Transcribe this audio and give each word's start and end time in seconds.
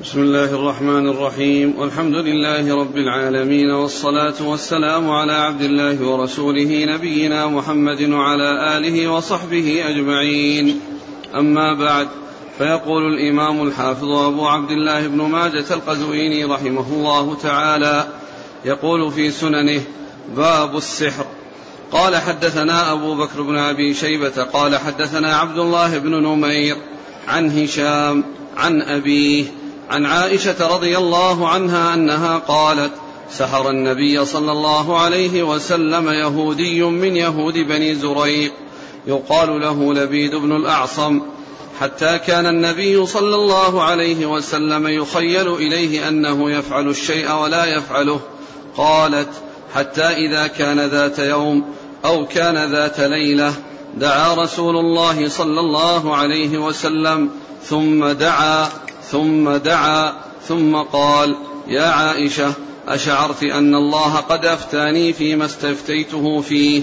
بسم 0.00 0.22
الله 0.22 0.54
الرحمن 0.54 1.08
الرحيم. 1.08 1.74
والحمد 1.78 2.14
لله 2.14 2.76
رب 2.76 2.96
العالمين 2.96 3.70
والصلاة 3.70 4.34
والسلام 4.42 5.10
على 5.10 5.32
عبد 5.32 5.62
الله 5.62 6.08
ورسوله 6.08 6.84
نبينا 6.84 7.46
محمد 7.46 8.02
وعلى 8.02 8.78
آله 8.78 9.08
وصحبه 9.08 9.88
أجمعين. 9.88 10.80
أما 11.34 11.74
بعد 11.74 12.08
فيقول 12.58 13.02
الإمام 13.14 13.62
الحافظ 13.62 14.08
أبو 14.08 14.46
عبد 14.46 14.70
الله 14.70 15.06
بن 15.06 15.22
ماجة 15.22 15.64
القزويني 15.70 16.44
رحمه 16.44 16.86
الله 16.92 17.34
تعالى 17.42 18.08
يقول 18.64 19.12
في 19.12 19.30
سننه 19.30 19.82
باب 20.36 20.76
السحر 20.76 21.26
قال 21.92 22.16
حدثنا 22.16 22.92
أبو 22.92 23.14
بكر 23.14 23.42
بن 23.42 23.56
أبي 23.56 23.94
شيبة 23.94 24.42
قال 24.42 24.76
حدثنا 24.76 25.36
عبد 25.36 25.58
الله 25.58 25.98
بن 25.98 26.10
نمير 26.10 26.76
عن 27.28 27.50
هشام 27.50 28.24
عن 28.56 28.82
أبيه 28.82 29.44
عن 29.92 30.06
عائشة 30.06 30.74
رضي 30.74 30.98
الله 30.98 31.48
عنها 31.48 31.94
أنها 31.94 32.38
قالت 32.38 32.92
سحر 33.30 33.70
النبي 33.70 34.24
صلى 34.24 34.52
الله 34.52 35.00
عليه 35.00 35.42
وسلم 35.42 36.08
يهودي 36.08 36.82
من 36.82 37.16
يهود 37.16 37.54
بني 37.54 37.94
زريق 37.94 38.52
يقال 39.06 39.60
له 39.60 39.94
لبيد 39.94 40.34
بن 40.34 40.56
الأعصم 40.56 41.20
حتى 41.80 42.18
كان 42.18 42.46
النبي 42.46 43.06
صلى 43.06 43.34
الله 43.34 43.82
عليه 43.82 44.26
وسلم 44.26 44.88
يخيل 44.88 45.54
إليه 45.54 46.08
أنه 46.08 46.50
يفعل 46.50 46.88
الشيء 46.88 47.32
ولا 47.32 47.64
يفعله 47.64 48.20
قالت 48.76 49.30
حتى 49.74 50.04
إذا 50.04 50.46
كان 50.46 50.80
ذات 50.80 51.18
يوم 51.18 51.64
أو 52.04 52.26
كان 52.26 52.72
ذات 52.72 53.00
ليلة 53.00 53.54
دعا 53.96 54.34
رسول 54.34 54.76
الله 54.76 55.28
صلى 55.28 55.60
الله 55.60 56.16
عليه 56.16 56.58
وسلم 56.58 57.30
ثم 57.64 58.06
دعا. 58.06 58.68
ثم 59.12 59.56
دعا 59.56 60.12
ثم 60.48 60.76
قال 60.76 61.36
يا 61.68 61.86
عائشة 61.86 62.52
أشعرت 62.88 63.42
أن 63.42 63.74
الله 63.74 64.16
قد 64.16 64.46
أفتاني 64.46 65.12
فيما 65.12 65.44
استفتيته 65.44 66.40
فيه. 66.40 66.82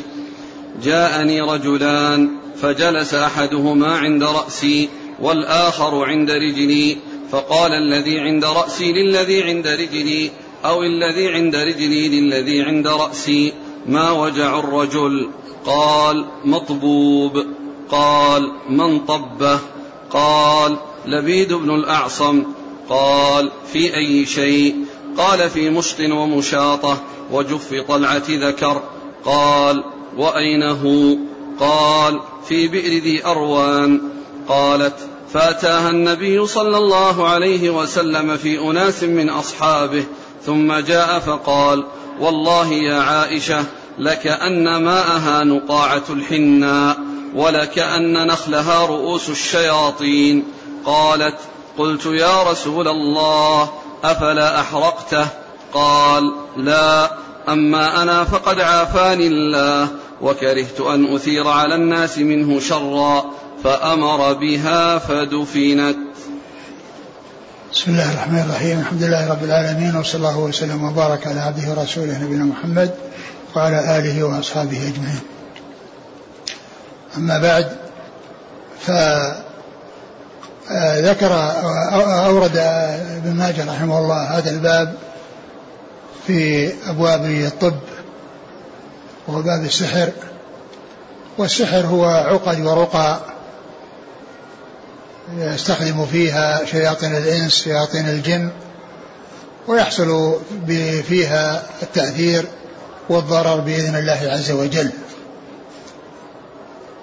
جاءني 0.84 1.42
رجلان 1.42 2.30
فجلس 2.62 3.14
أحدهما 3.14 3.98
عند 3.98 4.24
رأسي 4.24 4.90
والآخر 5.20 6.06
عند 6.06 6.32
رجلي 6.32 6.98
فقال 7.32 7.72
الذي 7.72 8.20
عند 8.20 8.46
رأسي 8.46 8.92
للذي 8.92 9.44
عند 9.44 9.68
رجلي 9.68 10.32
أو 10.66 10.84
الذي 10.84 11.28
عند 11.28 11.56
رجلي 11.56 12.08
للذي 12.08 12.62
عند 12.62 12.88
رأسي 12.88 13.54
ما 13.88 14.12
وجع 14.12 14.60
الرجل؟ 14.60 15.30
قال 15.66 16.26
مطبوب. 16.46 17.46
قال 17.92 18.52
من 18.70 19.00
طبه؟ 19.00 19.60
قال 20.12 20.78
لبيد 21.06 21.54
بن 21.54 21.76
الأعصم 21.76 22.44
قال 22.90 23.52
في 23.74 23.96
أي 23.96 24.26
شيء؟ 24.26 24.76
قال 25.18 25.50
في 25.50 25.70
مشط 25.70 26.00
ومشاطة 26.00 27.02
وجف 27.32 27.84
طلعة 27.88 28.24
ذكر. 28.30 28.82
قال 29.26 29.84
وأين 30.18 30.64
هو 30.64 31.18
قال 31.60 32.20
في 32.48 32.68
بئر 32.68 33.04
ذي 33.04 33.26
أروان. 33.26 34.02
قالت 34.48 34.96
فأتاها 35.34 35.90
النبي 35.90 36.48
صلى 36.48 36.78
الله 36.78 37.28
عليه 37.28 37.70
وسلم 37.70 38.38
في 38.38 38.60
أناس 38.60 39.04
من 39.04 39.30
أصحابه 39.30 40.04
ثم 40.46 40.74
جاء 40.74 41.20
فقال 41.20 41.84
والله 42.20 42.74
يا 42.74 43.00
عائشة 43.00 43.66
لكأن 44.00 44.76
ماءها 44.84 45.44
نقاعة 45.44 46.04
الحناء 46.10 46.98
ولكأن 47.36 48.28
نخلها 48.28 48.86
رؤوس 48.86 49.30
الشياطين. 49.30 50.44
قالت 50.86 51.36
قلت 51.78 52.06
يا 52.06 52.44
رسول 52.44 52.88
الله 52.88 53.70
أفلا 54.04 54.62
أحرقته؟ 54.62 55.28
قال 55.74 56.36
لا 56.58 57.12
أما 57.50 58.04
أنا 58.04 58.24
فقد 58.24 58.60
عافاني 58.60 59.28
الله 59.28 59.88
وكرهت 60.22 60.82
أن 60.82 61.16
أثير 61.16 61.48
على 61.48 61.76
الناس 61.76 62.18
منه 62.18 62.60
شرا 62.60 63.26
فأمر 63.64 64.34
بها 64.34 64.98
فدفنت. 64.98 65.98
بسم 67.74 67.92
الله 67.92 68.12
الرحمن 68.12 68.40
الرحيم 68.40 68.80
الحمد 68.80 69.04
لله 69.04 69.32
رب 69.32 69.44
العالمين 69.44 69.96
وصلى 69.96 70.16
الله 70.16 70.38
وسلم 70.38 70.84
وبارك 70.84 71.28
على 71.28 71.40
عبده 71.40 71.72
ورسوله 71.72 72.24
نبينا 72.24 72.44
محمد 72.44 72.96
وعلى 73.56 73.98
آله 73.98 74.24
وأصحابه 74.24 74.78
أجمعين. 74.78 75.22
أما 77.18 77.40
بعد 77.40 77.78
ف 78.80 78.92
ذكر 80.98 81.34
أورد 82.26 82.58
ابن 83.18 83.34
ماجه 83.34 83.66
رحمه 83.66 84.00
الله 84.00 84.38
هذا 84.38 84.50
الباب 84.50 84.96
في 86.28 86.72
أبواب 86.90 87.26
الطب 87.26 87.80
وهو 89.28 89.42
باب 89.42 89.64
السحر 89.64 90.10
والسحر 91.38 91.86
هو 91.86 92.06
عقد 92.06 92.60
ورقى 92.66 93.20
يستخدم 95.38 96.06
فيها 96.06 96.66
شياطين 96.66 97.16
الإنس 97.16 97.64
شياطين 97.64 98.10
الجن 98.10 98.50
ويحصل 99.68 100.40
فيها 101.08 101.64
التأثير 101.82 102.46
والضرر 103.10 103.60
بإذن 103.60 103.96
الله 103.96 104.20
عز 104.32 104.52
وجل. 104.52 104.92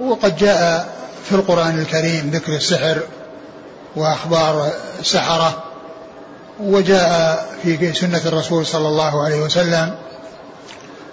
وقد 0.00 0.36
جاء 0.36 0.88
في 1.24 1.34
القرآن 1.34 1.78
الكريم 1.78 2.30
ذكر 2.30 2.56
السحر 2.56 3.02
وأخبار 3.96 4.72
السحرة 5.00 5.62
وجاء 6.60 7.46
في 7.62 7.92
سنة 7.92 8.20
الرسول 8.26 8.66
صلى 8.66 8.88
الله 8.88 9.24
عليه 9.24 9.40
وسلم 9.40 9.94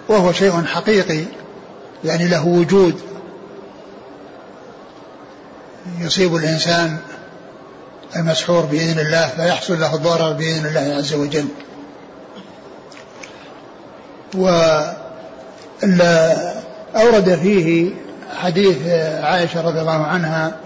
وهو 0.08 0.32
شيء 0.32 0.64
حقيقي 0.64 1.24
يعني 2.04 2.28
له 2.28 2.46
وجود. 2.46 3.00
يصيب 6.00 6.36
الإنسان 6.36 6.98
المسحور 8.16 8.60
بإذن 8.60 8.98
الله 8.98 9.28
فيحصل 9.28 9.80
له 9.80 9.94
الضرر 9.94 10.32
بإذن 10.32 10.66
الله 10.66 10.94
عز 10.96 11.14
وجل. 11.14 11.46
و 14.34 14.48
أورد 16.96 17.38
فيه 17.42 17.90
حديث 18.36 18.86
عائشة 19.22 19.60
رضي 19.60 19.80
الله 19.80 20.04
عنها 20.04 20.63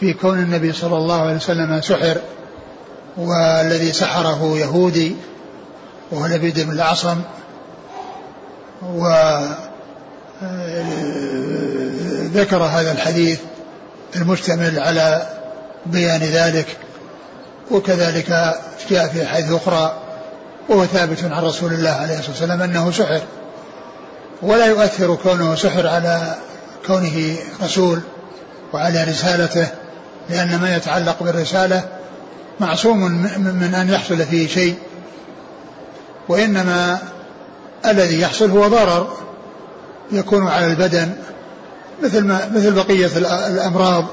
في 0.00 0.12
كون 0.12 0.38
النبي 0.38 0.72
صلى 0.72 0.96
الله 0.96 1.20
عليه 1.20 1.36
وسلم 1.36 1.80
سحر 1.80 2.16
والذي 3.16 3.92
سحره 3.92 4.58
يهودي 4.58 5.16
وهو 6.10 6.26
لبيد 6.26 6.60
بن 6.60 6.72
الأعصم 6.72 7.20
وذكر 8.82 9.42
هذا 12.62 12.92
الحديث 12.92 13.40
المشتمل 14.16 14.78
على 14.78 15.28
بيان 15.86 16.20
ذلك 16.20 16.76
وكذلك 17.70 18.54
جاء 18.90 19.06
في 19.06 19.26
حديث 19.26 19.52
أخرى 19.52 19.98
وهو 20.68 20.86
ثابت 20.86 21.24
عن 21.24 21.44
رسول 21.44 21.72
الله 21.72 21.90
عليه 21.90 22.18
الصلاة 22.18 22.30
والسلام 22.30 22.62
أنه 22.62 22.90
سحر. 22.90 23.20
ولا 24.42 24.66
يؤثر 24.66 25.14
كونه 25.14 25.54
سحر 25.54 25.86
على 25.86 26.34
كونه 26.86 27.36
رسول 27.62 28.00
وعلى 28.72 29.04
رسالته. 29.04 29.68
لأن 30.30 30.60
ما 30.60 30.76
يتعلق 30.76 31.22
بالرسالة 31.22 31.84
معصوم 32.60 33.00
من 33.38 33.74
أن 33.74 33.88
يحصل 33.88 34.18
فيه 34.18 34.48
شيء 34.48 34.76
وإنما 36.28 36.98
الذي 37.86 38.20
يحصل 38.20 38.50
هو 38.50 38.68
ضرر 38.68 39.16
يكون 40.12 40.48
على 40.48 40.66
البدن 40.66 41.12
مثل 42.02 42.24
ما 42.24 42.50
مثل 42.54 42.70
بقية 42.70 43.10
الأمراض 43.16 44.04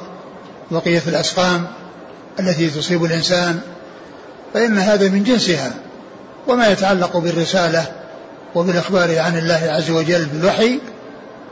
بقية 0.72 1.02
الأسقام 1.08 1.68
التي 2.40 2.70
تصيب 2.70 3.06
الإنسان 3.06 3.60
فإن 4.54 4.78
هذا 4.78 5.10
من 5.10 5.24
جنسها 5.24 5.72
وما 6.48 6.68
يتعلق 6.68 7.18
بالرسالة 7.18 7.86
وبالإخبار 8.56 9.19
عن 9.19 9.38
الله 9.38 9.62
عز 9.64 9.92
وجل 9.92 10.25
بالوحي 10.25 10.80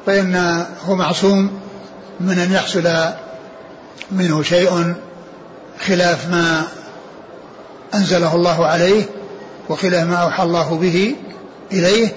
فإنه 0.05 0.67
معصوم 0.87 1.59
من 2.19 2.39
أن 2.39 2.53
يحصل 2.53 2.87
منه 4.11 4.43
شيء 4.43 4.93
خلاف 5.87 6.29
ما 6.29 6.63
أنزله 7.93 8.35
الله 8.35 8.65
عليه 8.65 9.03
وخلاف 9.69 10.07
ما 10.07 10.15
أوحى 10.15 10.43
الله 10.43 10.75
به 10.75 11.15
إليه 11.71 12.13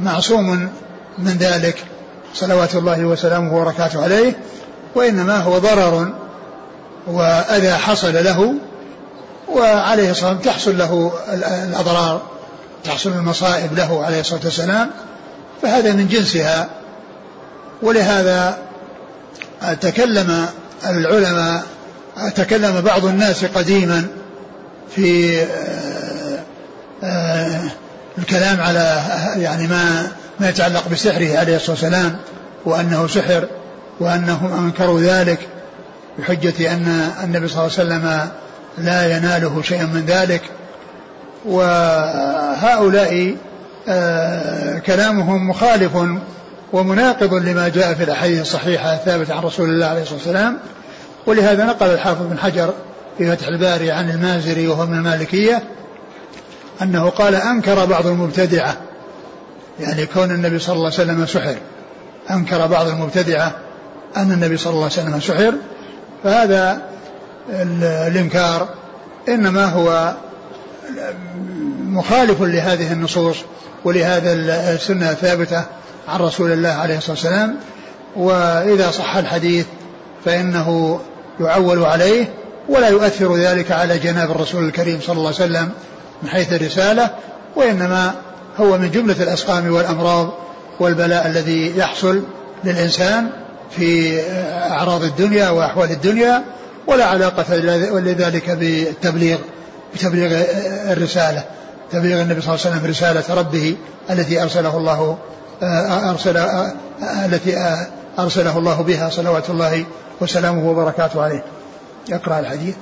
معصوم 0.00 0.68
من 1.18 1.36
ذلك. 1.40 1.84
صلوات 2.34 2.74
الله 2.74 3.04
وسلامه 3.04 3.56
وبركاته 3.56 4.02
عليه. 4.02 4.38
وإنما 4.94 5.38
هو 5.38 5.58
ضرر 5.58 6.14
وأذى 7.06 7.72
حصل 7.72 8.24
له 8.24 8.54
وعليه 9.48 10.10
الصلاة 10.10 10.30
والسلام 10.30 10.54
تحصل 10.54 10.78
له 10.78 11.12
الأضرار 11.68 12.22
تحصل 12.84 13.10
المصائب 13.10 13.74
له 13.74 14.04
عليه 14.04 14.20
الصلاة 14.20 14.40
والسلام. 14.44 14.90
فهذا 15.62 15.92
من 15.92 16.08
جنسها. 16.08 16.68
ولهذا 17.82 18.58
تكلم 19.80 20.48
العلماء 20.84 21.62
تكلم 22.34 22.80
بعض 22.80 23.04
الناس 23.04 23.44
قديما 23.44 24.06
في 24.94 25.40
آه، 25.42 26.38
آه، 27.04 27.60
الكلام 28.18 28.60
على 28.60 29.02
يعني 29.36 29.66
ما 29.66 30.06
ما 30.40 30.48
يتعلق 30.48 30.88
بسحره 30.88 31.38
عليه 31.38 31.56
الصلاة 31.56 31.70
والسلام 31.70 32.16
وأنه 32.64 33.06
سحر 33.06 33.48
وأنهم 34.00 34.64
أنكروا 34.64 35.00
ذلك 35.00 35.38
بحجة 36.18 36.72
أن 36.72 37.10
النبي 37.24 37.48
صلى 37.48 37.66
الله 37.66 37.78
عليه 37.78 37.88
وسلم 37.88 38.28
لا 38.78 39.16
يناله 39.16 39.62
شيء 39.62 39.82
من 39.82 40.04
ذلك. 40.06 40.42
وهؤلاء 41.44 43.36
آه، 43.88 44.78
كلامهم 44.78 45.48
مخالف 45.48 45.96
ومناقض 46.72 47.34
لما 47.34 47.68
جاء 47.68 47.94
في 47.94 48.04
الأحاديث 48.04 48.40
الصحيحة 48.40 48.94
الثابتة 48.94 49.34
عن 49.34 49.42
رسول 49.42 49.68
الله 49.68 49.86
عليه 49.86 50.02
الصلاة 50.02 50.18
والسلام. 50.18 50.58
ولهذا 51.26 51.64
نقل 51.64 51.86
الحافظ 51.86 52.22
بن 52.22 52.38
حجر 52.38 52.74
في 53.18 53.36
فتح 53.36 53.46
الباري 53.46 53.90
عن 53.90 54.10
المازري 54.10 54.68
وهو 54.68 54.86
من 54.86 54.98
المالكية 54.98 55.62
أنه 56.82 57.08
قال 57.08 57.34
أنكر 57.34 57.84
بعض 57.84 58.06
المبتدعة 58.06 58.76
يعني 59.80 60.06
كون 60.06 60.30
النبي 60.30 60.58
صلى 60.58 60.74
الله 60.74 60.84
عليه 60.84 60.94
وسلم 60.94 61.26
سحر. 61.26 61.56
أنكر 62.30 62.66
بعض 62.66 62.88
المبتدعة 62.88 63.56
أن 64.16 64.32
النبي 64.32 64.56
صلى 64.56 64.72
الله 64.72 64.82
عليه 64.82 64.92
وسلم 64.92 65.20
سحر. 65.20 65.54
فهذا 66.24 66.82
الإنكار 68.08 68.68
إنما 69.28 69.64
هو 69.64 70.14
مخالف 71.86 72.42
لهذه 72.42 72.92
النصوص 72.92 73.36
ولهذا 73.84 74.32
السنة 74.74 75.10
الثابتة 75.10 75.64
عن 76.08 76.20
رسول 76.20 76.52
الله 76.52 76.68
عليه 76.68 76.98
الصلاة 76.98 77.12
والسلام 77.16 77.56
وإذا 78.16 78.90
صح 78.90 79.16
الحديث 79.16 79.66
فإنه 80.24 81.00
يعول 81.40 81.84
عليه 81.84 82.24
ولا 82.68 82.88
يؤثر 82.88 83.36
ذلك 83.36 83.72
على 83.72 83.98
جناب 83.98 84.30
الرسول 84.30 84.64
الكريم 84.64 85.00
صلى 85.00 85.16
الله 85.16 85.26
عليه 85.26 85.36
وسلم 85.36 85.70
من 86.22 86.28
حيث 86.28 86.52
الرسالة 86.52 87.10
وإنما 87.56 88.14
هو 88.56 88.78
من 88.78 88.90
جملة 88.90 89.22
الأسقام 89.22 89.72
والأمراض 89.72 90.32
والبلاء 90.80 91.26
الذي 91.26 91.78
يحصل 91.78 92.22
للإنسان 92.64 93.30
في 93.70 94.20
أعراض 94.70 95.04
الدنيا 95.04 95.48
وأحوال 95.48 95.90
الدنيا 95.90 96.44
ولا 96.86 97.04
علاقة 97.04 97.54
لذلك 97.98 98.50
بالتبليغ 98.50 99.38
بتبليغ 99.94 100.42
الرسالة 100.92 101.44
تبليغ 101.92 102.22
النبي 102.22 102.40
صلى 102.40 102.54
الله 102.54 102.66
عليه 102.66 102.76
وسلم 102.76 102.90
رسالة 102.90 103.34
ربه 103.40 103.76
التي 104.10 104.42
أرسله 104.42 104.76
الله 104.76 105.18
أرسل 106.10 106.36
التي 107.24 107.76
أرسله 108.18 108.58
الله 108.58 108.82
بها 108.82 109.10
صلوات 109.10 109.50
الله 109.50 109.84
وسلامه 110.20 110.70
وبركاته 110.70 111.22
عليه. 111.22 111.44
اقرأ 112.12 112.40
الحديث. 112.40 112.74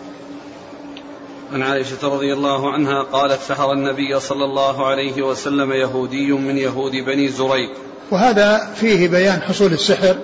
عن 1.52 1.62
عائشة 1.62 2.08
رضي 2.08 2.32
الله 2.32 2.72
عنها 2.72 3.02
قالت 3.02 3.40
سحر 3.48 3.72
النبي 3.72 4.20
صلى 4.20 4.44
الله 4.44 4.86
عليه 4.86 5.22
وسلم 5.22 5.72
يهودي 5.72 6.32
من 6.32 6.58
يهود 6.58 6.92
بني 6.92 7.28
زريق 7.28 7.70
وهذا 8.10 8.70
فيه 8.74 9.08
بيان 9.08 9.42
حصول 9.42 9.72
السحر 9.72 10.16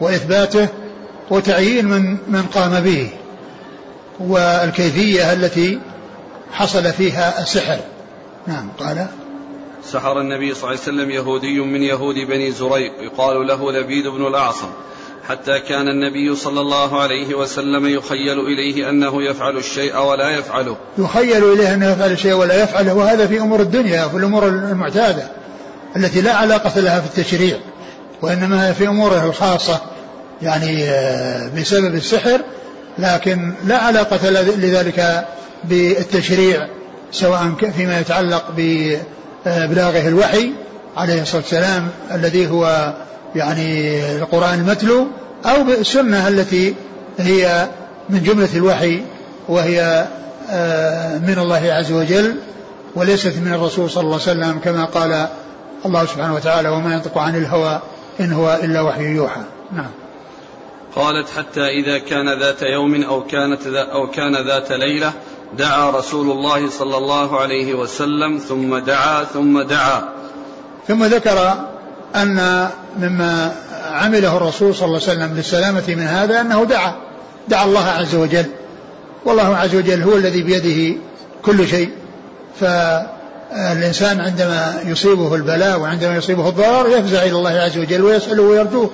وإثباته 0.00 0.68
وتعيين 1.30 1.86
من 1.86 2.16
من 2.28 2.42
قام 2.42 2.80
به 2.80 3.10
والكيفية 4.20 5.32
التي 5.32 5.80
حصل 6.52 6.92
فيها 6.92 7.42
السحر 7.42 7.78
نعم 8.46 8.68
قال 8.78 9.06
سحر 9.92 10.20
النبي 10.20 10.54
صلى 10.54 10.62
الله 10.62 10.80
عليه 10.80 10.80
وسلم 10.80 11.10
يهودي 11.10 11.60
من 11.60 11.82
يهود 11.82 12.14
بني 12.14 12.50
زريق 12.50 12.92
يقال 13.00 13.46
له 13.46 13.72
لبيد 13.72 14.06
بن 14.06 14.26
الأعصم 14.26 14.68
حتى 15.28 15.60
كان 15.60 15.88
النبي 15.88 16.36
صلى 16.36 16.60
الله 16.60 17.00
عليه 17.00 17.34
وسلم 17.34 17.86
يخيل 17.86 18.40
إليه 18.40 18.90
أنه 18.90 19.22
يفعل 19.22 19.56
الشيء 19.56 19.96
ولا 19.96 20.30
يفعله. 20.30 20.76
يخيل 20.98 21.52
إليه 21.52 21.74
أنه 21.74 21.92
يفعل 21.92 22.12
الشيء 22.12 22.32
ولا 22.32 22.62
يفعله 22.62 22.94
وهذا 22.94 23.26
في 23.26 23.40
أمور 23.40 23.60
الدنيا 23.60 24.04
وفي 24.04 24.16
الأمور 24.16 24.48
المعتادة 24.48 25.28
التي 25.96 26.20
لا 26.20 26.34
علاقة 26.34 26.80
لها 26.80 27.00
في 27.00 27.18
التشريع 27.18 27.56
وإنما 28.22 28.72
في 28.72 28.88
أموره 28.88 29.24
الخاصة 29.24 29.80
يعني 30.42 30.84
آه، 30.84 31.50
بسبب 31.56 31.94
السحر 31.94 32.40
لكن 32.98 33.52
لا 33.64 33.78
علاقة 33.78 34.30
لذلك 34.30 35.26
بالتشريع 35.64 36.68
سواء 37.12 37.52
فيما 37.76 38.00
يتعلق 38.00 38.50
بإبلاغه 39.48 40.08
الوحي 40.08 40.52
عليه 40.96 41.22
الصلاة 41.22 41.42
والسلام 41.42 41.88
الذي 42.14 42.50
هو 42.50 42.94
يعني 43.34 44.00
القرآن 44.16 44.60
المتلو 44.60 45.06
أو 45.46 45.64
بالسنة 45.64 46.28
التي 46.28 46.74
هي 47.18 47.68
من 48.10 48.22
جملة 48.22 48.48
الوحي 48.54 49.02
وهي 49.48 50.06
آه، 50.50 51.18
من 51.18 51.38
الله 51.38 51.72
عز 51.72 51.92
وجل 51.92 52.36
وليست 52.94 53.36
من 53.36 53.52
الرسول 53.54 53.90
صلى 53.90 54.02
الله 54.04 54.20
عليه 54.26 54.38
وسلم 54.38 54.58
كما 54.58 54.84
قال 54.84 55.28
الله 55.86 56.04
سبحانه 56.04 56.34
وتعالى 56.34 56.68
وما 56.68 56.94
ينطق 56.94 57.18
عن 57.18 57.36
الهوى 57.36 57.80
إن 58.20 58.32
هو 58.32 58.58
إلا 58.62 58.80
وحي 58.80 59.04
يوحى. 59.04 59.40
نعم. 59.72 59.90
قالت 60.96 61.28
حتى 61.36 61.68
إذا 61.68 61.98
كان 61.98 62.40
ذات 62.40 62.62
يوم 62.62 63.02
أو 63.02 63.24
كانت 63.24 63.66
أو 63.66 64.10
كان 64.10 64.46
ذات 64.46 64.72
ليلة 64.72 65.12
دعا 65.56 65.90
رسول 65.90 66.30
الله 66.30 66.70
صلى 66.70 66.96
الله 66.96 67.40
عليه 67.40 67.74
وسلم 67.74 68.38
ثم 68.38 68.78
دعا 68.78 69.24
ثم 69.24 69.62
دعا. 69.62 70.08
ثم 70.88 71.04
ذكر 71.04 71.54
أن 72.16 72.68
مما 72.98 73.54
عمله 73.90 74.36
الرسول 74.36 74.74
صلى 74.74 74.86
الله 74.86 75.00
عليه 75.08 75.12
وسلم 75.12 75.36
للسلامة 75.36 75.84
من 75.88 76.02
هذا 76.02 76.40
أنه 76.40 76.64
دعا. 76.64 76.94
دعا 77.48 77.64
الله 77.64 77.84
عز 77.84 78.14
وجل. 78.14 78.46
والله 79.24 79.56
عز 79.56 79.74
وجل 79.74 80.02
هو 80.02 80.16
الذي 80.16 80.42
بيده 80.42 80.98
كل 81.42 81.68
شيء. 81.68 81.90
فالإنسان 82.60 84.20
عندما 84.20 84.82
يصيبه 84.86 85.34
البلاء 85.34 85.80
وعندما 85.80 86.16
يصيبه 86.16 86.48
الضرر 86.48 86.88
يفزع 86.88 87.22
إلى 87.22 87.32
الله 87.32 87.50
عز 87.50 87.78
وجل 87.78 88.02
ويسأله 88.02 88.42
ويرجوه 88.42 88.90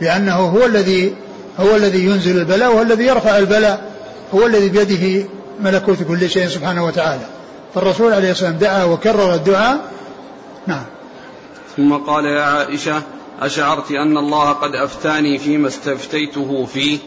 لأنه 0.00 0.36
هو 0.36 0.66
الذي 0.66 1.14
هو 1.60 1.76
الذي 1.76 2.04
ينزل 2.04 2.38
البلاء 2.38 2.72
وهو 2.72 2.82
الذي 2.82 3.04
يرفع 3.04 3.38
البلاء. 3.38 3.84
هو 4.34 4.46
الذي 4.46 4.68
بيده 4.68 5.28
ملكوت 5.60 6.02
كل 6.02 6.30
شيء 6.30 6.48
سبحانه 6.48 6.84
وتعالى. 6.84 7.26
فالرسول 7.74 8.12
عليه 8.12 8.30
الصلاة 8.30 8.50
والسلام 8.50 8.72
دعا 8.72 8.84
وكرر 8.84 9.34
الدعاء. 9.34 9.90
نعم. 10.66 10.84
ثم 11.76 11.94
قال 11.94 12.24
يا 12.24 12.42
عائشة 12.42 13.02
أشعرت 13.40 13.90
أن 13.90 14.18
الله 14.18 14.52
قد 14.52 14.74
أفتاني 14.74 15.38
فيما 15.38 15.68
استفتيته 15.68 16.64
فيه؟ 16.64 16.98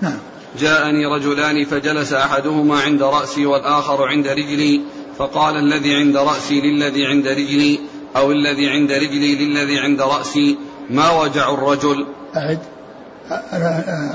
نعم. 0.00 0.18
جاءني 0.58 1.06
رجلان 1.06 1.64
فجلس 1.64 2.12
أحدهما 2.12 2.80
عند 2.80 3.02
رأسي 3.02 3.46
والآخر 3.46 4.02
عند 4.02 4.26
رجلي 4.26 4.80
فقال 5.18 5.56
الذي 5.56 5.94
عند 5.94 6.16
رأسي 6.16 6.60
للذي 6.60 7.06
عند 7.06 7.26
رجلي 7.28 7.80
أو 8.16 8.32
الذي 8.32 8.68
عند 8.70 8.92
رجلي 8.92 9.34
للذي 9.34 9.78
عند 9.78 10.02
رأسي 10.02 10.56
ما 10.90 11.10
وجع 11.10 11.54
الرجل؟ 11.54 12.06
أعد. 12.36 12.58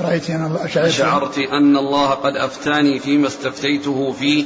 رأيت 0.00 0.30
أن 0.30 0.46
الله 0.46 0.64
أشعرت, 0.64 0.86
أشعرت 0.86 1.38
أن 1.38 1.76
الله 1.76 2.10
قد 2.10 2.36
أفتاني 2.36 2.98
فيما 2.98 3.26
استفتيته 3.26 4.12
فيه. 4.12 4.44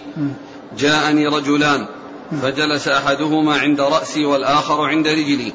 جاءني 0.78 1.26
رجلان. 1.26 1.87
فجلس 2.42 2.88
أحدهما 2.88 3.56
عند 3.56 3.80
رأسي 3.80 4.25
والآخر 4.25 4.80
عند 4.80 5.09
رجلي. 5.09 5.52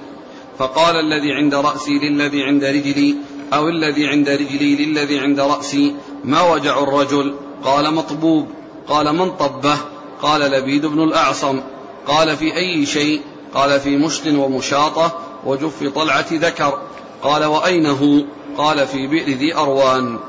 فقال 0.59 0.95
الذي 0.95 1.33
عند 1.33 1.55
رأسي 1.55 1.91
للذي 1.91 2.43
عند 2.43 2.63
رجلي 2.63 3.15
أو 3.53 3.69
الذي 3.69 4.07
عند 4.07 4.29
رجلي 4.29 4.85
للذي 4.85 5.19
عند 5.19 5.39
رأسي 5.39 5.95
ما 6.23 6.41
وجع 6.53 6.83
الرجل؟ 6.83 7.35
قال 7.63 7.93
مطبوب. 7.93 8.47
قال 8.87 9.15
من 9.15 9.31
طبه؟ 9.31 9.77
قال 10.21 10.41
لبيد 10.41 10.85
بن 10.85 11.03
الأعصم. 11.03 11.59
قال 12.07 12.37
في 12.37 12.55
أي 12.55 12.85
شيء؟ 12.85 13.21
قال 13.53 13.79
في 13.79 13.97
مشط 13.97 14.27
ومشاطة 14.27 15.19
وجف 15.45 15.83
طلعة 15.95 16.27
ذكر. 16.31 16.81
قال 17.23 17.45
وأين 17.45 17.85
هو؟ 17.85 18.23
قال 18.59 18.87
في 18.87 19.07
بئر 19.07 19.37
ذي 19.37 19.55
أروان. 19.55 20.19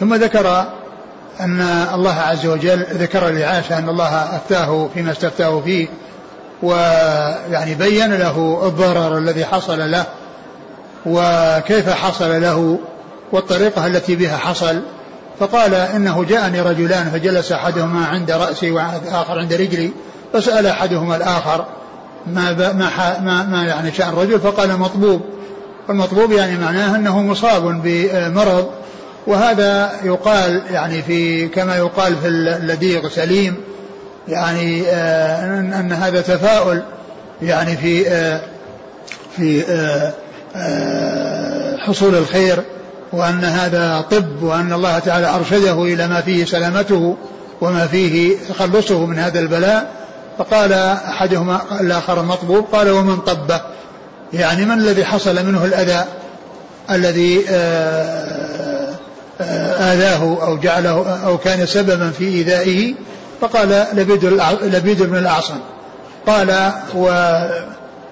ثم 0.00 0.14
ذكر 0.14 0.64
أن 1.40 1.60
الله 1.94 2.14
عز 2.14 2.46
وجل 2.46 2.86
ذكر 2.90 3.28
لعائشة 3.28 3.78
أن 3.78 3.88
الله 3.88 4.36
أفتاه 4.36 4.88
فيما 4.94 5.12
استفتاه 5.12 5.60
فيه 5.60 5.88
ويعني 6.62 7.74
بين 7.74 8.14
له 8.14 8.62
الضرر 8.66 9.18
الذي 9.18 9.44
حصل 9.44 9.90
له 9.90 10.04
وكيف 11.06 11.88
حصل 11.88 12.42
له 12.42 12.78
والطريقة 13.32 13.86
التي 13.86 14.16
بها 14.16 14.36
حصل. 14.36 14.80
فقال 15.40 15.74
إنه 15.74 16.24
جاءني 16.24 16.60
رجلان 16.60 17.10
فجلس 17.10 17.52
أحدهما 17.52 18.06
عند 18.06 18.30
رأسي 18.30 18.70
والآخر 18.70 19.38
عند 19.38 19.52
رجلي 19.52 19.90
فسأل 20.32 20.66
أحدهما 20.66 21.16
الآخر 21.16 21.64
ما 22.26 22.52
ما 22.52 22.90
ما, 23.20 23.42
ما 23.42 23.64
يعني 23.64 23.92
شأن 23.92 24.08
الرجل 24.08 24.40
فقال 24.40 24.78
مطبوب. 24.78 25.39
والمطلوب 25.88 26.32
يعني 26.32 26.56
معناه 26.56 26.96
أنه 26.96 27.22
مصاب 27.22 27.82
بمرض 27.84 28.70
وهذا 29.26 29.92
يقال 30.04 30.62
يعني 30.70 31.02
في 31.02 31.48
كما 31.48 31.76
يقال 31.76 32.16
في 32.16 32.28
اللديغ 32.28 33.08
سليم 33.08 33.56
يعني 34.28 34.82
آه 34.88 35.60
أن 35.60 35.92
هذا 35.92 36.20
تفاؤل 36.20 36.82
يعني 37.42 37.76
في 37.76 38.08
آه 38.08 38.40
في 39.36 39.64
آه 40.56 41.76
حصول 41.78 42.14
الخير 42.14 42.62
وأن 43.12 43.44
هذا 43.44 44.04
طب 44.10 44.42
وأن 44.42 44.72
الله 44.72 44.98
تعالى 44.98 45.34
أرشده 45.34 45.82
إلى 45.82 46.08
ما 46.08 46.20
فيه 46.20 46.44
سلامته 46.44 47.16
وما 47.60 47.86
فيه 47.86 48.36
تخلصه 48.48 49.06
من 49.06 49.18
هذا 49.18 49.40
البلاء. 49.40 49.90
فقال 50.38 50.72
أحدهما 50.72 51.60
الآخر 51.80 52.20
المطبوب 52.20 52.64
قال 52.72 52.90
ومن 52.90 53.16
طبه؟ 53.16 53.60
يعني 54.32 54.64
من 54.64 54.78
الذي 54.78 55.04
حصل 55.04 55.46
منه 55.46 55.64
الأذى 55.64 56.04
الذي 56.90 57.44
آه، 57.48 58.94
آه، 59.40 59.92
آذاه 59.92 60.46
أو 60.46 60.58
جعله 60.58 61.18
أو 61.24 61.38
كان 61.38 61.66
سببا 61.66 62.10
في 62.10 62.24
إيذائه؟ 62.24 62.94
فقال 63.40 63.86
لبيد 63.92 64.24
لبيد 64.62 65.02
بن 65.02 65.16
الأعصم. 65.16 65.58
قال 66.26 66.72
و 66.94 67.08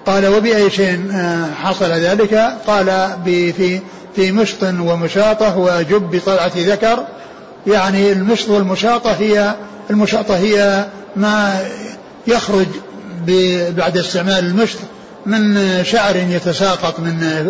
قال 0.05 0.27
وبأي 0.27 0.69
شيء 0.69 1.11
آه، 1.13 1.53
حصل 1.63 1.91
ذلك؟ 1.91 2.33
قال 2.67 3.09
في 3.25 3.79
في 4.15 4.31
مشط 4.31 4.63
ومشاطة 4.63 5.57
وجب 5.57 6.21
طلعة 6.25 6.51
ذكر. 6.57 7.03
يعني 7.67 8.11
المشط 8.11 8.49
والمشاطة 8.49 9.11
هي 9.11 9.55
المشاطة 9.89 10.37
هي 10.37 10.85
ما 11.15 11.65
يخرج 12.27 12.67
بعد 13.77 13.97
استعمال 13.97 14.45
المشط 14.45 14.77
من 15.25 15.83
شعر 15.83 16.15
يتساقط 16.15 16.99
من 16.99 17.49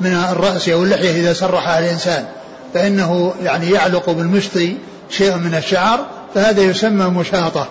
من 0.00 0.12
الرأس 0.12 0.68
أو 0.68 0.82
اللحية 0.82 1.10
إذا 1.10 1.32
سرحها 1.32 1.78
الإنسان 1.78 2.24
فإنه 2.74 3.34
يعني 3.42 3.70
يعلق 3.70 4.10
بالمشط 4.10 4.50
شيء 5.10 5.36
من 5.36 5.54
الشعر 5.54 6.06
فهذا 6.34 6.62
يسمى 6.62 7.04
مشاطة. 7.04 7.68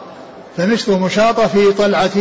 فمشط 0.57 0.89
مشاطة 0.89 1.47
في 1.47 1.71
طلعة 1.71 2.11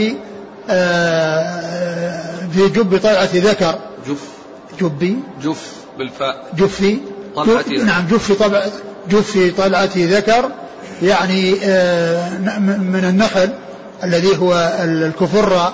آه، 0.70 2.48
في 2.54 2.68
جب 2.68 3.00
طلعة 3.02 3.28
ذكر. 3.34 3.78
جف. 4.08 4.20
جبي 4.80 5.16
جف 5.42 5.72
بالفاء. 5.98 6.46
جفي 6.56 6.98
طلعة 7.36 7.64
نعم 7.84 8.06
جفي 8.06 8.34
طبع 8.34 8.66
جفي 9.10 9.50
طلعة 9.50 9.90
ذكر 9.96 10.50
يعني 11.02 11.54
آه، 11.64 12.38
من 12.78 13.04
النخل 13.08 13.48
الذي 14.04 14.36
هو 14.38 14.78
الكفر 14.84 15.72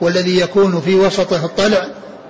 والذي 0.00 0.40
يكون 0.40 0.80
في 0.80 0.94
وسطه 0.94 1.44
الطلع 1.44 1.86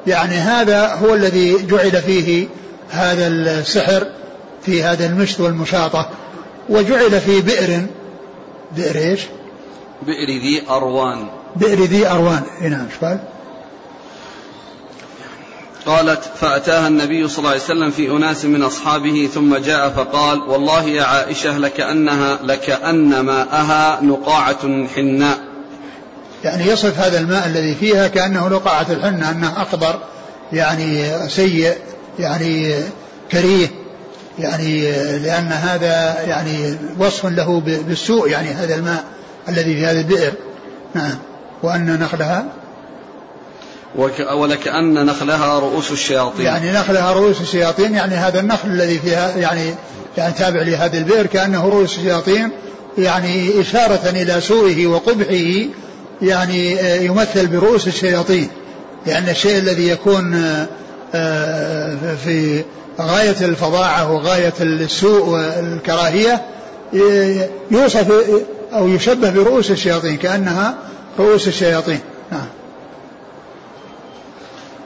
يعني 0.07 0.35
هذا 0.35 0.95
هو 0.95 1.15
الذي 1.15 1.67
جعل 1.67 2.03
فيه 2.03 2.49
هذا 2.91 3.27
السحر 3.27 4.07
في 4.63 4.83
هذا 4.83 5.07
المشط 5.07 5.41
والمشاطة 5.41 6.11
وجعل 6.69 7.21
في 7.21 7.41
بئر 7.41 7.87
بئر 8.77 8.97
إيش؟ 8.97 9.21
بئر 10.03 10.27
ذي 10.27 10.63
أروان 10.71 11.27
بئر 11.57 11.81
ذي 11.81 12.07
أروان 12.07 12.43
نعم 12.63 12.87
إيش 12.87 12.99
قال؟ 13.03 13.21
قالت 15.87 16.25
فأتاها 16.41 16.89
النبي 16.89 17.29
صلى 17.29 17.39
الله 17.39 17.51
عليه 17.51 17.61
وسلم 17.61 17.91
في 17.91 18.11
أناس 18.11 18.45
من 18.45 18.63
أصحابه 18.63 19.29
ثم 19.35 19.57
جاء 19.57 19.89
فقال 19.91 20.41
والله 20.41 20.83
يا 20.85 21.03
عائشة 21.03 21.59
لكأنها 21.59 22.39
لكأن 22.45 23.21
ماءها 23.21 24.01
نقاعة 24.03 24.87
حناء 24.87 25.50
يعني 26.45 26.67
يصف 26.67 27.01
هذا 27.01 27.19
الماء 27.19 27.47
الذي 27.47 27.75
فيها 27.75 28.09
كأنه 28.09 28.49
نقاعة 28.49 28.87
الحنة 28.91 29.31
أنه 29.31 29.63
أخضر 29.63 30.01
يعني 30.53 31.05
سيء 31.29 31.75
يعني 32.19 32.75
كريه 33.33 33.69
يعني 34.39 34.93
لأن 35.19 35.53
هذا 35.53 36.23
يعني 36.27 36.77
وصف 36.99 37.27
له 37.27 37.61
بالسوء 37.61 38.29
يعني 38.29 38.49
هذا 38.49 38.75
الماء 38.75 39.05
الذي 39.49 39.75
في 39.75 39.87
هذه 39.87 40.01
البئر. 40.01 40.33
نعم. 40.95 41.19
وأن 41.63 41.99
نخلها؟ 42.01 42.45
ولكأن 44.35 45.07
نخلها 45.07 45.59
رؤوس 45.59 45.91
الشياطين. 45.91 46.47
يعني 46.47 46.73
نخلها 46.73 47.13
رؤوس 47.13 47.41
الشياطين 47.41 47.95
يعني 47.95 48.15
هذا 48.15 48.41
النخل 48.41 48.69
الذي 48.69 48.99
فيها 48.99 49.37
يعني 49.37 49.75
يعني 50.19 50.33
تابع 50.33 50.63
لهذه 50.63 50.99
البئر 50.99 51.27
كأنه 51.27 51.69
رؤوس 51.69 51.99
الشياطين 51.99 52.51
يعني 52.99 53.61
إشارة 53.61 54.09
إلى 54.09 54.41
سوءه 54.41 54.87
وقبحه 54.87 55.67
يعني 56.23 56.77
يمثل 57.05 57.47
برؤوس 57.47 57.87
الشياطين. 57.87 58.49
لأن 59.07 59.29
الشيء 59.29 59.59
الذي 59.59 59.89
يكون 59.89 60.35
آه، 61.15 62.15
في 62.25 62.65
غاية 63.01 63.37
الفظاعة 63.41 64.13
وغاية 64.13 64.53
السوء 64.61 65.29
والكراهية 65.29 66.43
يوصف 67.71 68.13
أو 68.73 68.89
يشبه 68.89 69.31
برؤوس 69.31 69.71
الشياطين 69.71 70.17
كأنها 70.17 70.75
رؤوس 71.19 71.49
الشياطين. 71.49 72.01
نعم. 72.33 72.47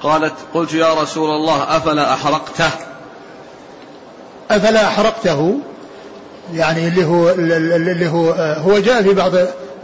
قالت 0.02 0.34
قلت 0.54 0.74
يا 0.74 0.94
رسول 0.94 1.30
الله 1.30 1.76
أفلا 1.76 2.14
أحرقته؟ 2.14 2.70
أفلا 4.50 4.86
أحرقته؟ 4.86 5.58
يعني 6.54 6.88
اللي 6.88 7.04
هو 7.04 7.30
اللي 7.30 8.08
هو 8.08 8.30
هو 8.32 8.78
جاء 8.78 9.02
في 9.02 9.14
بعض 9.14 9.32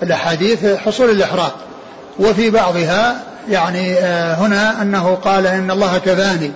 الأحاديث 0.02 0.66
حصول 0.66 1.10
الإحراق. 1.10 1.56
وفي 2.18 2.50
بعضها 2.50 3.22
يعني 3.48 3.94
آه، 3.98 4.34
هنا 4.34 4.82
أنه 4.82 5.14
قال 5.14 5.46
إن 5.46 5.70
الله 5.70 5.98
كفاني. 5.98 6.52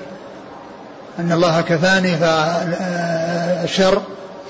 أن 1.19 1.33
الله 1.33 1.61
كفاني 1.61 2.17
فالشر 2.17 4.03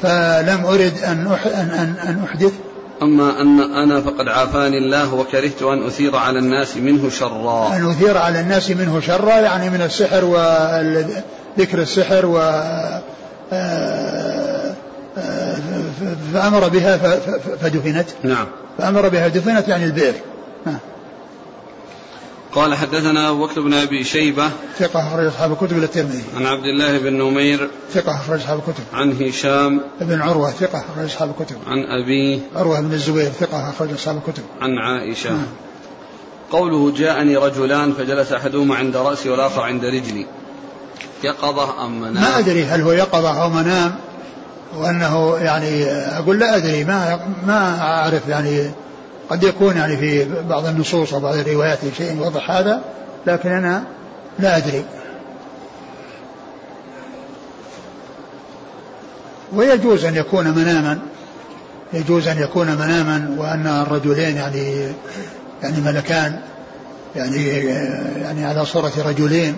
فلم 0.02 0.66
أرد 0.66 0.92
أن 1.04 1.36
أن 1.46 1.94
أن 2.08 2.24
أحدث. 2.24 2.52
أما 3.02 3.40
أن 3.40 3.60
أنا 3.60 4.00
فقد 4.00 4.28
عافاني 4.28 4.78
الله 4.78 5.14
وكرهت 5.14 5.62
أن 5.62 5.86
أثير 5.86 6.16
على 6.16 6.38
الناس 6.38 6.76
منه 6.76 7.10
شرا. 7.10 7.76
أن 7.76 7.90
أثير 7.90 8.18
على 8.18 8.40
الناس 8.40 8.70
منه 8.70 9.00
شرا 9.00 9.36
يعني 9.38 9.70
من 9.70 9.82
السحر 9.82 10.24
وذكر 10.24 11.82
السحر 11.82 12.26
و 12.26 12.38
آه، 12.38 13.02
آه، 13.52 14.63
فأمر 16.32 16.68
بها 16.68 17.18
فدفنت. 17.60 18.06
نعم. 18.22 18.46
فأمر 18.78 19.08
بها 19.08 19.28
دفنت 19.28 19.68
يعني 19.68 19.84
البئر. 19.84 20.14
نعم 20.66 20.78
قال 22.52 22.74
حدثنا 22.74 23.30
ابو 23.30 23.46
بكر 23.46 23.60
بن 23.60 23.74
أبي 23.74 24.04
شيبة. 24.04 24.50
ثقة 24.78 25.08
أخرج 25.08 25.26
أصحاب 25.26 25.52
الكتب 25.52 25.76
إلى 25.76 25.84
الترمذي. 25.84 26.24
عن 26.36 26.46
عبد 26.46 26.64
الله 26.64 26.98
بن 26.98 27.12
نمير. 27.12 27.70
ثقة 27.92 28.14
أخرج 28.14 28.40
أصحاب 28.40 28.58
الكتب. 28.58 28.84
عن 28.92 29.22
هشام. 29.22 29.80
بن 30.00 30.22
عروة 30.22 30.50
ثقة 30.50 30.78
أخرج 30.78 31.04
أصحاب 31.04 31.34
الكتب. 31.40 31.56
عن 31.66 31.78
ابيه 31.78 32.38
عروة 32.56 32.80
بن 32.80 32.92
الزبير 32.92 33.30
ثقة 33.30 33.70
أخرج 33.70 33.92
أصحاب 33.92 34.16
الكتب. 34.16 34.42
عن 34.60 34.78
عائشة. 34.78 35.30
نعم. 35.30 35.46
قوله 36.50 36.92
جاءني 36.96 37.36
رجلان 37.36 37.92
فجلس 37.92 38.32
أحدهما 38.32 38.76
عند 38.76 38.96
رأسي 38.96 39.28
والاخر 39.28 39.62
عند 39.62 39.84
رجلي. 39.84 40.26
يقظة 41.24 41.84
أم 41.84 42.00
منام؟ 42.00 42.14
ما 42.14 42.38
أدري 42.38 42.64
هل 42.64 42.80
هو 42.80 42.92
يقظة 42.92 43.42
أو 43.42 43.50
منام. 43.50 43.94
وأنه 44.78 45.36
يعني 45.38 45.84
أقول 45.90 46.38
لا 46.38 46.56
أدري 46.56 46.84
ما 46.84 47.20
ما 47.46 47.80
أعرف 47.80 48.28
يعني 48.28 48.70
قد 49.30 49.42
يكون 49.42 49.76
يعني 49.76 49.96
في 49.96 50.26
بعض 50.48 50.66
النصوص 50.66 51.14
أو 51.14 51.20
بعض 51.20 51.34
الروايات 51.34 51.78
شيء 51.96 52.16
يوضح 52.16 52.50
هذا 52.50 52.80
لكن 53.26 53.48
أنا 53.48 53.84
لا 54.38 54.56
أدري. 54.56 54.84
ويجوز 59.52 60.04
أن 60.04 60.16
يكون 60.16 60.48
مناما 60.48 60.98
يجوز 61.92 62.28
أن 62.28 62.42
يكون 62.42 62.66
مناما 62.66 63.36
وأن 63.38 63.66
الرجلين 63.66 64.36
يعني 64.36 64.92
يعني 65.62 65.80
ملكان 65.80 66.40
يعني 67.16 67.46
يعني 68.20 68.44
على 68.44 68.64
صورة 68.64 68.92
رجلين 68.98 69.56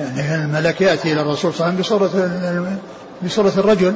يعني 0.00 0.34
الملك 0.34 0.80
يأتي 0.80 1.12
إلى 1.12 1.20
الرسول 1.20 1.54
صلى 1.54 1.68
الله 1.68 1.72
عليه 1.72 1.80
وسلم 1.80 2.08
بصورة 2.08 2.78
بصورة 3.22 3.52
الرجل. 3.60 3.94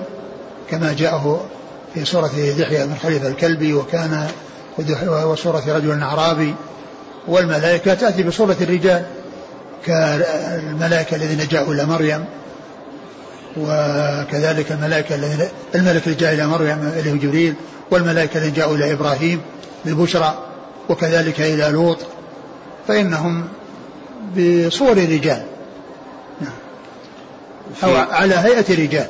كما 0.70 0.92
جاءه 0.92 1.46
في 1.94 2.04
صورة 2.04 2.30
دحية 2.58 2.84
بن 2.84 2.94
خليفة 3.02 3.28
الكلبي 3.28 3.74
وكان 3.74 4.28
وصورة 5.08 5.62
رجل 5.68 6.02
أعرابي 6.02 6.54
والملائكة 7.28 7.94
تأتي 7.94 8.22
بصورة 8.22 8.56
الرجال 8.60 9.04
كالملائكة 9.86 11.16
الذين 11.16 11.48
جاءوا 11.48 11.74
إلى 11.74 11.84
مريم 11.84 12.24
وكذلك 13.56 14.72
الملائكة 14.72 15.14
الذين 15.14 15.48
الملك 15.74 16.06
اللي 16.06 16.16
جاء 16.18 16.34
إلى 16.34 16.46
مريم 16.46 16.92
اللي 16.98 17.12
هو 17.12 17.16
جبريل 17.16 17.54
والملائكة 17.90 18.38
الذين 18.38 18.52
جاءوا 18.52 18.76
إلى 18.76 18.92
إبراهيم 18.92 19.40
بالبشرى 19.84 20.38
وكذلك 20.88 21.40
إلى 21.40 21.68
لوط 21.68 21.98
فإنهم 22.88 23.48
بصور 24.36 24.98
رجال 24.98 25.42
نعم. 26.40 26.52
أو 27.84 27.96
على 27.96 28.34
هيئة 28.34 28.70
رجال 28.70 29.06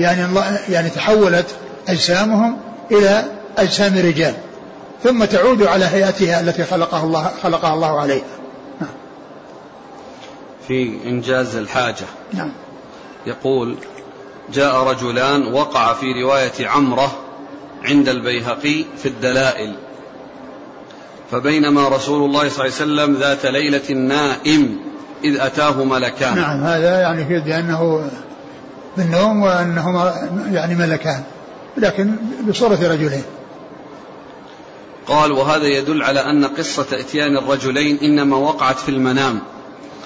يعني 0.00 0.24
الله 0.24 0.58
يعني 0.68 0.90
تحولت 0.90 1.46
أجسامهم 1.88 2.58
إلى 2.90 3.24
أجسام 3.58 3.98
رجال. 3.98 4.34
ثم 5.04 5.24
تعود 5.24 5.62
على 5.62 5.84
هيئتها 5.84 6.40
التي 6.40 6.64
خلقها 6.64 7.04
الله 7.04 7.30
خلقها 7.42 7.74
الله 7.74 8.00
عليها. 8.00 8.24
نعم. 8.80 8.90
في 10.68 10.98
إنجاز 11.06 11.56
الحاجة. 11.56 12.06
نعم. 12.32 12.52
يقول 13.26 13.76
جاء 14.52 14.76
رجلان 14.76 15.54
وقع 15.54 15.94
في 15.94 16.22
رواية 16.22 16.68
عمرة 16.68 17.18
عند 17.84 18.08
البيهقي 18.08 18.84
في 19.02 19.08
الدلائل. 19.08 19.76
فبينما 21.30 21.88
رسول 21.88 22.24
الله 22.24 22.48
صلى 22.48 22.64
الله 22.64 23.02
عليه 23.02 23.12
وسلم 23.12 23.14
ذات 23.20 23.46
ليلة 23.46 23.90
نائم 23.94 24.78
إذ 25.24 25.40
أتاه 25.40 25.84
ملكان. 25.84 26.36
نعم 26.36 26.64
هذا 26.64 27.00
يعني 27.00 27.24
في 27.24 27.40
بأنه 27.40 28.10
بالنوم 28.96 29.42
وأنهما 29.42 30.28
يعني 30.52 30.74
ملكان 30.74 31.22
لكن 31.76 32.16
بصورة 32.48 32.78
رجلين. 32.82 33.22
قال 35.06 35.32
وهذا 35.32 35.66
يدل 35.66 36.02
على 36.02 36.20
أن 36.20 36.44
قصة 36.44 36.86
إتيان 36.92 37.36
الرجلين 37.36 37.98
إنما 38.02 38.36
وقعت 38.36 38.78
في 38.78 38.88
المنام. 38.88 39.40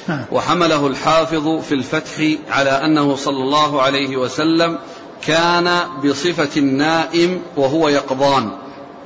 نعم. 0.09 0.25
وحمله 0.33 0.87
الحافظ 0.87 1.61
في 1.61 1.75
الفتح 1.75 2.13
على 2.51 2.71
أنه 2.71 3.17
صلى 3.17 3.43
الله 3.43 3.83
عليه 3.83 4.17
وسلم 4.17 4.79
كان 5.27 5.79
بصفة 6.05 6.61
النائم 6.61 7.43
وهو 7.57 7.89
يقظان. 7.89 8.51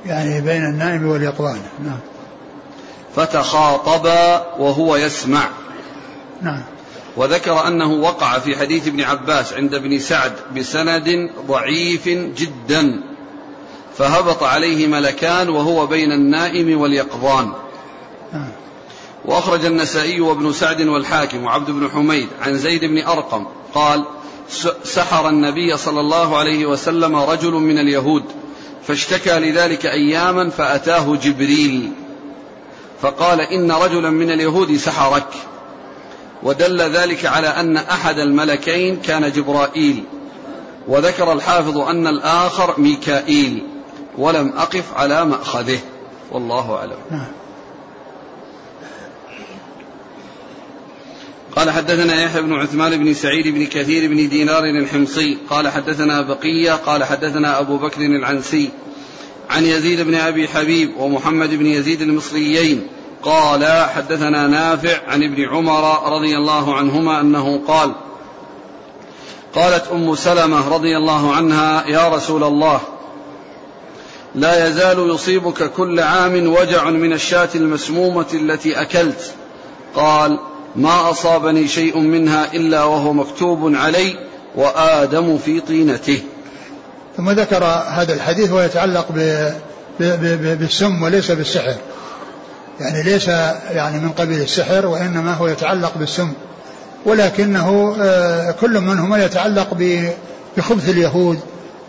يعني 0.05 0.41
بين 0.41 0.65
النائم 0.65 1.07
واليقظان. 1.07 1.59
نعم. 1.85 1.99
فتخاطبا 3.15 4.45
وهو 4.59 4.95
يسمع. 4.95 5.47
نعم. 6.41 6.63
وذكر 7.17 7.67
أنه 7.67 7.93
وقع 7.93 8.39
في 8.39 8.55
حديث 8.55 8.87
ابن 8.87 9.01
عباس 9.01 9.53
عند 9.53 9.75
ابن 9.75 9.99
سعد 9.99 10.33
بسند 10.57 11.29
ضعيف 11.47 12.07
جدا 12.09 13.03
فهبط 13.97 14.43
عليه 14.43 14.87
ملكان 14.87 15.49
وهو 15.49 15.87
بين 15.87 16.11
النائم 16.11 16.81
واليقظان. 16.81 17.53
وأخرج 19.25 19.65
النسائي 19.65 20.21
وابن 20.21 20.53
سعد 20.53 20.81
والحاكم 20.81 21.43
وعبد 21.43 21.71
بن 21.71 21.89
حميد 21.89 22.27
عن 22.41 22.57
زيد 22.57 22.85
بن 22.85 23.03
أرقم 23.03 23.45
قال 23.73 24.03
سحر 24.83 25.29
النبي 25.29 25.77
صلى 25.77 25.99
الله 25.99 26.37
عليه 26.37 26.65
وسلم 26.65 27.15
رجل 27.15 27.51
من 27.51 27.79
اليهود 27.79 28.23
فاشتكى 28.87 29.39
لذلك 29.39 29.85
أياما 29.85 30.49
فأتاه 30.49 31.15
جبريل 31.15 31.91
فقال 33.01 33.41
إن 33.41 33.71
رجلا 33.71 34.09
من 34.09 34.31
اليهود 34.31 34.77
سحرك 34.77 35.33
ودل 36.43 36.81
ذلك 36.81 37.25
على 37.25 37.47
أن 37.47 37.77
أحد 37.77 38.19
الملكين 38.19 39.01
كان 39.01 39.31
جبرائيل 39.31 40.03
وذكر 40.87 41.33
الحافظ 41.33 41.77
أن 41.77 42.07
الآخر 42.07 42.79
ميكائيل 42.79 43.63
ولم 44.17 44.53
أقف 44.57 44.93
على 44.95 45.25
مأخذه. 45.25 45.79
والله 46.31 46.75
أعلم. 46.75 46.97
نعم. 47.11 47.27
قال 51.55 51.71
حدثنا 51.71 52.23
يحيى 52.23 52.41
بن 52.41 52.53
عثمان 52.53 53.03
بن 53.03 53.13
سعيد 53.13 53.47
بن 53.47 53.65
كثير 53.65 54.09
بن 54.09 54.29
دينار 54.29 54.63
الحمصي. 54.63 55.37
قال 55.49 55.67
حدثنا 55.67 56.21
بقية 56.21 56.71
قال 56.71 57.03
حدثنا 57.03 57.59
أبو 57.59 57.77
بكر 57.77 58.01
العنسي 58.01 58.69
عن 59.49 59.65
يزيد 59.65 60.01
بن 60.01 60.15
أبي 60.15 60.47
حبيب 60.47 60.97
ومحمد 60.97 61.49
بن 61.49 61.65
يزيد 61.65 62.01
المصريين. 62.01 62.87
قال 63.23 63.65
حدثنا 63.95 64.47
نافع 64.47 64.97
عن 65.07 65.23
ابن 65.23 65.49
عمر 65.49 66.13
رضي 66.15 66.37
الله 66.37 66.75
عنهما 66.75 67.21
أنه 67.21 67.61
قال 67.67 67.91
قالت 69.55 69.87
أم 69.91 70.15
سلمة 70.15 70.67
رضي 70.67 70.97
الله 70.97 71.33
عنها 71.33 71.87
يا 71.87 72.09
رسول 72.09 72.43
الله 72.43 72.79
لا 74.35 74.67
يزال 74.67 75.09
يصيبك 75.09 75.71
كل 75.71 75.99
عام 75.99 76.53
وجع 76.53 76.89
من 76.89 77.13
الشاة 77.13 77.49
المسمومة 77.55 78.25
التي 78.33 78.81
أكلت. 78.81 79.33
قال 79.95 80.39
ما 80.75 81.09
أصابني 81.09 81.67
شيء 81.67 81.99
منها 81.99 82.53
إلا 82.53 82.83
وهو 82.83 83.13
مكتوب 83.13 83.75
علي 83.75 84.15
وآدم 84.55 85.37
في 85.37 85.59
طينته. 85.59 86.21
ثم 87.17 87.29
ذكر 87.29 87.63
هذا 87.89 88.13
الحديث 88.13 88.51
ويتعلق 88.51 89.07
بالسم 89.99 91.03
وليس 91.03 91.31
بالسحر. 91.31 91.75
يعني 92.79 93.03
ليس 93.03 93.27
يعني 93.71 93.99
من 93.99 94.09
قبيل 94.09 94.41
السحر 94.41 94.85
وإنما 94.85 95.33
هو 95.33 95.47
يتعلق 95.47 95.97
بالسم 95.97 96.33
ولكنه 97.05 97.95
آه، 98.01 98.51
كل 98.51 98.79
منهما 98.79 99.23
يتعلق 99.25 99.67
بخبث 100.57 100.89
اليهود 100.89 101.39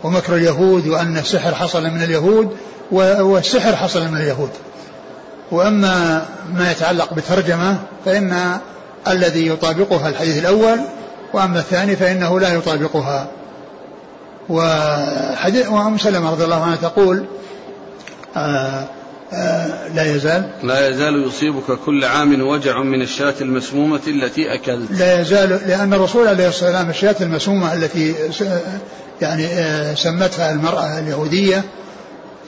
ومكر 0.03 0.35
اليهود 0.35 0.87
وأن 0.87 1.17
السحر 1.17 1.55
حصل 1.55 1.83
من 1.83 2.03
اليهود 2.03 2.57
والسحر 2.91 3.75
حصل 3.75 4.07
من 4.07 4.17
اليهود. 4.17 4.49
وأما 5.51 6.25
ما 6.53 6.71
يتعلق 6.71 7.13
بترجمة 7.13 7.77
فإن 8.05 8.57
الذي 9.07 9.47
يطابقها 9.47 10.09
الحديث 10.09 10.37
الأول 10.37 10.79
وأما 11.33 11.59
الثاني 11.59 11.95
فإنه 11.95 12.39
لا 12.39 12.53
يطابقها. 12.53 13.27
وحديث 14.49 15.69
وأم 15.69 15.97
سلمة 15.97 16.31
رضي 16.31 16.43
الله 16.43 16.63
عنها 16.63 16.75
تقول 16.75 17.25
آه 18.37 18.85
لا 19.95 20.15
يزال. 20.15 20.49
لا 20.63 20.89
يزال 20.89 21.27
يصيبك 21.27 21.79
كل 21.85 22.05
عام 22.05 22.41
وجع 22.41 22.79
من 22.79 23.01
الشاة 23.01 23.33
المسمومة 23.41 24.01
التي 24.07 24.53
أكلت. 24.53 24.91
لا 24.91 25.21
يزال 25.21 25.59
لأن 25.67 25.93
الرسول 25.93 26.27
عليه 26.27 26.47
الصلاة 26.47 26.69
والسلام 26.69 26.89
الشاة 26.89 27.15
المسمومة 27.21 27.73
التي 27.73 28.15
يعني 29.21 29.45
آه 29.45 29.93
سمتها 29.93 30.51
المرأة 30.51 30.99
اليهودية 30.99 31.63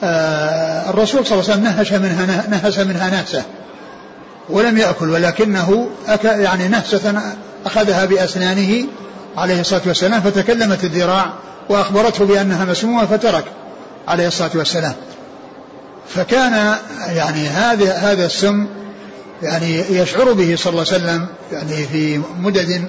آه 0.02 0.90
الرسول 0.90 1.26
صلى 1.26 1.40
الله 1.40 1.50
عليه 1.50 1.60
وسلم 1.60 1.64
نهش 1.64 1.92
منها 1.92 2.46
نهس 2.48 2.78
منها 2.78 3.10
نهسة 3.10 3.42
ولم 4.48 4.78
يأكل 4.78 5.10
ولكنه 5.10 5.88
أكل 6.08 6.28
يعني 6.28 6.68
نهسة 6.68 7.22
أخذها 7.66 8.04
بأسنانه 8.04 8.86
عليه 9.36 9.60
الصلاة 9.60 9.82
والسلام 9.86 10.20
فتكلمت 10.20 10.84
الذراع 10.84 11.32
وأخبرته 11.68 12.24
بأنها 12.24 12.64
مسمومة 12.64 13.06
فترك 13.06 13.44
عليه 14.08 14.26
الصلاة 14.26 14.50
والسلام. 14.54 14.94
فكان 16.08 16.76
يعني 17.08 17.48
هذا 17.48 17.92
هذا 17.92 18.26
السم 18.26 18.66
يعني 19.42 19.78
يشعر 19.90 20.32
به 20.32 20.56
صلى 20.56 20.70
الله 20.70 20.84
عليه 20.92 21.04
وسلم 21.04 21.26
يعني 21.52 21.86
في 21.86 22.20
مدد 22.40 22.88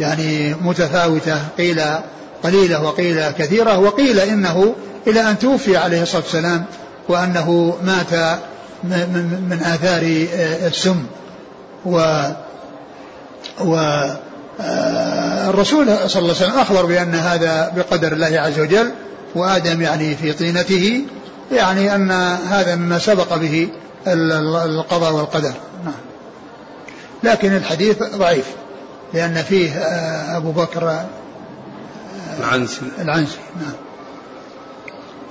يعني 0.00 0.54
متفاوتة 0.54 1.38
قيل 1.58 1.82
قليلة 2.42 2.82
وقيل 2.82 3.30
كثيرة 3.30 3.78
وقيل 3.78 4.20
إنه 4.20 4.74
إلى 5.06 5.20
أن 5.20 5.38
توفي 5.38 5.76
عليه 5.76 6.02
الصلاة 6.02 6.22
والسلام 6.22 6.64
وأنه 7.08 7.76
مات 7.84 8.38
من 8.84 9.60
آثار 9.64 10.02
السم. 10.66 11.06
و 11.86 12.22
و 13.60 13.76
الرسول 15.48 15.86
صلى 15.86 16.22
الله 16.22 16.34
عليه 16.34 16.46
وسلم 16.46 16.58
أخبر 16.58 16.86
بأن 16.86 17.14
هذا 17.14 17.72
بقدر 17.76 18.12
الله 18.12 18.40
عز 18.40 18.58
وجل 18.60 18.90
وآدم 19.34 19.82
يعني 19.82 20.16
في 20.16 20.32
طينته 20.32 21.02
يعني 21.52 21.94
أن 21.94 22.10
هذا 22.48 22.76
مما 22.76 22.98
سبق 22.98 23.36
به 23.36 23.68
القضاء 24.06 25.12
والقدر. 25.12 25.52
نعم. 25.84 25.94
لكن 27.22 27.56
الحديث 27.56 28.02
ضعيف 28.02 28.46
لأن 29.14 29.34
فيه 29.34 29.72
أبو 30.36 30.52
بكر 30.52 31.04
العنسي. 32.40 32.82
العنسي. 32.98 33.38
نعم. 33.56 33.72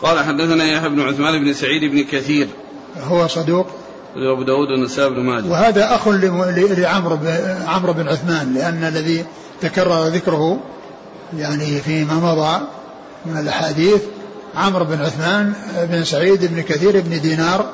قال 0.02 0.20
حدثنا 0.20 0.64
يحيى 0.64 0.90
بن 0.90 1.02
عثمان 1.02 1.44
بن 1.44 1.54
سعيد 1.54 1.92
بن 1.92 2.04
كثير. 2.04 2.48
هو 3.04 3.28
صدوق. 3.28 3.68
أبو 4.16 4.44
داود 4.44 4.68
والنسائي 4.68 5.10
بن 5.10 5.20
ماجه. 5.20 5.46
وهذا 5.46 5.96
أخ 5.96 6.08
لعمرو 6.08 7.20
عمرو 7.68 7.94
بن 7.94 8.08
عثمان 8.08 8.54
لأن 8.54 8.84
الذي 8.84 9.26
تكرر 9.62 10.08
ذكره 10.08 10.60
يعني 11.38 11.82
فيما 11.82 12.14
مضى 12.14 12.62
من 13.26 13.38
الأحاديث 13.38 14.02
عمرو 14.56 14.86
بن 14.86 15.02
عثمان 15.02 15.54
بن 15.78 16.04
سعيد 16.04 16.46
بن 16.46 16.62
كثير 16.62 17.02
بن 17.02 17.22
دينار 17.22 17.74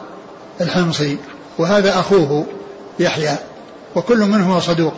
الحمصي 0.61 1.17
وهذا 1.57 1.99
أخوه 1.99 2.45
يحيى 2.99 3.35
وكل 3.95 4.19
منهما 4.19 4.59
صدوق. 4.59 4.93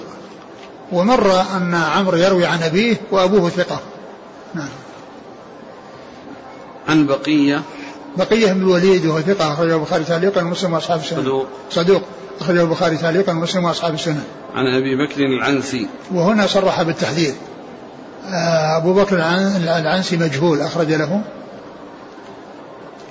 ومر 0.92 1.42
أن 1.42 1.74
عمرو 1.74 2.18
يروي 2.18 2.46
عن 2.46 2.64
أبيه 2.64 2.96
وأبوه 3.12 3.50
ثقة. 3.50 3.80
نعم. 4.56 4.70
عن 6.88 7.08
بقية. 7.08 7.62
بقية 8.18 8.54
بن 8.54 8.62
الوليد 8.62 9.06
وهو 9.06 9.22
ثقة 9.22 9.54
أخرجه 9.54 9.76
البخاري 9.76 10.04
تعليقا 10.04 10.42
ومسلم 10.42 10.74
وأصحاب 10.74 11.00
السنة. 11.00 11.20
صدوق. 11.20 11.48
صدوق. 11.70 12.02
أخرجه 12.40 12.62
البخاري 12.62 12.98
تعليقا 12.98 13.32
ومسلم 13.32 13.64
وأصحاب 13.66 13.94
السنة. 13.94 14.24
عن 14.56 14.66
أبي 14.76 14.96
بكر 14.96 15.22
العنسي. 15.22 15.88
وهنا 16.14 16.48
صرح 16.48 16.82
بالتحذير. 16.82 17.34
آه، 18.26 18.78
أبو 18.78 18.94
بكر 18.94 19.16
العنسي 19.16 20.18
مجهول 20.18 20.62
أخرج 20.62 20.94
له. 20.94 21.22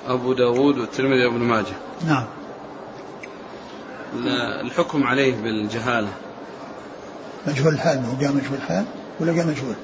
أبو 0.07 0.33
داود 0.33 0.77
والترمذي 0.77 1.25
وابن 1.25 1.39
ماجه 1.39 1.75
نعم 2.07 2.25
الحكم 4.61 5.03
عليه 5.03 5.35
بالجهالة 5.41 6.09
مجهول 7.47 7.73
الحال 7.73 7.97
هو 7.97 8.25
قال 8.25 8.35
مجهول 8.35 8.57
الحال 8.57 8.85
ولا 9.19 9.31
قال 9.31 9.47
مجهول؟ 9.47 9.75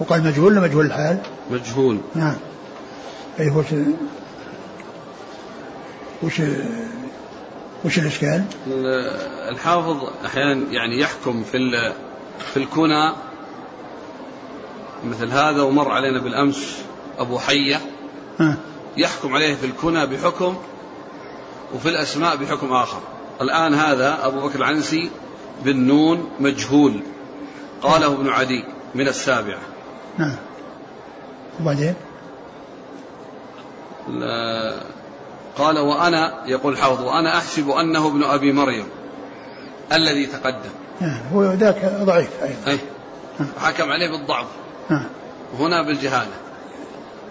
وقال 0.00 0.24
مجهول 0.24 0.52
ولا 0.52 0.60
مجهول 0.60 0.86
الحال؟ 0.86 1.18
مجهول 1.50 1.98
نعم 2.14 2.36
أي 3.40 3.50
وش 3.50 3.66
وش 6.22 6.42
وش 7.84 7.98
الإشكال؟ 7.98 8.44
الحافظ 9.48 9.96
أحيانا 10.26 10.72
يعني 10.72 11.00
يحكم 11.00 11.42
في 11.42 11.58
في 12.52 12.56
الكنى 12.56 13.12
مثل 15.04 15.30
هذا 15.30 15.62
ومر 15.62 15.90
علينا 15.90 16.20
بالأمس 16.20 16.85
أبو 17.18 17.38
حية 17.38 17.80
يحكم 18.96 19.34
عليه 19.34 19.54
في 19.54 19.66
الكنى 19.66 20.06
بحكم 20.06 20.56
وفي 21.74 21.88
الأسماء 21.88 22.36
بحكم 22.36 22.72
آخر. 22.72 23.00
الآن 23.40 23.74
هذا 23.74 24.18
أبو 24.22 24.40
بكر 24.40 24.58
العنسي 24.58 25.10
بالنون 25.64 26.30
مجهول. 26.40 27.00
قاله 27.82 28.06
ابن 28.06 28.28
عدي 28.28 28.64
من 28.94 29.08
السابعة. 29.08 29.58
نعم. 30.18 30.36
وبعدين؟ 31.60 31.94
قال 35.58 35.78
وأنا 35.78 36.42
يقول 36.46 36.72
الحافظ 36.72 37.02
وأنا 37.02 37.38
أحسب 37.38 37.70
أنه 37.70 38.06
ابن 38.06 38.24
أبي 38.24 38.52
مريم 38.52 38.86
الذي 39.92 40.26
تقدم. 40.26 40.70
نعم. 41.00 41.20
هو 41.34 41.52
ذاك 41.52 41.92
ضعيف 42.02 42.30
أيضا. 42.42 42.70
أي 42.70 42.78
حكم 43.60 43.90
عليه 43.90 44.10
بالضعف. 44.10 44.46
نعم. 44.90 45.06
هنا 45.58 45.82
بالجهالة. 45.82 46.45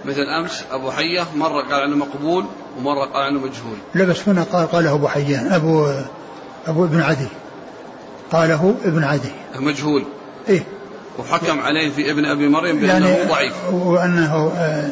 مثل 0.05 0.21
أمس 0.21 0.63
أبو 0.71 0.91
حية 0.91 1.27
مرة 1.35 1.61
قال 1.61 1.81
عنه 1.81 1.95
مقبول 1.95 2.45
ومرة 2.77 3.05
قال 3.05 3.23
عنه 3.23 3.39
مجهول. 3.39 3.77
لا 3.95 4.05
بس 4.05 4.29
هنا 4.29 4.43
قال 4.43 4.71
قاله 4.71 4.93
أبو 4.93 5.07
حيان 5.07 5.53
أبو 5.53 5.87
أبو 6.67 6.85
ابن 6.85 7.01
عدي. 7.01 7.27
قاله 8.31 8.75
ابن 8.85 9.03
عدي. 9.03 9.31
مجهول. 9.55 10.03
إيه. 10.49 10.63
وحكم 11.19 11.59
عليه 11.59 11.89
في 11.89 12.11
ابن 12.11 12.25
أبي 12.25 12.47
مريم 12.47 12.79
بأنه 12.79 13.07
يعني 13.07 13.29
ضعيف. 13.29 13.53
وأنه 13.73 14.51
آه، 14.57 14.89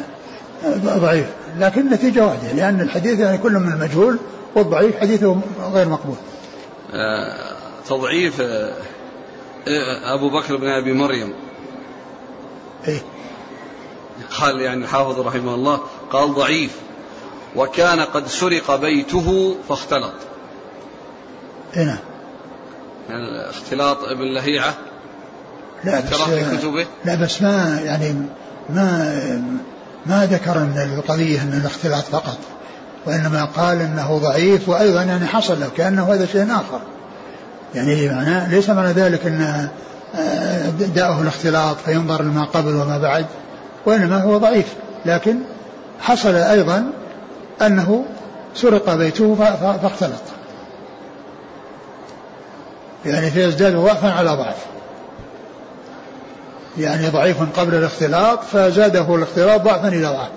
ضعيف. 0.98 1.26
لكن 1.58 1.80
النتيجة 1.80 2.26
واحدة 2.26 2.52
لأن 2.52 2.80
الحديث 2.80 3.20
يعني 3.20 3.38
كل 3.38 3.52
من 3.52 3.72
المجهول 3.72 4.18
والضعيف 4.54 5.00
حديثه 5.00 5.40
غير 5.72 5.88
مقبول. 5.88 6.16
آه، 6.94 7.54
تضعيف 7.88 8.40
آه، 8.40 8.72
أبو 10.14 10.30
بكر 10.30 10.56
بن 10.56 10.68
أبي 10.68 10.92
مريم. 10.92 11.32
إيه. 12.88 13.00
قال 14.38 14.60
يعني 14.60 14.84
الحافظ 14.84 15.20
رحمه 15.20 15.54
الله 15.54 15.80
قال 16.10 16.34
ضعيف. 16.34 16.76
وكان 17.56 18.00
قد 18.00 18.26
سرق 18.26 18.76
بيته 18.76 19.56
فاختلط. 19.68 20.14
إيه 21.76 21.84
نعم. 21.84 21.98
يعني 23.08 23.50
اختلاط 23.50 24.04
ابن 24.04 24.34
لهيعة؟ 24.34 24.74
لا 25.84 26.00
بس 26.00 26.14
في 26.14 26.56
كتبه. 26.56 26.86
لا 27.04 27.14
بس 27.14 27.42
ما 27.42 27.80
يعني 27.84 28.14
ما 28.70 29.20
ما 30.06 30.26
ذكر 30.26 30.56
ان 30.56 30.98
القضية 30.98 31.42
ان 31.42 31.60
الاختلاط 31.60 32.04
فقط 32.04 32.38
وإنما 33.06 33.44
قال 33.44 33.80
إنه 33.80 34.18
ضعيف 34.18 34.68
وأيضا 34.68 35.02
يعني 35.02 35.26
حصل 35.26 35.60
له 35.60 35.68
كأنه 35.76 36.14
هذا 36.14 36.26
شيء 36.26 36.52
آخر. 36.52 36.80
يعني 37.74 38.08
معناه 38.08 38.50
ليس 38.50 38.70
معنى 38.70 38.92
ذلك 38.92 39.26
إن 39.26 39.68
آه، 40.14 40.70
داءه 40.70 41.22
الاختلاط 41.22 41.76
فينظر 41.84 42.22
لما 42.22 42.44
قبل 42.44 42.74
وما 42.74 42.98
بعد. 42.98 43.26
وإنما 43.86 44.22
هو 44.22 44.38
ضعيف. 44.38 44.74
لكن 45.06 45.38
حصل 46.00 46.34
أيضا 46.34 46.92
أنه 47.62 48.04
سرق 48.54 48.94
بيته 48.94 49.34
فاختلط. 49.82 50.22
يعني 53.06 53.30
فيزداد 53.30 53.76
ضعفا 53.76 54.12
على 54.12 54.30
ضعف. 54.30 54.66
يعني 56.78 57.08
ضعيف 57.08 57.58
قبل 57.58 57.74
الاختلاط 57.74 58.44
فزاده 58.44 59.14
الاختلاط 59.14 59.60
ضعفا 59.60 59.88
إلى 59.88 60.06
ضعف. 60.06 60.30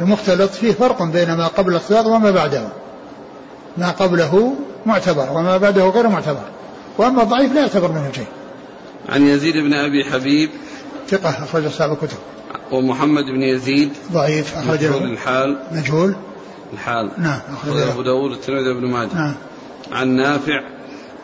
المختلط 0.00 0.50
فيه 0.50 0.72
فرق 0.72 1.02
بين 1.02 1.32
ما 1.32 1.46
قبل 1.46 1.70
الاختلاط 1.70 2.06
وما 2.06 2.30
بعده. 2.30 2.68
ما 3.76 3.90
قبله 3.90 4.54
معتبر 4.86 5.28
وما 5.32 5.56
بعده 5.56 5.88
غير 5.88 6.08
معتبر. 6.08 6.44
وأما 6.98 7.22
الضعيف 7.22 7.52
لا 7.52 7.60
يعتبر 7.60 7.92
منه 7.92 8.12
شيء. 8.12 8.26
عن 9.08 9.22
يزيد 9.22 9.54
بن 9.54 9.74
أبي 9.74 10.04
حبيب 10.04 10.50
ثقة 11.08 11.44
أخرج 11.44 11.66
أصحاب 11.66 11.92
الكتب. 11.92 12.18
ومحمد 12.72 13.24
بن 13.24 13.42
يزيد 13.42 13.92
ضعيف 14.12 14.56
أخرج 14.56 14.84
مجهول 14.84 15.02
الحال. 15.02 15.58
مجهول. 15.72 16.16
الحال. 16.72 17.10
نعم 17.18 17.40
أخرج 17.52 17.80
أبو 17.80 18.02
داود 18.02 18.32
الترمذي 18.32 18.74
بن 18.74 18.86
ماجه. 18.86 19.14
نعم. 19.14 19.34
عن 19.92 20.08
نافع. 20.08 20.60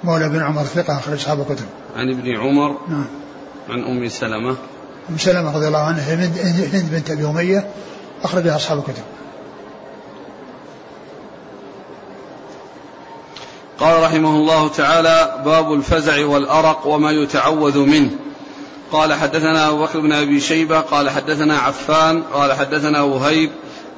مولى 0.05 0.29
بن 0.29 0.43
عمر 0.43 0.63
ثقة 0.63 0.99
أخرج 0.99 1.15
أصحاب 1.15 1.41
الكتب. 1.41 1.67
عن 1.97 2.11
ابن 2.11 2.37
عمر. 2.37 2.79
نعم. 2.89 3.07
عن 3.69 3.85
أم 3.85 4.09
سلمة. 4.09 4.57
أم 5.11 5.19
سلمة 5.19 5.57
رضي 5.57 5.67
الله 5.67 5.79
عنها 5.79 6.15
هند 6.15 6.39
هند 6.73 6.91
بنت 6.93 7.11
أبي 7.11 7.25
أمية 7.25 7.69
أخرجها 8.25 8.57
أصحاب 8.57 8.79
الكتب. 8.79 9.03
قال 13.79 14.03
رحمه 14.03 14.37
الله 14.37 14.69
تعالى 14.69 15.43
باب 15.45 15.73
الفزع 15.73 16.27
والأرق 16.27 16.87
وما 16.87 17.11
يتعوذ 17.11 17.79
منه. 17.79 18.11
قال 18.95 19.15
حدثنا 19.15 19.69
أبو 19.69 19.83
بكر 19.83 20.01
بن 20.01 20.13
أبي 20.13 20.41
شيبة 20.41 20.81
قال 20.81 21.11
حدثنا 21.11 21.59
عفان 21.59 22.23
قال 22.23 22.53
حدثنا 22.53 23.03
وهيب 23.03 23.51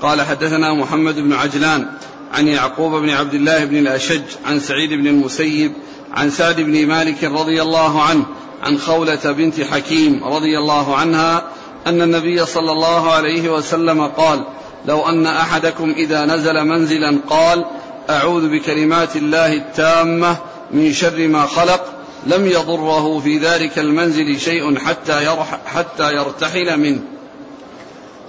قال 0.03 0.23
حدثنا 0.23 0.75
محمد 0.75 1.21
بن 1.21 1.33
عجلان 1.33 1.87
عن 2.33 2.49
يعقوب 2.49 2.93
بن 2.93 3.11
عبد 3.11 3.35
الله 3.35 3.65
بن 3.65 3.77
الأشج 3.77 4.23
عن 4.47 4.61
سعيد 4.61 4.93
بن 4.93 5.07
المسيب 5.07 5.73
عن 6.15 6.31
سعد 6.31 6.61
بن 6.61 6.87
مالك 6.87 7.25
رضي 7.25 7.63
الله 7.63 8.03
عنه 8.03 8.25
عن 8.63 8.79
خولة 8.79 9.21
بنت 9.25 9.61
حكيم 9.61 10.25
رضي 10.25 10.59
الله 10.59 10.97
عنها 10.97 11.45
أن 11.87 12.03
النبي 12.03 12.47
صلى 12.47 12.73
الله 12.73 13.11
عليه 13.11 13.49
وسلم 13.49 14.07
قال 14.07 14.45
لو 14.87 15.09
أن 15.09 15.27
أحدكم 15.27 15.91
إذا 15.97 16.25
نزل 16.25 16.65
منزلا 16.65 17.19
قال 17.31 17.65
أعوذ 18.11 18.49
بكلمات 18.49 19.17
الله 19.17 19.53
التامة 19.53 20.37
من 20.71 20.93
شر 20.93 21.29
ما 21.29 21.47
خلق 21.47 21.96
لم 22.27 22.47
يضره 22.47 23.21
في 23.21 23.39
ذلك 23.39 23.79
المنزل 23.79 24.41
شيء 24.41 24.79
حتى 24.79 25.25
يرح 25.25 25.59
حتى 25.67 26.13
يرتحل 26.13 26.77
منه. 26.77 27.01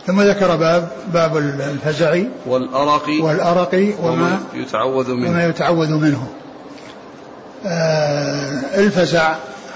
ثم 0.07 0.21
ذكر 0.21 0.55
باب 0.55 0.89
باب 1.13 1.37
الفزع 1.37 2.23
والأرق 2.45 3.09
والأرق 3.19 3.95
وما 4.03 4.39
يتعوذ 4.53 5.13
منه 5.13 5.29
وما 5.29 5.45
يتعوذ 5.45 5.91
منه. 5.91 6.27
آه 7.65 8.61
الفزع 8.75 9.35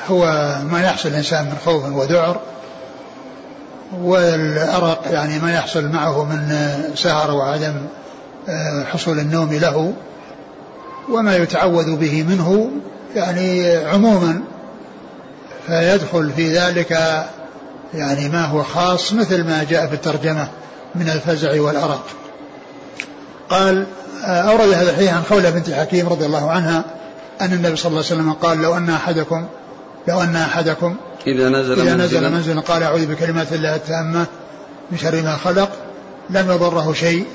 هو 0.10 0.26
ما 0.72 0.82
يحصل 0.84 1.10
الإنسان 1.10 1.46
من 1.46 1.58
خوف 1.66 1.86
وذعر 1.86 2.40
والأرق 4.00 5.04
يعني 5.12 5.40
ما 5.40 5.54
يحصل 5.54 5.88
معه 5.88 6.24
من 6.24 6.58
سهر 6.96 7.32
وعدم 7.32 7.76
آه، 8.50 8.84
حصول 8.84 9.20
النوم 9.20 9.54
له 9.54 9.94
وما 11.10 11.36
يتعوذ 11.36 11.96
به 11.96 12.24
منه 12.24 12.72
يعني 13.16 13.76
عموما 13.76 14.42
فيدخل 15.68 16.32
في 16.36 16.58
ذلك 16.58 16.92
يعني 17.94 18.30
ما 18.30 18.46
هو 18.46 18.64
خاص 18.64 19.14
مثل 19.14 19.44
ما 19.44 19.64
جاء 19.64 19.88
في 19.88 19.94
الترجمة 19.94 20.48
من 20.96 21.10
الفزع 21.10 21.62
والأرق. 21.62 22.06
قال 23.50 23.86
أورد 24.24 24.74
هذا 24.74 24.90
الحديث 24.90 25.10
عن 25.10 25.24
خولة 25.24 25.50
بنت 25.50 25.70
حكيم 25.70 26.10
رضي 26.10 26.26
الله 26.26 26.52
عنها 26.52 26.84
أن 27.42 27.54
النبي 27.54 27.76
صلى 27.76 27.90
الله 27.90 28.06
عليه 28.06 28.22
وسلم 28.22 28.34
قال 28.34 28.62
لو 28.62 28.78
أن 28.78 28.90
أحدكم 28.90 29.48
لو 30.08 30.22
أن 30.22 30.36
أحدكم 30.36 30.96
إذا 31.28 31.50
نزل 31.50 31.82
إذا 31.82 31.96
نزل 31.96 32.32
منزلا 32.32 32.62
قال 32.62 32.84
أعوذ 32.84 33.06
بكلمات 33.06 33.54
الله 33.54 33.76
التامة 33.76 34.26
من 34.92 34.98
شر 34.98 35.22
ما 35.22 35.38
خلق 35.38 35.70
لم 36.30 36.52
يضره 36.52 36.94
شيء 36.94 37.26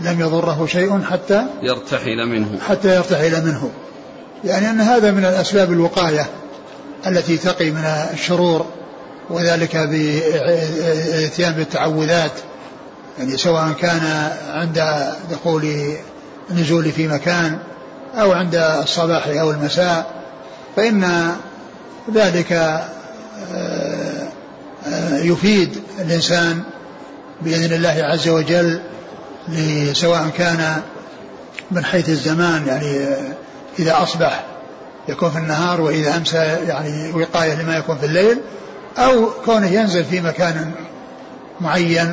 لم 0.00 0.20
يضره 0.20 0.66
شيء 0.66 1.02
حتى 1.02 1.46
يرتحل 1.62 2.26
منه. 2.26 2.58
حتى 2.68 2.96
يرتحل 2.96 3.46
منه. 3.46 3.70
يعني 4.44 4.70
أن 4.70 4.80
هذا 4.80 5.10
من 5.10 5.24
الأسباب 5.24 5.72
الوقاية 5.72 6.26
التي 7.06 7.36
تقي 7.36 7.70
من 7.70 7.84
الشرور 8.12 8.66
وذلك 9.30 9.76
بالاتيان 9.76 11.52
بالتعوذات 11.52 12.32
يعني 13.18 13.36
سواء 13.36 13.72
كان 13.72 14.32
عند 14.48 15.06
دخول 15.30 15.94
النزول 16.50 16.92
في 16.92 17.08
مكان 17.08 17.58
أو 18.14 18.32
عند 18.32 18.54
الصباح 18.54 19.26
أو 19.26 19.50
المساء 19.50 20.22
فإن 20.76 21.32
ذلك 22.14 22.52
آه، 22.52 24.28
يفيد 25.18 25.82
الإنسان 25.98 26.62
بإذن 27.42 27.72
الله 27.72 28.04
عز 28.04 28.28
وجل 28.28 28.80
سواء 29.92 30.28
كان 30.38 30.82
من 31.70 31.84
حيث 31.84 32.08
الزمان 32.08 32.66
يعني 32.66 33.06
إذا 33.78 34.02
أصبح 34.02 34.44
يكون 35.08 35.30
في 35.30 35.38
النهار 35.38 35.80
وإذا 35.80 36.16
أمسى 36.16 36.36
يعني 36.68 37.12
وقاية 37.12 37.62
لما 37.62 37.76
يكون 37.76 37.98
في 37.98 38.06
الليل 38.06 38.38
أو 38.98 39.30
كونه 39.44 39.66
ينزل 39.66 40.04
في 40.04 40.20
مكان 40.20 40.72
معين 41.60 42.12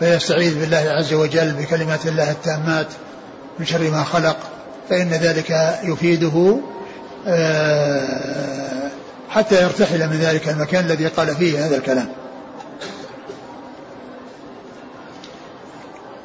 فيستعيذ 0.00 0.60
بالله 0.60 0.84
عز 0.98 1.14
وجل 1.14 1.52
بكلمات 1.52 2.06
الله 2.06 2.30
التامات 2.30 2.86
من 3.58 3.66
شر 3.66 3.90
ما 3.90 4.04
خلق 4.04 4.36
فإن 4.90 5.08
ذلك 5.08 5.78
يفيده 5.82 6.58
آه، 7.26 8.90
حتى 9.30 9.62
يرتحل 9.62 10.08
من 10.08 10.16
ذلك 10.16 10.48
المكان 10.48 10.84
الذي 10.84 11.06
قال 11.06 11.36
فيه 11.36 11.66
هذا 11.66 11.76
الكلام. 11.76 12.08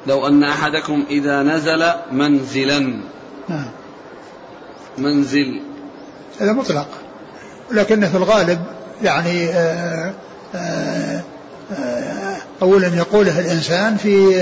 لو 0.08 0.28
أن 0.28 0.44
أحدكم 0.44 1.06
إذا 1.10 1.44
نزل 1.44 1.92
منزلا 2.12 3.02
منزل. 4.98 5.62
هذا 6.40 6.54
مطلق. 6.54 6.88
لكن 7.72 8.08
في 8.08 8.18
الغالب 8.18 8.60
يعني 9.04 9.50
آآ 9.50 10.14
آه، 10.56 10.56
آآ 10.56 11.22
آه، 11.72 12.38
أولا 12.62 12.88
يقوله 12.88 13.40
الإنسان 13.40 13.98
في 13.98 14.34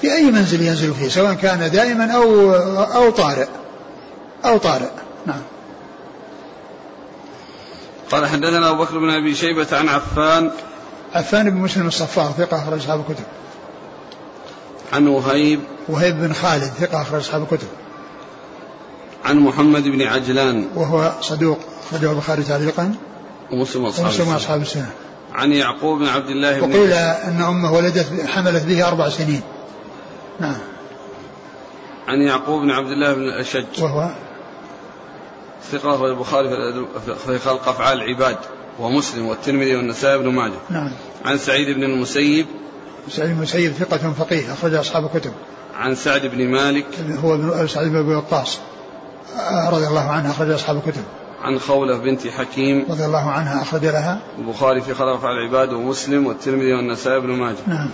في 0.00 0.12
أي 0.12 0.30
منزل 0.30 0.62
ينزل 0.62 0.94
فيه 0.94 1.08
سواء 1.08 1.34
كان 1.34 1.70
دائما 1.70 2.12
أو 2.12 2.52
أو 2.84 3.10
طارئ. 3.10 3.46
أو 4.44 4.58
طارئ. 4.58 4.90
نعم. 5.26 5.42
قال 8.10 8.26
حدثنا 8.26 8.70
أبو 8.70 8.84
بكر 8.84 8.98
بن 8.98 9.10
أبي 9.10 9.34
شيبة 9.34 9.66
عن 9.72 9.88
عفان. 9.88 10.50
عفان 11.14 11.50
بن 11.50 11.56
مسلم 11.56 11.86
الصفار 11.86 12.32
ثقة 12.38 12.62
أخرج 12.62 12.78
أصحاب 12.78 13.00
الكتب. 13.00 13.24
عن 14.92 15.06
وهيب. 15.06 15.60
وهيب 15.88 16.20
بن 16.20 16.32
خالد 16.32 16.70
ثقة 16.80 17.02
أخرج 17.02 17.20
أصحاب 17.20 17.42
الكتب. 17.42 17.68
عن 19.26 19.38
محمد 19.38 19.82
بن 19.82 20.02
عجلان. 20.02 20.66
وهو 20.74 21.12
صدوق 21.20 21.58
أخرجه 21.86 22.10
البخاري 22.10 22.42
تعليقا. 22.42 22.94
ومسلم 23.52 23.86
أصحاب 23.86 24.06
ومسلم 24.06 24.28
أصحاب 24.28 24.62
السنة. 24.62 24.90
عن 25.34 25.52
يعقوب 25.52 25.98
بن 25.98 26.06
عبد 26.06 26.28
الله 26.28 26.60
بن 26.60 26.70
وقيل 26.70 26.92
أن 26.92 27.42
أمه 27.42 27.72
ولدت 27.72 28.26
حملت 28.26 28.64
به 28.64 28.88
أربع 28.88 29.08
سنين. 29.08 29.40
نعم. 30.40 30.56
عن 32.08 32.22
يعقوب 32.22 32.62
بن 32.62 32.70
عبد 32.70 32.90
الله 32.90 33.14
بن 33.14 33.22
الأشج 33.22 33.82
وهو؟ 33.82 34.10
ثقة 35.72 36.06
البخاري 36.06 36.48
في 37.26 37.38
خلق 37.38 37.68
أفعال 37.68 38.02
العباد 38.02 38.36
ومسلم 38.78 39.26
والترمذي 39.26 39.76
والنسائي 39.76 40.18
بن 40.18 40.28
ماجه. 40.28 40.60
نعم. 40.70 40.92
عن 41.24 41.38
سعيد 41.38 41.76
بن 41.76 41.82
المسيب. 41.82 42.46
سعيد 43.10 43.30
بن 43.30 43.36
المسيب 43.36 43.72
ثقة 43.72 44.12
فقيه 44.12 44.52
أخرج 44.52 44.74
أصحاب 44.74 45.04
الكتب. 45.04 45.32
عن 45.74 45.94
سعد 45.94 46.26
بن 46.26 46.48
مالك. 46.48 46.86
هو 47.24 47.66
سعيد 47.66 47.88
بن 47.88 47.96
أبي 47.96 48.14
وقاص. 48.14 48.58
رضي 49.70 49.86
الله 49.86 50.10
عنه 50.10 50.30
أخرج 50.30 50.50
أصحاب 50.50 50.76
الكتب. 50.76 51.02
عن 51.42 51.58
خولة 51.58 51.98
بنت 51.98 52.26
حكيم. 52.26 52.86
رضي 52.90 53.04
الله 53.04 53.30
عنها 53.30 53.62
أخرج 53.62 53.84
لها. 53.84 54.18
البخاري 54.38 54.80
في 54.80 54.94
خلق 54.94 55.12
أفعال 55.12 55.36
العباد 55.38 55.72
ومسلم 55.72 56.26
والترمذي 56.26 56.72
والنسائي 56.72 57.20
بن 57.20 57.28
ماجه. 57.28 57.56
نعم. 57.66 57.90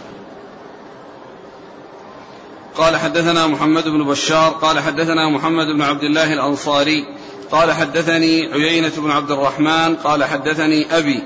قال 2.76 2.96
حدثنا 2.96 3.46
محمد 3.46 3.84
بن 3.84 4.04
بشار 4.04 4.50
قال 4.50 4.80
حدثنا 4.80 5.28
محمد 5.28 5.66
بن 5.66 5.82
عبد 5.82 6.02
الله 6.02 6.32
الأنصاري 6.32 7.06
قال 7.50 7.72
حدثني 7.72 8.52
عيينة 8.52 8.92
بن 8.96 9.10
عبد 9.10 9.30
الرحمن 9.30 9.96
قال 9.96 10.24
حدثني 10.24 10.98
أبي 10.98 11.22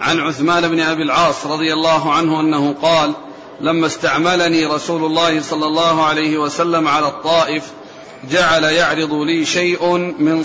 عن 0.00 0.20
عثمان 0.20 0.68
بن 0.68 0.80
أبي 0.80 1.02
العاص 1.02 1.46
رضي 1.46 1.72
الله 1.72 2.12
عنه 2.12 2.40
أنه 2.40 2.74
قال 2.82 3.12
لما 3.60 3.86
استعملني 3.86 4.66
رسول 4.66 5.04
الله 5.04 5.42
صلى 5.42 5.66
الله 5.66 6.04
عليه 6.04 6.38
وسلم 6.38 6.88
على 6.88 7.06
الطائف 7.06 7.72
جعل 8.24 8.64
يعرض 8.64 9.12
لي 9.12 9.44
شيء 9.46 9.96
من 10.18 10.44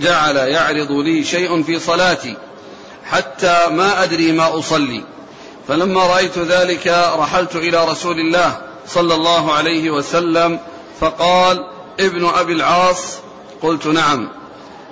جعل 0.00 0.36
يعرض 0.36 0.92
لي 0.92 1.24
شيء 1.24 1.62
في 1.62 1.78
صلاتي 1.78 2.36
حتى 3.04 3.66
ما 3.70 4.02
أدري 4.02 4.32
ما 4.32 4.58
أصلي. 4.58 5.04
فلما 5.68 6.06
رأيت 6.06 6.38
ذلك 6.38 7.12
رحلت 7.16 7.56
إلى 7.56 7.84
رسول 7.84 8.20
الله 8.20 8.60
صلى 8.86 9.14
الله 9.14 9.52
عليه 9.52 9.90
وسلم 9.90 10.60
فقال 11.00 11.66
ابن 12.00 12.26
أبي 12.26 12.52
العاص. 12.52 13.18
قلت 13.62 13.86
نعم. 13.86 14.28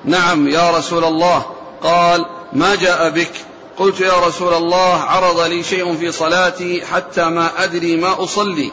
نعم 0.04 0.48
يا 0.48 0.70
رسول 0.70 1.04
الله. 1.04 1.46
قال 1.82 2.26
ما 2.52 2.74
جاء 2.74 3.10
بك. 3.10 3.32
قلت 3.76 4.00
يا 4.00 4.26
رسول 4.26 4.54
الله 4.54 4.94
عرض 4.94 5.40
لي 5.40 5.62
شيء 5.62 5.96
في 5.96 6.12
صلاتي 6.12 6.86
حتى 6.86 7.24
ما 7.24 7.64
أدري 7.64 7.96
ما 7.96 8.24
أصلي. 8.24 8.72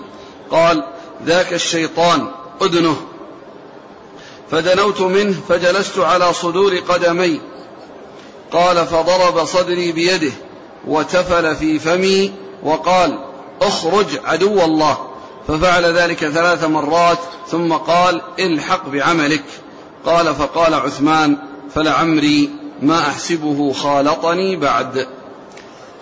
قال 0.52 0.84
ذاك 1.26 1.54
الشيطان 1.54 2.28
أدنه 2.62 2.98
فدنوت 4.52 5.02
منه 5.02 5.36
فجلست 5.50 6.00
على 6.00 6.34
صدور 6.34 6.76
قدمي. 6.76 7.40
قال 8.52 8.88
فضرب 8.88 9.46
صدري 9.46 9.92
بيده 9.92 10.32
وتفل 10.88 11.56
في 11.56 11.80
فمي 11.80 12.32
وقال 12.64 13.20
اخرج 13.62 14.06
عدو 14.26 14.66
الله. 14.66 14.98
ففعل 15.48 15.86
ذلك 15.86 16.18
ثلاث 16.18 16.64
مرات 16.64 17.20
ثم 17.52 17.74
قال 17.74 18.22
الحق 18.40 18.90
بعملك. 18.90 19.44
قال 20.06 20.36
فقال 20.36 20.74
عثمان 20.74 21.38
فلعمري 21.76 22.50
ما 22.82 23.00
أحسبه 23.00 23.74
خالطني 23.74 24.56
بعد. 24.56 25.08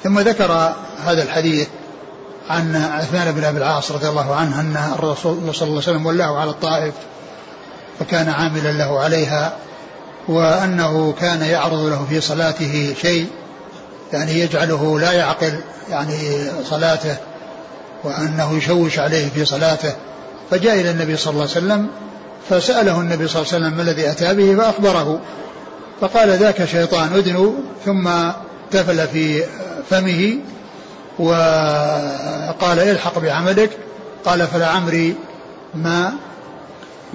ثم 0.04 0.20
ذكر 0.20 0.74
هذا 0.98 1.24
الحديث 1.24 1.68
عن 2.50 2.76
عثمان 2.76 3.32
بن 3.32 3.44
أبي 3.44 3.58
العاص 3.58 3.92
رضي 3.92 4.08
الله 4.08 4.36
عنه 4.36 4.60
أن 4.60 4.94
الرسول 5.00 5.38
صلى 5.56 5.68
الله 5.68 5.82
عليه 5.82 5.92
وسلم 5.92 6.06
ولاه 6.06 6.38
على 6.38 6.50
الطائف 6.50 6.94
فكان 8.00 8.30
عاملا 8.30 8.72
له 8.72 9.00
عليها 9.00 9.54
وأنه 10.28 11.14
كان 11.20 11.42
يعرض 11.42 11.86
له 11.86 12.06
في 12.10 12.22
صلاته 12.22 12.96
شيء 13.02 13.28
يعني 14.14 14.40
يجعله 14.40 15.00
لا 15.00 15.12
يعقل 15.12 15.60
يعني 15.90 16.18
صلاته 16.70 17.16
وأنه 18.04 18.58
يشوش 18.58 19.00
عليه 19.00 19.30
في 19.30 19.46
صلاته. 19.46 19.94
فجاء 20.52 20.82
إلى 20.82 20.92
النبي 20.92 21.18
صلى 21.18 21.32
الله 21.32 21.42
عليه 21.42 21.52
وسلم 21.52 21.88
فسأله 22.50 23.02
النبي 23.02 23.28
صلى 23.28 23.42
الله 23.42 23.54
عليه 23.54 23.66
وسلم 23.66 23.78
ما 23.78 23.82
الذي 23.82 24.10
أتى 24.12 24.34
به 24.34 24.56
فأخبره. 24.56 25.20
فقال 26.02 26.30
ذاك 26.30 26.66
شيطان 26.66 27.14
أدنو 27.14 27.56
ثم 27.86 28.10
تفل 28.72 29.08
في 29.08 29.44
فمه 29.90 30.36
وقال 31.20 32.80
إلحق 32.80 33.20
بعملك 33.20 33.70
قال 34.26 34.48
فلعمري 34.48 35.16
ما 35.76 36.14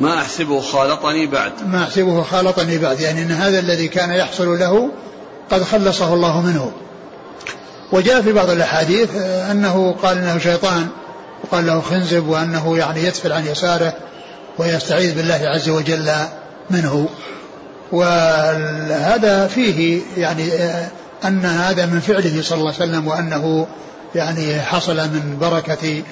ما 0.01 0.19
أحسبه 0.19 0.61
خالطني 0.61 1.27
بعد. 1.27 1.53
ما 1.67 1.83
أحسبه 1.83 2.23
خالطني 2.23 2.79
بعد. 2.79 3.01
يعني 3.01 3.23
أن 3.23 3.31
هذا 3.31 3.59
الذي 3.59 3.89
كان 3.89 4.11
يحصل 4.11 4.59
له 4.59 4.91
قد 5.51 5.63
خلصه 5.63 6.15
الله 6.15 6.41
منه. 6.41 6.73
وجاء 7.93 8.23
في 8.23 8.33
بعض 8.33 8.51
الأحاديث 8.51 9.17
أنه 9.51 9.95
قال 10.03 10.19
إنه 10.19 10.39
شيطان 10.39 10.89
وقال 11.45 11.67
له 11.67 11.81
خنزب 11.81 12.29
وأنه 12.29 12.79
يعني 12.79 13.05
يتفل 13.05 13.33
عن 13.33 13.47
يساره 13.47 13.93
ويستعيذ 14.59 15.15
بالله 15.15 15.41
عز 15.55 15.69
وجل 15.69 16.11
منه. 16.71 17.09
وهذا 17.93 19.47
فيه 19.47 20.01
يعني 20.17 20.51
أن 21.25 21.45
هذا 21.45 21.87
من 21.87 22.01
فعله 22.01 22.43
صلى 22.43 22.59
الله 22.59 22.75
عليه 22.81 22.91
وسلم 22.91 23.09
وأنه 23.09 23.67
يعني 24.15 24.61
حصل 24.61 24.97
من 24.97 25.37
بركة 25.41 26.03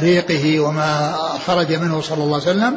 ريقه 0.00 0.60
وما 0.60 1.16
خرج 1.46 1.72
منه 1.72 2.00
صلى 2.00 2.24
الله 2.24 2.40
عليه 2.40 2.50
وسلم. 2.50 2.76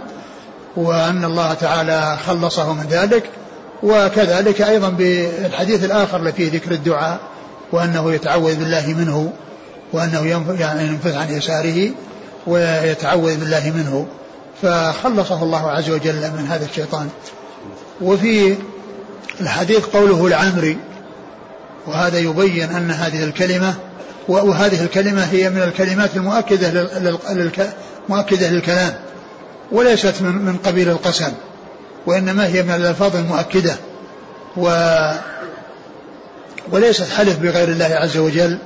وأن 0.75 1.25
الله 1.25 1.53
تعالى 1.53 2.17
خلصه 2.27 2.73
من 2.73 2.87
ذلك 2.89 3.23
وكذلك 3.83 4.61
أيضا 4.61 4.89
بالحديث 4.89 5.83
الآخر 5.83 6.17
الذي 6.17 6.31
فيه 6.31 6.51
ذكر 6.51 6.71
الدعاء 6.71 7.19
وأنه 7.71 8.13
يتعوذ 8.13 8.55
بالله 8.55 8.87
منه 8.87 9.33
وأنه 9.93 10.25
يعني 10.59 10.87
ينفث 10.87 11.15
عن 11.15 11.29
يساره 11.29 11.91
ويتعوذ 12.47 13.37
بالله 13.37 13.73
منه. 13.75 14.07
فخلصه 14.61 15.43
الله 15.43 15.71
عز 15.71 15.89
وجل 15.89 16.31
من 16.37 16.47
هذا 16.49 16.65
الشيطان. 16.65 17.09
وفي 18.01 18.55
الحديث 19.41 19.85
قوله 19.85 20.27
العمري 20.27 20.77
وهذا 21.87 22.19
يبين 22.19 22.69
أن 22.69 22.91
هذه 22.91 23.23
الكلمة 23.23 23.73
وهذه 24.27 24.83
الكلمة 24.83 25.23
هي 25.23 25.49
من 25.49 25.61
الكلمات 25.61 26.15
المؤكدة 26.15 26.89
مؤكدة 28.09 28.49
للكلام. 28.49 28.93
وليست 29.71 30.21
من 30.21 30.31
من 30.31 30.57
قبيل 30.57 30.89
القسم 30.89 31.31
وإنما 32.05 32.47
هي 32.47 32.63
من 32.63 32.71
الألفاظ 32.71 33.15
المؤكدة 33.15 33.75
و 34.57 34.69
وليست 36.71 37.09
حلف 37.09 37.39
بغير 37.39 37.69
الله 37.69 37.85
عز 37.85 38.17
وجل 38.17 38.57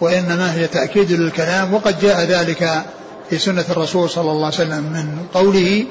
وإنما 0.00 0.54
هي 0.54 0.66
تأكيد 0.66 1.12
للكلام 1.12 1.74
وقد 1.74 2.00
جاء 2.00 2.24
ذلك 2.24 2.82
في 3.30 3.38
سنة 3.38 3.64
الرسول 3.70 4.10
صلى 4.10 4.30
الله 4.30 4.46
عليه 4.46 4.54
وسلم 4.56 4.82
من 4.82 5.18
قوله 5.34 5.84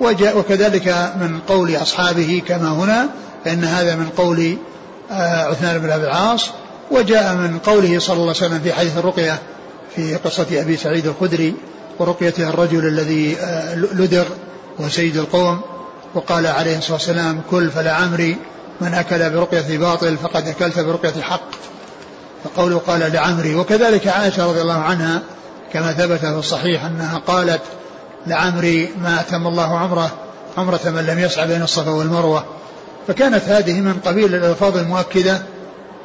وجاء 0.00 0.38
وكذلك 0.38 0.88
من 1.20 1.40
قول 1.48 1.76
أصحابه 1.76 2.42
كما 2.48 2.68
هنا 2.68 3.08
فإن 3.44 3.64
هذا 3.64 3.94
من 3.96 4.08
قول 4.16 4.56
آه، 5.10 5.44
عثمان 5.44 5.78
بن 5.78 5.90
أبي 5.90 6.04
العاص 6.04 6.50
وجاء 6.90 7.34
من 7.34 7.58
قوله 7.58 7.98
صلى 7.98 8.16
الله 8.16 8.34
عليه 8.36 8.46
وسلم 8.46 8.60
في 8.60 8.72
حديث 8.72 8.98
الرقية 8.98 9.38
في 9.96 10.14
قصة 10.14 10.46
أبي 10.52 10.76
سعيد 10.76 11.06
الخدري 11.06 11.54
ورقيته 11.98 12.48
الرجل 12.48 12.86
الذي 12.86 13.36
آه، 13.40 13.74
لدغ 13.74 14.24
وسيد 14.78 15.16
القوم 15.16 15.60
وقال 16.14 16.46
عليه 16.46 16.78
الصلاة 16.78 16.92
والسلام 16.92 17.40
كل 17.50 17.70
فلعمري 17.70 18.36
من 18.80 18.94
أكل 18.94 19.30
برقية 19.30 19.78
باطل 19.78 20.16
فقد 20.16 20.48
أكلت 20.48 20.78
برقية 20.78 21.22
حق. 21.22 21.50
فقوله 22.44 22.78
قال 22.78 23.12
لعمري. 23.12 23.54
وكذلك 23.54 24.08
عائشة 24.08 24.46
رضي 24.46 24.60
الله 24.60 24.78
عنها 24.78 25.22
كما 25.72 25.92
ثبت 25.92 26.18
في 26.18 26.28
الصحيح 26.28 26.84
أنها 26.84 27.18
قالت 27.18 27.62
لعمري 28.26 28.90
ما 29.02 29.20
أتم 29.20 29.46
الله 29.46 29.78
عمره 29.78 30.10
عمرة 30.56 30.80
من 30.84 31.06
لم 31.06 31.18
يسعى 31.18 31.46
بين 31.46 31.62
الصفا 31.62 31.90
والمروة. 31.90 32.44
فكانت 33.08 33.44
هذه 33.44 33.80
من 33.80 34.00
قبيل 34.04 34.34
الألفاظ 34.34 34.76
المؤكدة 34.76 35.42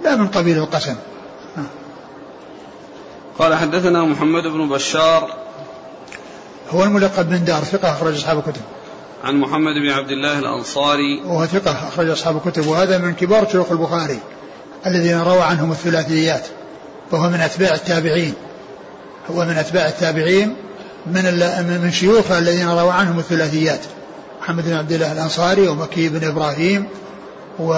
لا 0.04 0.16
من 0.16 0.28
قبيل 0.28 0.58
القسم. 0.58 0.96
قال 3.40 3.56
حدثنا 3.56 4.06
محمد 4.06 4.44
بن 4.44 4.70
بشار 4.70 5.45
هو 6.70 6.84
الملقب 6.84 7.30
بن 7.30 7.44
دار 7.44 7.64
ثقة 7.64 7.90
أخرج 7.92 8.16
أصحاب 8.16 8.38
الكتب. 8.38 8.62
عن 9.24 9.36
محمد 9.36 9.74
بن 9.74 9.90
عبد 9.90 10.12
الله 10.12 10.40
الأنصاري. 10.40 11.22
وهو 11.26 11.46
ثقة 11.46 11.88
أخرج 11.88 12.10
أصحاب 12.10 12.38
الكتب 12.38 12.68
وهذا 12.68 12.98
من 12.98 13.14
كبار 13.14 13.48
شيوخ 13.52 13.72
البخاري 13.72 14.20
الذين 14.86 15.22
روى 15.22 15.42
عنهم 15.42 15.72
الثلاثيات 15.72 16.46
فهو 17.12 17.30
من 17.30 17.42
أتباع 17.42 17.74
التابعين. 17.74 18.34
هو 19.32 19.46
من 19.46 19.58
أتباع 19.58 19.88
التابعين 19.88 20.56
من 21.06 21.24
من 21.84 21.92
شيوخه 21.92 22.38
الذين 22.38 22.70
روى 22.70 22.92
عنهم 22.92 23.20
الثلاثيات 23.20 23.80
محمد 24.42 24.66
بن 24.66 24.74
عبد 24.74 24.92
الله 24.92 25.12
الأنصاري 25.12 25.68
ومكي 25.68 26.10
بن 26.10 26.28
إبراهيم 26.28 26.86
و, 27.60 27.74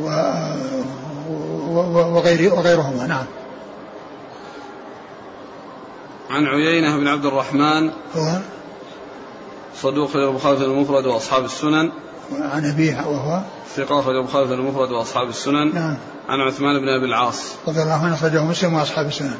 و... 0.00 0.08
وغير 2.14 2.54
وغيرهما. 2.54 3.06
نعم. 3.06 3.24
عن 6.30 6.46
عيينة 6.46 6.96
بن 6.96 7.08
عبد 7.08 7.26
الرحمن 7.26 7.90
هو 8.16 8.38
صدوق 9.82 10.08
في 10.08 10.14
البخاري 10.14 10.56
في 10.56 10.64
المفرد 10.64 11.06
وأصحاب 11.06 11.44
السنن. 11.44 11.90
عن 12.32 12.64
أبيه 12.64 13.06
وهو 13.06 13.40
ثقة 13.76 14.00
في 14.00 14.10
البخاري 14.10 14.48
في 14.48 14.54
المفرد 14.54 14.90
وأصحاب 14.90 15.28
السنن. 15.28 15.74
نعم. 15.74 15.96
عن 16.28 16.40
عثمان 16.40 16.80
بن 16.80 16.88
أبي 16.88 17.06
العاص. 17.06 17.52
رضي 17.68 17.82
الله 17.82 18.04
عنه 18.04 18.14
أخرجه 18.14 18.44
مسلم 18.44 18.74
وأصحاب 18.74 19.06
السنن. 19.06 19.38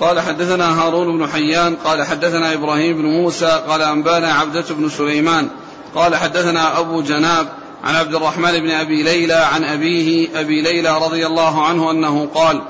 قال 0.00 0.20
حدثنا 0.20 0.82
هارون 0.82 1.18
بن 1.18 1.26
حيان 1.26 1.76
قال 1.76 2.02
حدثنا 2.02 2.54
إبراهيم 2.54 2.96
بن 2.96 3.04
موسى 3.04 3.62
قال 3.68 3.82
أنبانا 3.82 4.32
عبدة 4.32 4.64
بن 4.70 4.88
سليمان. 4.88 5.48
قال 5.94 6.16
حدثنا 6.16 6.78
أبو 6.78 7.02
جناب 7.02 7.48
عن 7.84 7.94
عبد 7.94 8.14
الرحمن 8.14 8.52
بن 8.52 8.70
أبي 8.70 9.02
ليلى 9.02 9.34
عن 9.34 9.64
أبيه 9.64 10.40
أبي 10.40 10.62
ليلى 10.62 10.98
رضي 10.98 11.26
الله 11.26 11.66
عنه 11.66 11.90
أنه 11.90 12.28
قال 12.34 12.62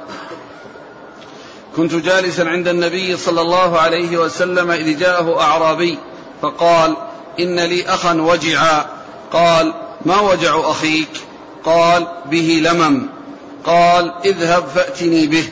كنت 1.76 1.94
جالسا 1.94 2.42
عند 2.42 2.68
النبي 2.68 3.16
صلى 3.16 3.40
الله 3.40 3.78
عليه 3.78 4.16
وسلم 4.16 4.70
إذ 4.70 4.98
جاءه 4.98 5.40
أعرابي 5.40 5.98
فقال 6.42 6.96
إن 7.40 7.60
لي 7.60 7.88
أخا 7.88 8.14
وجعا. 8.14 8.86
قال 9.32 9.74
ما 10.04 10.20
وجع 10.20 10.70
أخيك؟ 10.70 11.08
قال 11.64 12.06
به 12.30 12.60
لمم. 12.62 13.06
قال 13.64 14.12
اذهب 14.24 14.64
فأتني 14.74 15.26
به. 15.26 15.44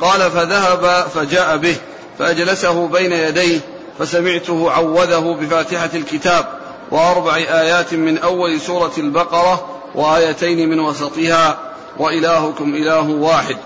قال 0.00 0.30
فذهب 0.30 1.06
فجاء 1.14 1.56
به 1.56 1.76
فأجلسه 2.18 2.86
بين 2.88 3.12
يديه 3.12 3.60
فسمعته 3.98 4.70
عوذه 4.70 5.36
بفاتحة 5.40 5.90
الكتاب 5.94 6.44
وأربع 6.90 7.36
آيات 7.36 7.94
من 7.94 8.18
أول 8.18 8.60
سورة 8.60 8.92
البقرة 8.98 9.66
وآيتين 9.94 10.68
من 10.68 10.80
وسطها 10.80 11.58
وإلهكم 11.98 12.74
إله 12.74 13.10
واحد. 13.10 13.56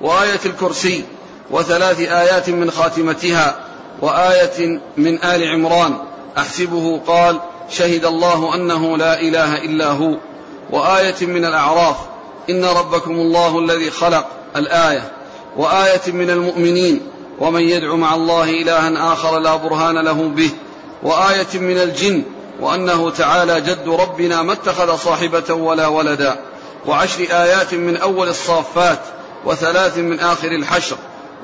وآية 0.00 0.40
الكرسي 0.46 1.04
وثلاث 1.50 2.00
آيات 2.00 2.50
من 2.50 2.70
خاتمتها 2.70 3.56
وآية 4.02 4.80
من 4.96 5.24
آل 5.24 5.48
عمران. 5.48 5.98
أحسبه 6.38 7.00
قال 7.06 7.40
شهد 7.70 8.04
الله 8.04 8.54
أنه 8.54 8.96
لا 8.96 9.20
إله 9.20 9.56
إلا 9.56 9.86
هو. 9.86 10.14
وآية 10.70 11.26
من 11.26 11.44
الأعراف 11.44 11.96
إن 12.50 12.64
ربكم 12.64 13.10
الله 13.10 13.58
الذي 13.58 13.90
خلق 13.90 14.26
الآية. 14.56 15.12
وآية 15.56 16.12
من 16.12 16.30
المؤمنين 16.30 17.00
ومن 17.38 17.60
يدعو 17.60 17.96
مع 17.96 18.14
الله 18.14 18.50
إلها 18.50 19.12
آخر 19.12 19.38
لا 19.38 19.56
برهان 19.56 19.98
له 19.98 20.12
به. 20.12 20.50
وآية 21.02 21.58
من 21.58 21.78
الجن 21.78 22.22
وأنه 22.60 23.10
تعالى 23.10 23.60
جد 23.60 23.88
ربنا 23.88 24.42
ما 24.42 24.52
اتخذ 24.52 24.96
صاحبة 24.96 25.54
ولا 25.54 25.86
ولدا. 25.86 26.36
وعشر 26.86 27.26
آيات 27.30 27.74
من 27.74 27.96
أول 27.96 28.28
الصافات 28.28 28.98
وثلاث 29.46 29.98
من 29.98 30.20
آخر 30.20 30.48
الحشر 30.48 30.96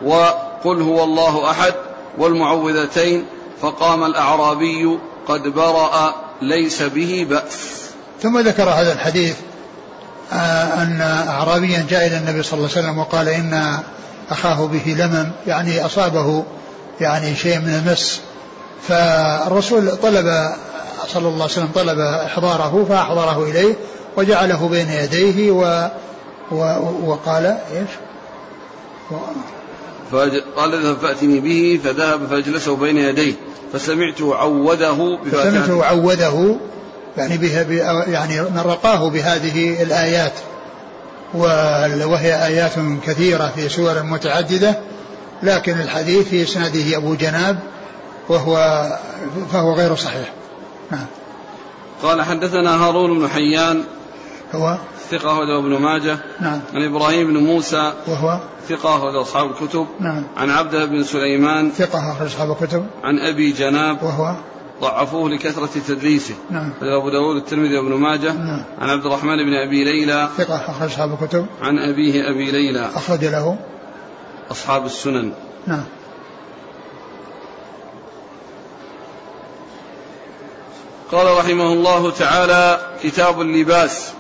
وقل 0.05 0.83
هو 0.83 1.05
الله 1.05 1.51
أحد 1.51 1.75
والمعوذتين 2.19 3.27
فقام 3.63 4.05
الأعرابي 4.05 4.99
قد 5.29 5.43
برأ 5.43 6.15
ليس 6.43 6.83
به 6.83 7.27
بأس. 7.31 7.83
ثم 8.23 8.39
ذكر 8.39 8.63
هذا 8.63 8.93
الحديث 8.93 9.37
آه، 10.33 10.83
أن 10.83 11.01
أعرابيا 11.29 11.87
جاء 11.91 12.07
إلى 12.07 12.17
النبي 12.17 12.43
صلى 12.43 12.59
الله 12.59 12.71
عليه 12.77 12.81
وسلم 12.81 12.99
وقال 12.99 13.29
إن 13.29 13.79
أخاه 14.31 14.67
به 14.67 14.95
لمم 14.99 15.31
يعني 15.47 15.87
أصابه 15.87 16.45
يعني 17.01 17.37
شيء 17.37 17.59
من 17.59 17.83
المس. 17.87 18.21
فالرسول 18.89 19.97
طلب 19.97 20.53
صلى 21.09 21.29
الله 21.29 21.43
عليه 21.43 21.45
وسلم 21.45 21.69
طلب 21.75 21.99
إحضاره 21.99 22.87
فأحضره 22.89 23.45
إليه 23.45 23.75
وجعله 24.17 24.69
بين 24.69 24.91
يديه 24.91 25.51
و 25.51 25.63
و 25.63 25.89
وقال 27.05 27.47
إيش؟ 27.47 27.91
قال 30.57 30.75
إذهب 30.75 30.97
فأتني 30.97 31.41
به 31.41 31.81
فذهب 31.85 32.27
فأجلسه 32.27 32.77
بين 32.77 32.97
يديه 32.97 33.35
فسمعته 33.73 34.35
عوده 34.35 35.19
فسمعته 35.33 35.85
عوده 35.85 36.57
يعني 37.17 37.37
بها 37.39 37.63
يعني 38.07 38.41
من 38.41 38.63
رقاه 38.65 39.11
بهذه 39.11 39.83
الآيات 39.83 40.33
وهي 41.35 42.47
آيات 42.47 42.73
كثيرة 43.07 43.53
في 43.57 43.69
سور 43.69 44.03
متعددة 44.03 44.79
لكن 45.43 45.81
الحديث 45.81 46.29
في 46.29 46.43
إسناده 46.43 46.97
أبو 46.97 47.15
جناب 47.15 47.59
وهو 48.29 48.87
فهو 49.53 49.75
غير 49.75 49.97
صحيح. 49.97 50.33
نعم. 50.91 51.07
قال 52.03 52.23
حدثنا 52.23 52.85
هارون 52.85 53.19
بن 53.19 53.29
حيان 53.29 53.85
هو؟ 54.55 54.77
ثقة 55.13 55.33
أخرجه 55.33 55.59
ابن 55.59 55.79
ماجه. 55.79 56.19
نعم. 56.41 56.61
عن 56.75 56.85
إبراهيم 56.85 57.27
بن 57.27 57.37
موسى. 57.37 57.93
وهو؟ 58.07 58.41
ثقة 58.69 58.97
أخرج 58.97 59.15
أصحاب 59.15 59.51
الكتب. 59.51 59.87
نعم. 60.01 60.25
عن 60.37 60.51
عبده 60.51 60.85
بن 60.85 61.03
سليمان. 61.03 61.71
ثقة 61.71 62.13
أخرج 62.13 62.27
أصحاب 62.27 62.51
الكتب. 62.51 62.87
عن 63.05 63.19
أبي 63.19 63.53
جناب. 63.53 64.03
وهو؟ 64.03 64.35
ضعفوه 64.81 65.31
لكثرة 65.31 65.71
تدليسه. 65.87 66.35
نعم. 66.51 66.73
أبو 66.83 67.11
داود 67.11 67.37
الترمذي 67.37 67.79
وابن 67.79 67.95
ماجه. 67.95 68.33
نعم. 68.33 68.63
عن 68.79 68.91
عبد 68.91 69.07
الرحمن 69.07 69.37
بن 69.37 69.55
أبي 69.55 69.85
ليلى. 69.85 70.29
ثقة 70.37 70.57
أخرج 70.57 70.91
أصحاب 70.91 71.19
الكتب. 71.23 71.47
عن 71.63 71.79
أبيه 71.79 72.31
أبي 72.31 72.51
ليلى. 72.51 72.91
أخرج 72.95 73.25
له. 73.25 73.57
أصحاب 74.51 74.87
السنن. 74.87 75.33
نعم. 75.67 75.85
قال 81.13 81.39
رحمه 81.39 81.73
الله 81.73 82.11
تعالى 82.11 82.81
كتاب 83.03 83.41
اللباس. 83.41 84.13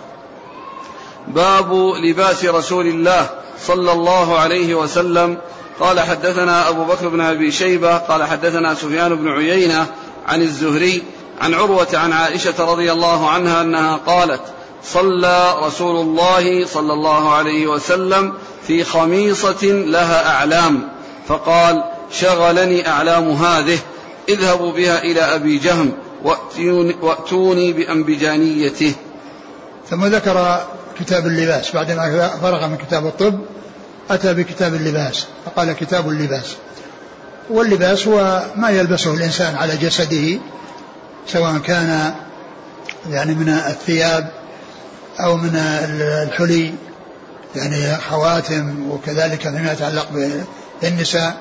باب 1.29 1.75
لباس 2.05 2.45
رسول 2.45 2.87
الله 2.87 3.31
صلى 3.67 3.93
الله 3.93 4.39
عليه 4.39 4.75
وسلم. 4.75 5.39
قال 5.81 6.01
حدثنا 6.01 6.69
أبو 6.69 6.85
بكر 6.85 7.09
بن 7.09 7.21
أبي 7.21 7.51
شيبة 7.53 7.97
قال 7.97 8.25
حدثنا 8.25 8.75
سفيان 8.75 9.15
بن 9.15 9.29
عيينة 9.29 9.87
عن 10.27 10.43
الزهري 10.43 11.03
عن 11.41 11.55
عروة 11.55 11.89
عن 11.95 12.13
عائشة 12.13 12.73
رضي 12.73 12.93
الله 12.93 13.31
عنها 13.31 13.63
أنها 13.63 13.97
قالت 13.97 14.41
صلى 14.85 15.55
رسول 15.63 15.97
الله 15.97 16.67
صلى 16.67 16.93
الله 16.93 17.35
عليه 17.35 17.67
وسلم 17.67 18.33
في 18.67 18.85
خميصة 18.85 19.67
لها 19.67 20.35
أعلام. 20.35 20.89
فقال 21.29 21.85
شغلني 22.13 22.89
أعلام 22.89 23.31
هذه 23.31 23.79
اذهبوا 24.29 24.73
بها 24.73 25.03
إلى 25.03 25.21
أبي 25.21 25.59
جهم 25.59 25.93
وأتوني 27.03 27.73
بأنبجانيته. 27.73 28.95
ثم 29.91 30.05
ذكر 30.05 30.61
كتاب 31.05 31.27
اللباس. 31.27 31.71
بعدما 31.71 32.29
فرغ 32.29 32.67
من 32.67 32.77
كتاب 32.77 33.07
الطب 33.07 33.41
أتى 34.11 34.35
بكتاب 34.35 34.75
اللباس. 34.75 35.27
فقال 35.45 35.73
كتاب 35.73 36.09
اللباس. 36.09 36.57
واللباس 37.51 38.09
هو 38.09 38.43
ما 38.57 38.71
يلبسه 38.71 39.15
الإنسان 39.15 39.57
على 39.57 39.77
جسده 39.77 40.38
سواء 41.29 41.59
كان 41.59 42.15
يعني 43.11 43.35
من 43.35 43.49
الثياب 43.49 44.31
أو 45.21 45.37
من 45.37 45.57
الحلي 45.57 46.75
يعني 47.57 47.97
خواتم 47.97 48.91
وكذلك 48.91 49.41
فيما 49.41 49.73
يتعلق 49.73 50.09
بالنساء 50.83 51.37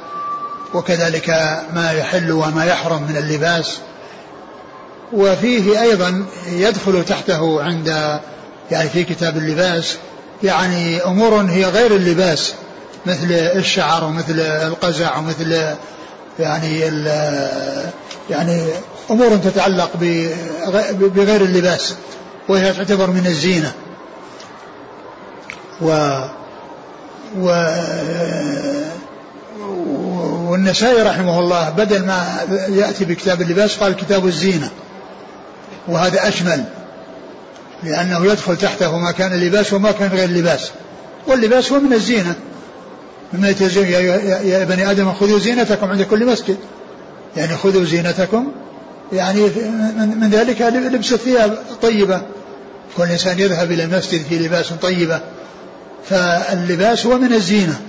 وكذلك 0.73 1.29
ما 1.73 1.91
يحل 1.91 2.31
وما 2.31 2.65
يحرم 2.65 3.03
من 3.03 3.17
اللباس. 3.17 3.77
وفيه 5.13 5.81
أيضا 5.81 6.25
يدخل 6.47 7.05
تحته 7.05 7.63
عند 7.63 8.19
يعني 8.71 8.89
في 8.89 9.03
كتاب 9.03 9.37
اللباس 9.37 9.97
يعني 10.43 11.03
أمور 11.05 11.41
هي 11.41 11.65
غير 11.65 11.95
اللباس 11.95 12.53
مثل 13.05 13.31
الشعر 13.31 14.03
ومثل 14.03 14.39
القزع 14.39 15.17
ومثل 15.17 15.75
يعني 16.39 16.79
يعني 18.29 18.65
أمور 19.11 19.37
تتعلق 19.37 19.89
بغير 20.91 21.41
اللباس 21.41 21.95
وهي 22.49 22.73
تعتبر 22.73 23.09
من 23.09 23.25
الزينة. 23.25 23.71
و 25.81 26.19
و 27.37 27.65
والنسائي 30.49 31.01
رحمه 31.01 31.39
الله 31.39 31.69
بدل 31.69 32.05
ما 32.05 32.47
يأتي 32.69 33.05
بكتاب 33.05 33.41
اللباس 33.41 33.77
قال 33.77 33.95
كتاب 33.95 34.25
الزينة 34.25 34.69
وهذا 35.87 36.27
اشمل 36.27 36.63
لأنه 37.83 38.25
يدخل 38.25 38.57
تحته 38.57 38.97
ما 38.97 39.11
كان 39.11 39.33
اللباس 39.33 39.73
وما 39.73 39.91
كان 39.91 40.09
غير 40.09 40.25
اللباس 40.25 40.71
واللباس 41.27 41.71
هو 41.71 41.79
من 41.79 41.93
الزينة. 41.93 42.35
مما 43.33 43.49
يتزين 43.49 43.85
يا, 43.85 43.99
يا 44.41 44.63
بني 44.63 44.91
آدم 44.91 45.13
خذوا 45.13 45.39
زينتكم 45.39 45.89
عند 45.89 46.01
كل 46.01 46.25
مسجد. 46.25 46.57
يعني 47.37 47.57
خذوا 47.57 47.83
زينتكم. 47.85 48.51
يعني 49.13 49.41
من 50.15 50.29
ذلك 50.31 50.61
لبس 50.61 51.13
الثياب 51.13 51.57
طيبة. 51.81 52.21
كل 52.97 53.03
إنسان 53.03 53.39
يذهب 53.39 53.71
إلى 53.71 53.83
المسجد 53.83 54.21
في 54.29 54.39
لباس 54.39 54.73
طيبة. 54.81 55.19
فاللباس 56.09 57.05
هو 57.05 57.17
من 57.17 57.33
الزينة. 57.33 57.81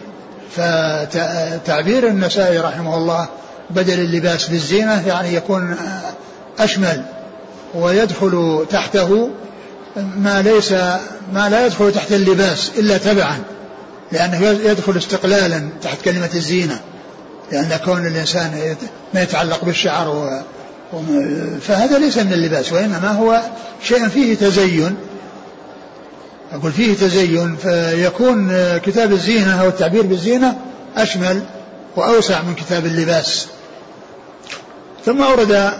فتعبير 0.56 2.08
النسائي 2.08 2.58
رحمه 2.58 2.96
الله 2.96 3.28
بدل 3.70 4.00
اللباس 4.00 4.48
بالزينة 4.48 5.08
يعني 5.08 5.34
يكون 5.34 5.76
أشمل. 6.58 7.04
ويدخل 7.74 8.66
تحته 8.70 9.30
ما 9.96 10.42
ليس 10.42 10.72
ما 11.32 11.48
لا 11.48 11.66
يدخل 11.66 11.92
تحت 11.92 12.12
اللباس 12.12 12.70
إلا 12.78 12.98
تبعا 12.98 13.38
لأنه 14.12 14.46
يدخل 14.46 14.96
استقلالا 14.96 15.68
تحت 15.82 16.02
كلمة 16.02 16.30
الزينة 16.34 16.80
لأن 17.52 17.80
كون 17.84 18.06
الإنسان 18.06 18.76
ما 19.14 19.22
يتعلق 19.22 19.64
بالشعر 19.64 20.08
و 20.08 20.42
فهذا 21.60 21.98
ليس 21.98 22.18
من 22.18 22.32
اللباس 22.32 22.72
وإنما 22.72 23.08
هو 23.08 23.40
شيء 23.82 24.08
فيه 24.08 24.34
تزين. 24.34 24.96
أقول 26.52 26.72
فيه 26.72 26.94
تزين 26.94 27.56
فيكون 27.56 28.52
كتاب 28.78 29.12
الزينة 29.12 29.62
أو 29.62 29.68
التعبير 29.68 30.02
بالزينة 30.02 30.58
أشمل 30.96 31.42
وأوسع 31.96 32.42
من 32.42 32.54
كتاب 32.54 32.86
اللباس. 32.86 33.46
ثم 35.06 35.22
أورد 35.22 35.72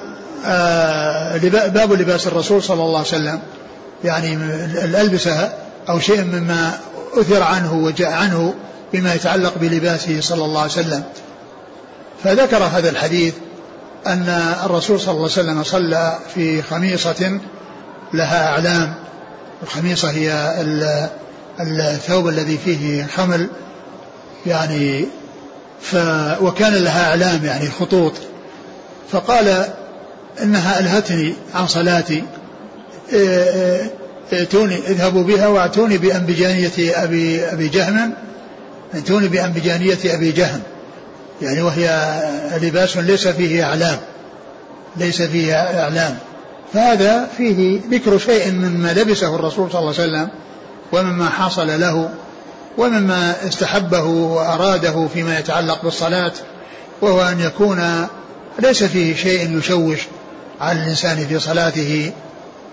آه، 0.47 1.37
باب 1.69 1.93
لباس 1.93 2.27
الرسول 2.27 2.63
صلى 2.63 2.83
الله 2.83 2.99
عليه 2.99 3.09
وسلم. 3.09 3.41
يعني 4.05 4.35
الألبسة 4.85 5.53
أو 5.89 6.01
شيء 6.01 6.25
مما 6.25 6.79
أثر 7.15 7.43
عنه 7.43 7.75
وجاء 7.75 8.13
عنه 8.13 8.55
بما 8.93 9.15
يتعلق 9.15 9.59
بلباسه 9.61 10.21
صلى 10.21 10.45
الله 10.45 10.61
عليه 10.61 10.73
وسلم. 10.73 11.03
فذكر 12.25 12.63
هذا 12.63 12.91
الحديث 12.91 13.35
أن 14.07 14.55
الرسول 14.65 15.01
صلى 15.01 15.11
الله 15.15 15.23
عليه 15.23 15.33
وسلم 15.33 15.63
صلى 15.63 16.19
في 16.35 16.63
خميصة 16.63 17.41
لها 18.15 18.49
أعلام 18.49 18.95
الخميصة 19.63 20.11
هي 20.11 20.55
الثوب 21.61 22.29
الذي 22.29 22.59
فيه 22.59 23.07
خمل 23.07 23.49
يعني 24.47 25.07
ف 25.81 25.97
وكان 26.41 26.75
لها 26.75 27.11
أعلام 27.11 27.45
يعني 27.45 27.71
خطوط. 27.71 28.13
فقال 29.13 29.67
إنها 30.43 30.81
ألهتني 30.81 31.35
عن 31.55 31.67
صلاتي. 31.67 32.25
ائتوني 34.33 34.77
اذهبوا 34.77 35.23
بها 35.23 35.49
وأتوني 35.49 35.99
بأنبجانية 35.99 36.73
أبي 36.79 37.45
أبي 37.45 37.69
جهم 37.69 38.13
ائتوني 38.95 39.29
بأنبجانية 39.29 39.99
أبي 40.05 40.33
جهم. 40.33 40.61
يعني 41.43 41.63
وهي 41.63 42.13
لباس 42.63 42.97
ليس 42.97 43.29
فيه 43.29 43.65
أعلام 43.65 43.99
ليس 44.97 45.23
فيه 45.23 45.55
أعلام. 45.55 46.19
فهذا 46.73 47.29
فيه 47.37 47.81
ذكر 47.91 48.19
شيء 48.19 48.53
مما 48.53 48.93
لبسه 48.93 49.35
الرسول 49.35 49.71
صلى 49.71 49.79
الله 49.79 49.95
عليه 49.99 50.03
وسلم 50.03 50.29
ومما 50.93 51.29
حصل 51.29 51.81
له 51.81 52.11
ومما 52.79 53.35
استحبه 53.49 54.05
وأراده 54.05 55.09
فيما 55.15 55.39
يتعلق 55.39 55.83
بالصلاة 55.83 56.33
وهو 57.01 57.23
أن 57.23 57.41
يكون 57.41 58.07
ليس 58.59 58.85
فيه 58.85 59.17
شيء 59.17 59.59
يشوش 59.59 60.01
على 60.61 60.83
الإنسان 60.83 61.27
في 61.27 61.39
صلاته. 61.39 62.13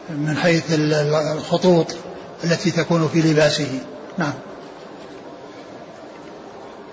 من 0.10 0.38
حيث 0.38 0.64
الخطوط 1.36 1.96
التي 2.44 2.72
تكون 2.72 3.10
في 3.14 3.22
لباسه. 3.22 3.80
نعم. 4.18 4.34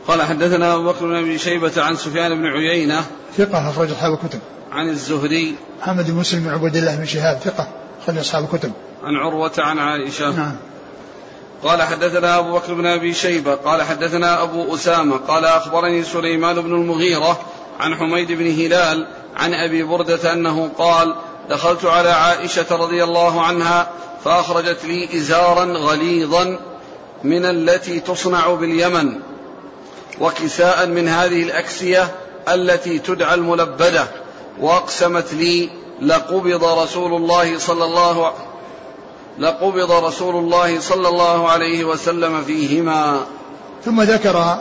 قال 0.08 0.22
حدثنا 0.22 0.74
أبو 0.74 0.84
بكر 0.84 1.06
بن 1.06 1.16
أبي 1.16 1.38
شيبة 1.38 1.72
عن 1.76 1.96
سفيان 1.96 2.34
بن 2.34 2.46
عيينة 2.46 3.04
ثقة 3.36 3.70
أخرج 3.70 3.90
أصحاب 3.90 4.12
الكتب. 4.12 4.38
عن 4.72 4.88
الزهري. 4.88 5.54
محمد 5.80 6.10
بن 6.10 6.14
مسلم 6.14 6.40
بن 6.40 6.50
عبد 6.50 6.76
الله 6.76 6.96
بن 6.96 7.04
شهاب 7.04 7.38
ثقة 7.38 7.68
أخرج 8.02 8.18
أصحاب 8.18 8.44
الكتب. 8.44 8.72
عن 9.02 9.14
عروة 9.14 9.52
عن 9.58 9.78
عائشة. 9.78 10.30
نعم. 10.30 10.56
قال 11.62 11.82
حدثنا 11.82 12.38
أبو 12.38 12.52
بكر 12.52 12.74
بن 12.74 12.86
أبي 12.86 13.14
شيبة. 13.14 13.54
قال 13.54 13.82
حدثنا 13.82 14.42
أبو 14.42 14.74
أسامة. 14.74 15.16
قال 15.16 15.44
أخبرني 15.44 16.02
سليمان 16.02 16.60
بن 16.60 16.74
المغيرة 16.74 17.40
عن 17.80 17.94
حميد 17.94 18.32
بن 18.32 18.46
هلال 18.46 19.08
عن 19.36 19.54
أبي 19.54 19.82
بردة 19.82 20.32
أنه 20.32 20.68
قال 20.78 21.14
دخلت 21.50 21.84
على 21.84 22.10
عائشة 22.10 22.66
رضي 22.70 23.04
الله 23.04 23.42
عنها 23.42 23.88
فأخرجت 24.24 24.84
لي 24.84 25.16
إزارا 25.18 25.64
غليظا 25.64 26.58
من 27.24 27.44
التي 27.44 28.00
تصنع 28.00 28.54
باليمن 28.54 29.20
وكساء 30.20 30.86
من 30.86 31.08
هذه 31.08 31.42
الأكسية 31.42 32.14
التي 32.48 32.98
تدعى 32.98 33.34
الملبدة 33.34 34.06
وأقسمت 34.60 35.34
لي 35.34 35.70
لقبض 36.02 36.64
رسول 36.64 37.14
الله 37.14 37.58
صلى 37.58 37.84
الله 37.84 38.32
لقبض 39.38 39.92
رسول 39.92 40.36
الله 40.36 40.80
صلى 40.80 41.08
الله 41.08 41.48
عليه 41.48 41.84
وسلم 41.84 42.44
فيهما. 42.44 43.20
ثم 43.84 44.02
ذكر 44.02 44.58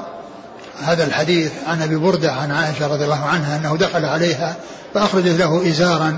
هذا 0.79 1.03
الحديث 1.07 1.51
عن 1.67 1.81
أبي 1.81 1.95
بردة 1.95 2.31
عن 2.31 2.51
عائشة 2.51 2.87
رضي 2.87 3.03
الله 3.03 3.23
عنها 3.25 3.57
أنه 3.57 3.77
دخل 3.77 4.05
عليها 4.05 4.55
فأخرجت 4.93 5.39
له 5.39 5.69
إزارا 5.69 6.17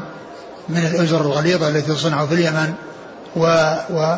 من 0.70 0.78
الازر 0.78 1.22
الغليظة 1.22 1.68
التي 1.68 1.94
تصنع 1.94 2.26
في 2.26 2.34
اليمن 2.34 2.74
و, 3.36 3.46
و 3.90 4.18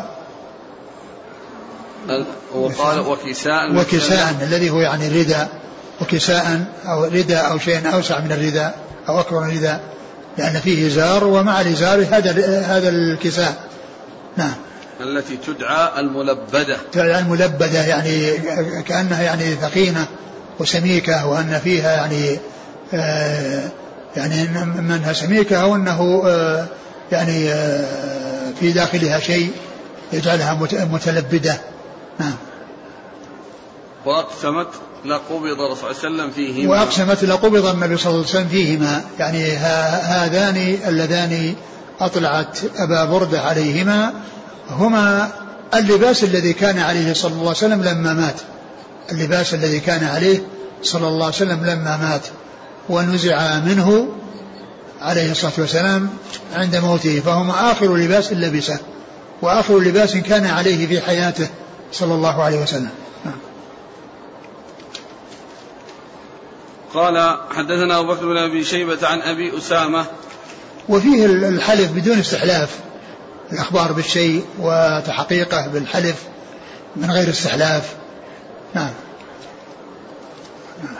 وقال 2.54 3.00
وكساء 3.00 3.76
وكساء 3.76 4.34
الذي 4.42 4.70
هو 4.70 4.80
يعني 4.80 5.08
رداء 5.22 5.48
وكساء 6.00 6.64
أو 6.86 7.04
رداء 7.04 7.50
أو 7.50 7.58
شيء 7.58 7.94
أوسع 7.94 8.20
من 8.20 8.32
الرداء 8.32 8.78
أو 9.08 9.20
أكبر 9.20 9.40
من 9.40 9.50
الرداء 9.50 9.80
لأن 10.38 10.60
فيه 10.60 10.86
ازار 10.86 11.24
ومع 11.24 11.60
الإزار 11.60 12.06
هذا 12.10 12.60
هذا 12.60 12.88
الكساء. 12.88 13.54
نعم. 14.36 14.54
التي 15.00 15.36
تدعى 15.36 16.00
الملبدة. 16.00 16.76
تدعى 16.92 17.18
الملبدة 17.18 17.84
يعني 17.86 18.38
كأنها 18.82 19.22
يعني 19.22 19.54
ثقينة 19.54 20.06
وسميكة 20.58 21.26
وأن 21.26 21.60
فيها 21.64 21.96
يعني 21.96 22.38
آه 22.94 23.70
يعني 24.16 24.48
منها 24.80 25.12
سميكة 25.12 25.56
أو 25.62 25.74
أنه 25.76 26.22
آه 26.26 26.66
يعني 27.12 27.48
آه 27.52 28.52
في 28.60 28.72
داخلها 28.72 29.20
شيء 29.20 29.50
يجعلها 30.12 30.54
متلبدة. 30.72 31.60
نعم. 32.20 32.34
وأقسمت 34.06 34.68
لقبض 35.04 35.60
الرسول 35.60 35.94
صلى 35.94 36.08
الله 36.08 36.22
عليه 36.22 36.30
وسلم 36.30 36.30
فيهما. 36.30 36.70
وأقسمت 36.70 37.24
لقبض 37.24 37.66
النبي 37.66 37.96
صلى 37.96 38.10
الله 38.10 38.26
عليه 38.26 38.30
وسلم 38.30 38.48
فيهما. 38.48 39.04
يعني 39.18 39.52
هذان 39.56 40.78
اللذان 40.88 41.54
أطلعت 42.00 42.58
أبا 42.76 43.04
بردة 43.04 43.40
عليهما. 43.40 44.12
هما 44.70 45.28
اللباس 45.74 46.24
الذي 46.24 46.52
كان 46.52 46.78
عليه 46.78 47.12
صلى 47.12 47.32
الله 47.32 47.40
عليه 47.40 47.50
وسلم 47.50 47.82
لما 47.82 48.12
مات. 48.12 48.40
اللباس 49.12 49.54
الذي 49.54 49.80
كان 49.80 50.04
عليه 50.04 50.42
صلى 50.82 51.08
الله 51.08 51.24
عليه 51.24 51.34
وسلم 51.34 51.64
لما 51.64 51.96
مات. 51.96 52.26
ونزع 52.88 53.58
منه 53.58 54.08
عليه 55.00 55.30
الصلاة 55.30 55.52
والسلام 55.58 56.10
عند 56.54 56.76
موته 56.76 57.20
فهما 57.20 57.72
آخر 57.72 57.96
لباس 57.96 58.32
لبسه 58.32 58.78
وآخر 59.42 59.78
لباس 59.78 60.16
كان 60.16 60.46
عليه 60.46 60.86
في 60.86 61.00
حياته 61.00 61.48
صلى 61.92 62.14
الله 62.14 62.42
عليه 62.42 62.62
وسلم. 62.62 62.90
نعم. 63.24 63.38
قال 66.94 67.38
حدثنا 67.50 67.98
أبو 67.98 68.14
بكر 68.14 68.26
بن 68.26 68.36
أبي 68.36 68.64
شيبة 68.64 69.06
عن 69.06 69.20
أبي 69.20 69.58
أسامة. 69.58 70.06
وفيه 70.88 71.26
الحلف 71.26 71.90
بدون 71.92 72.18
استحلاف 72.18 72.78
الأخبار 73.52 73.92
بالشيء 73.92 74.44
وتحقيقه 74.58 75.66
بالحلف 75.66 76.22
من 76.96 77.10
غير 77.10 77.30
استحلاف. 77.30 77.94
نعم. 78.74 78.90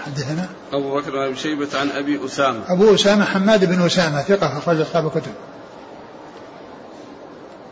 حدثنا 0.07 0.49
أبو 0.73 0.95
بكر 0.95 1.11
بن 1.11 1.19
أبي 1.19 1.37
شيبة 1.37 1.69
عن 1.75 1.91
أبي 1.91 2.25
أسامة. 2.25 2.61
أبو 2.69 2.95
أسامة 2.95 3.25
حماد 3.25 3.65
بن 3.65 3.87
أسامة 3.87 4.23
ثقة 4.23 4.59
أخرج 4.59 4.81
أصحاب 4.81 5.07
الكتب. 5.07 5.33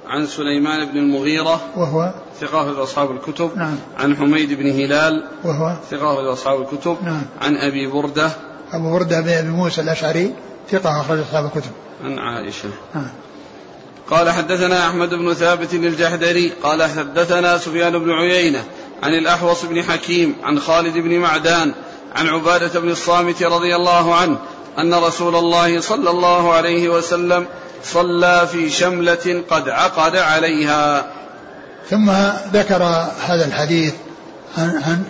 عن 0.07 0.27
سليمان 0.27 0.85
بن 0.85 0.97
المغيرة 0.97 1.61
وهو؟ 1.77 2.15
ثقة 2.41 2.75
في 2.75 2.83
أصحاب 2.83 3.11
الكتب. 3.11 3.51
نعم. 3.57 3.77
عن 3.99 4.17
حميد 4.17 4.53
بن 4.53 4.71
هلال 4.71 5.29
وهو؟ 5.45 5.77
ثقة 5.91 6.15
في 6.15 6.33
أصحاب 6.33 6.61
الكتب. 6.61 6.97
نعم. 7.03 7.23
عن 7.41 7.57
أبي 7.57 7.87
بردة. 7.87 8.31
أبو 8.73 8.93
بردة 8.93 9.21
بن 9.21 9.29
أبي 9.29 9.49
موسى 9.49 9.81
الأشعري 9.81 10.35
ثقة 10.71 11.01
أخرج 11.01 11.19
أصحاب 11.19 11.45
الكتب. 11.45 11.71
عن 12.05 12.19
عائشة. 12.19 12.69
نعم. 12.95 13.11
قال 14.11 14.31
حدثنا 14.31 14.87
أحمد 14.87 15.15
بن 15.15 15.35
ثابت 15.35 15.75
الجحدري 15.75 16.53
قال 16.63 16.83
حدثنا 16.83 17.59
سفيان 17.59 17.99
بن 17.99 18.11
عيينة 18.11 18.65
عن 19.03 19.15
الأحوص 19.15 19.65
بن 19.65 19.83
حكيم 19.83 20.35
عن 20.43 20.61
خالد 20.61 20.99
بن 20.99 21.19
معدان 21.19 21.75
عن 22.15 22.29
عبادة 22.29 22.81
بن 22.81 22.91
الصامت 22.91 23.43
رضي 23.43 23.77
الله 23.77 24.15
عنه 24.15 24.39
أن 24.79 24.95
رسول 24.95 25.37
الله 25.37 25.81
صلى 25.81 26.11
الله 26.11 26.53
عليه 26.53 26.89
وسلم 26.89 27.47
صلى 27.85 28.49
في 28.53 28.71
شملة 28.71 29.43
قد 29.51 29.69
عقد 29.69 30.17
عليها. 30.17 31.07
ثم 31.91 32.11
ذكر 32.53 32.83
هذا 33.27 33.45
الحديث 33.45 33.95
عن 34.59 34.83
عن 34.87 35.03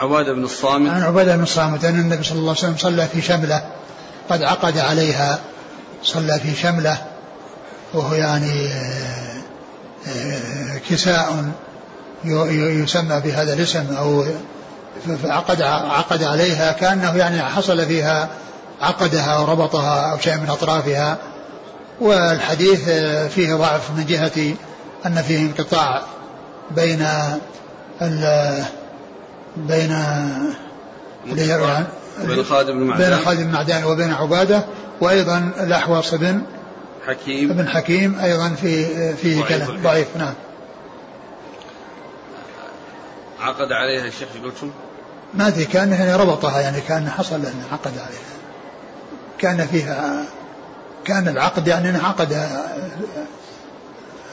عبادة 0.00 0.32
بن 0.32 0.44
الصامت. 0.44 0.90
عن 0.90 1.02
عبادة 1.02 1.36
بن 1.36 1.42
الصامت 1.42 1.84
أن 1.84 2.00
النبي 2.00 2.24
صلى 2.24 2.38
الله 2.38 2.50
عليه 2.50 2.60
وسلم 2.60 2.76
صلى 2.76 3.06
في 3.06 3.22
شملة 3.22 3.62
قد 4.30 4.42
عقد 4.42 4.78
عليها. 4.78 5.38
صلى 6.02 6.40
في 6.40 6.54
شملة 6.54 6.98
وهو 7.94 8.14
يعني 8.14 8.66
آه، 8.66 9.42
آه، 10.08 10.78
كساء 10.90 11.52
يسمى 12.24 13.20
بهذا 13.20 13.52
الاسم 13.52 13.96
أو 13.96 14.24
فعقد 15.22 15.62
عقد 15.62 16.22
عليها 16.22 16.72
كأنه 16.72 17.16
يعني 17.16 17.42
حصل 17.42 17.86
فيها 17.86 18.28
عقدها 18.80 19.34
أو 19.36 19.44
ربطها 19.44 20.12
أو 20.12 20.18
شيء 20.18 20.36
من 20.36 20.50
أطرافها. 20.50 21.18
والحديث 22.00 22.88
فيه 23.34 23.54
ضعف 23.54 23.90
من 23.90 24.06
جهة 24.06 24.54
أن 25.06 25.22
فيه 25.22 25.38
انقطاع 25.38 26.02
بين 26.70 27.06
ال 28.02 28.64
بين 29.56 30.04
بين 31.26 32.44
خالد 32.44 32.70
بن 32.70 32.82
معدان. 32.82 33.10
بين 33.10 33.24
خالد 33.24 33.40
بن 33.40 33.52
معدان 33.52 33.84
وبين 33.84 34.12
عبادة 34.12 34.64
وأيضا 35.00 35.50
الأحوص 35.60 36.14
بن 36.14 36.42
حكيم. 37.06 37.50
ابن 37.50 37.68
حكيم 37.68 38.20
أيضا 38.20 38.48
في 38.48 38.84
فيه 39.14 39.44
كلام. 39.44 39.82
ضعيف 39.82 40.16
نعم. 40.16 40.34
عقد 43.40 43.72
عليها 43.72 44.04
الشيخ 44.04 44.28
قلتم؟ 44.44 44.70
ما 45.34 45.46
أدري 45.46 45.64
كان 45.64 45.92
يعني 45.92 46.14
ربطها 46.14 46.60
يعني 46.60 46.80
كان 46.80 47.10
حصل 47.10 47.34
انه 47.34 47.64
عقد 47.72 47.92
عليها. 47.98 48.30
كأن 49.38 49.66
فيها 49.66 50.24
كأن 51.04 51.28
العقد 51.28 51.68
يعني 51.68 51.90
انعقد 51.90 52.32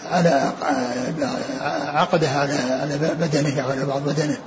على 0.05 0.51
عقدها 1.95 2.39
على 2.39 2.53
على 2.53 2.97
بدنه 2.97 3.63
على 3.63 3.85
بعض 3.85 4.01
بدنه. 4.01 4.37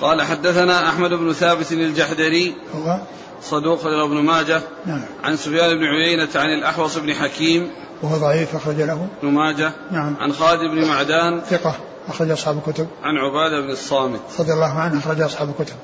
قال 0.00 0.22
حدثنا 0.22 0.88
أحمد 0.88 1.10
بن 1.10 1.32
ثابت 1.32 1.72
الجحدري 1.72 2.54
هو؟ 2.74 2.98
صدوق 3.42 3.86
ابن 3.86 4.16
ماجه 4.16 4.60
نعم. 4.86 5.02
عن 5.24 5.36
سفيان 5.36 5.78
بن 5.78 5.84
عيينة 5.84 6.28
عن 6.34 6.48
الأحوص 6.48 6.98
بن 6.98 7.14
حكيم 7.14 7.70
وهو 8.02 8.16
ضعيف 8.16 8.56
أخرج 8.56 8.76
له. 8.76 9.06
ابن 9.22 9.32
ماجه 9.32 9.72
نعم. 9.90 10.16
عن 10.20 10.32
خالد 10.32 10.60
بن 10.60 10.84
معدان 10.84 11.40
ثقة. 11.40 11.74
أخرج 12.08 12.30
أصحاب 12.30 12.58
الكتب. 12.66 12.86
عن 13.02 13.16
عبادة 13.16 13.60
بن 13.60 13.70
الصامت. 13.70 14.20
رضي 14.38 14.52
الله 14.52 14.78
عنه 14.78 14.98
أخرج 14.98 15.20
أصحاب 15.20 15.48
الكتب. 15.48 15.76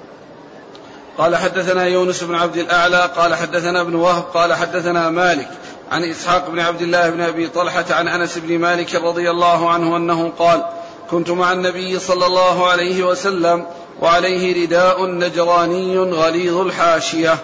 قال 1.19 1.37
حدثنا 1.37 1.87
يونس 1.87 2.25
بن 2.25 2.35
عبد 2.35 2.57
الأعلى 2.57 3.11
قال 3.17 3.35
حدثنا 3.35 3.81
ابن 3.81 3.95
وهب 3.95 4.23
قال 4.23 4.55
حدثنا 4.55 5.11
مالك 5.11 5.49
عن 5.91 6.05
إسحاق 6.05 6.51
بن 6.51 6.61
عبد 6.61 6.83
الله 6.83 7.11
بن 7.11 7.21
أبي 7.21 7.49
طلحة 7.49 7.85
عن 7.91 8.09
أنس 8.09 8.39
بن 8.39 8.59
مالك 8.59 8.95
رضي 8.95 9.31
الله 9.31 9.71
عنه 9.71 9.97
أنه 9.97 10.33
قال 10.39 10.65
كنت 11.11 11.31
مع 11.31 11.53
النبي 11.53 11.99
صلى 11.99 12.27
الله 12.27 12.69
عليه 12.69 13.05
وسلم 13.05 13.67
وعليه 14.01 14.65
رداء 14.65 15.07
نجراني 15.07 15.99
غليظ 15.99 16.57
الحاشية. 16.57 17.39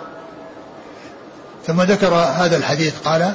ثم 1.67 1.83
ذكر 1.83 2.15
هذا 2.15 2.57
الحديث 2.57 3.01
قال 3.05 3.35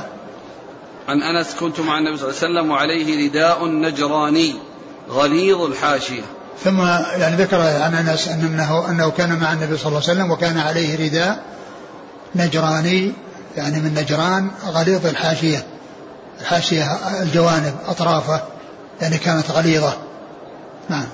عن 1.08 1.22
أنس 1.24 1.56
كنت 1.56 1.80
مع 1.80 1.98
النبي 1.98 2.18
صلى 2.18 2.30
الله 2.30 2.40
عليه 2.40 2.52
وسلم 2.52 2.72
وعليه 2.72 3.30
رداء 3.30 3.66
نجراني. 3.66 4.56
غليظ 5.10 5.62
الحاشية. 5.62 6.24
ثم 6.64 6.80
يعني 7.18 7.36
ذكر 7.36 7.62
عن 7.62 7.94
أنس 7.94 8.28
أنه 8.28 8.90
أنه 8.90 9.12
كان 9.12 9.40
مع 9.40 9.54
النبي 9.54 9.78
صلى 9.78 9.88
الله 9.88 10.02
عليه 10.10 10.20
وسلم 10.20 10.32
وكان 10.32 10.58
عليه 10.58 11.08
رداء 11.08 11.44
نجراني 12.36 13.14
يعني 13.58 13.80
من 13.80 13.94
نجران 13.94 14.52
غليظ 14.66 15.06
الحاشية 15.06 15.66
الحاشية 16.42 16.84
الجوانب 17.22 17.76
أطرافه 17.88 18.42
يعني 19.02 19.18
كانت 19.18 19.52
غليظة. 19.52 19.94
نعم. 20.90 21.06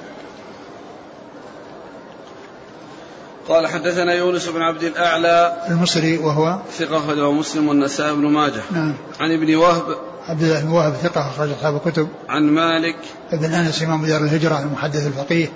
قال 3.50 3.68
حدثنا 3.68 4.14
يونس 4.14 4.48
بن 4.48 4.62
عبد 4.62 4.84
الأعلى 4.84 5.64
المصري 5.70 6.18
وهو 6.18 6.60
ثقة 6.78 6.98
أخرجه 6.98 7.32
مسلم 7.32 7.68
والنسائي 7.68 8.14
بن 8.14 8.28
ماجه. 8.28 8.62
نعم. 8.72 8.94
عن 9.20 9.32
ابن 9.32 9.56
وهب 9.56 9.98
عبد 10.30 10.42
الله 10.42 10.60
بن 10.60 10.70
وهب 10.70 10.94
ثقة 10.94 11.30
أخرج 11.30 11.50
أصحاب 11.52 11.76
الكتب. 11.76 12.08
عن 12.30 12.44
مالك. 12.44 12.96
ابن 13.32 13.54
أنس 13.54 13.84
إمام 13.84 14.06
دار 14.06 14.22
الهجرة 14.22 14.60
المحدث 14.60 15.08
الفقيه. 15.08 15.48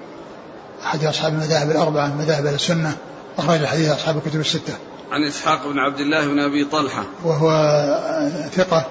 أحد 0.86 1.05
أصحاب 1.05 1.34
المذاهب 1.34 1.71
الأربعة 1.71 2.07
من 2.07 2.17
مذاهب 2.17 2.45
السنة. 2.45 2.97
أخرج 3.38 3.65
حديث 3.65 3.91
أصحاب 3.91 4.17
الكتب 4.17 4.39
الستة. 4.39 4.74
عن 5.11 5.24
إسحاق 5.24 5.67
بن 5.67 5.80
عبد 5.80 5.99
الله 5.99 6.28
بن 6.28 6.39
أبي 6.39 6.65
طلحة. 6.65 7.03
وهو 7.24 7.49
ثقة 8.55 8.86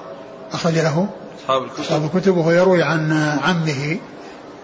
أخرج 0.53 0.75
له 0.75 1.09
أصحاب 1.43 1.63
الكتب. 1.63 1.81
أصحاب 1.81 2.05
الكتب. 2.05 2.37
وهو 2.37 2.51
يروي 2.51 2.83
عن 2.83 3.13
عمه 3.43 3.99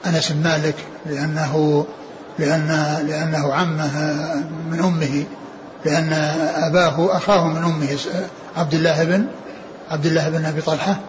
أنس 0.06 0.32
بن 0.32 0.42
مالك 0.42 0.76
لأنه 1.06 1.86
لأن 2.38 2.68
لأنه 3.08 3.54
عمه 3.54 4.14
من 4.70 4.80
أمه. 4.80 5.24
لأن 5.84 6.12
أباه 6.54 7.16
أخاه 7.16 7.46
من 7.46 7.64
أمه 7.64 7.98
عبد 8.56 8.74
الله 8.74 9.04
بن 9.04 9.26
عبد 9.91 10.07
الله 10.07 10.28
بن 10.28 10.45
أبي 10.45 10.61
طلحة. 10.61 11.01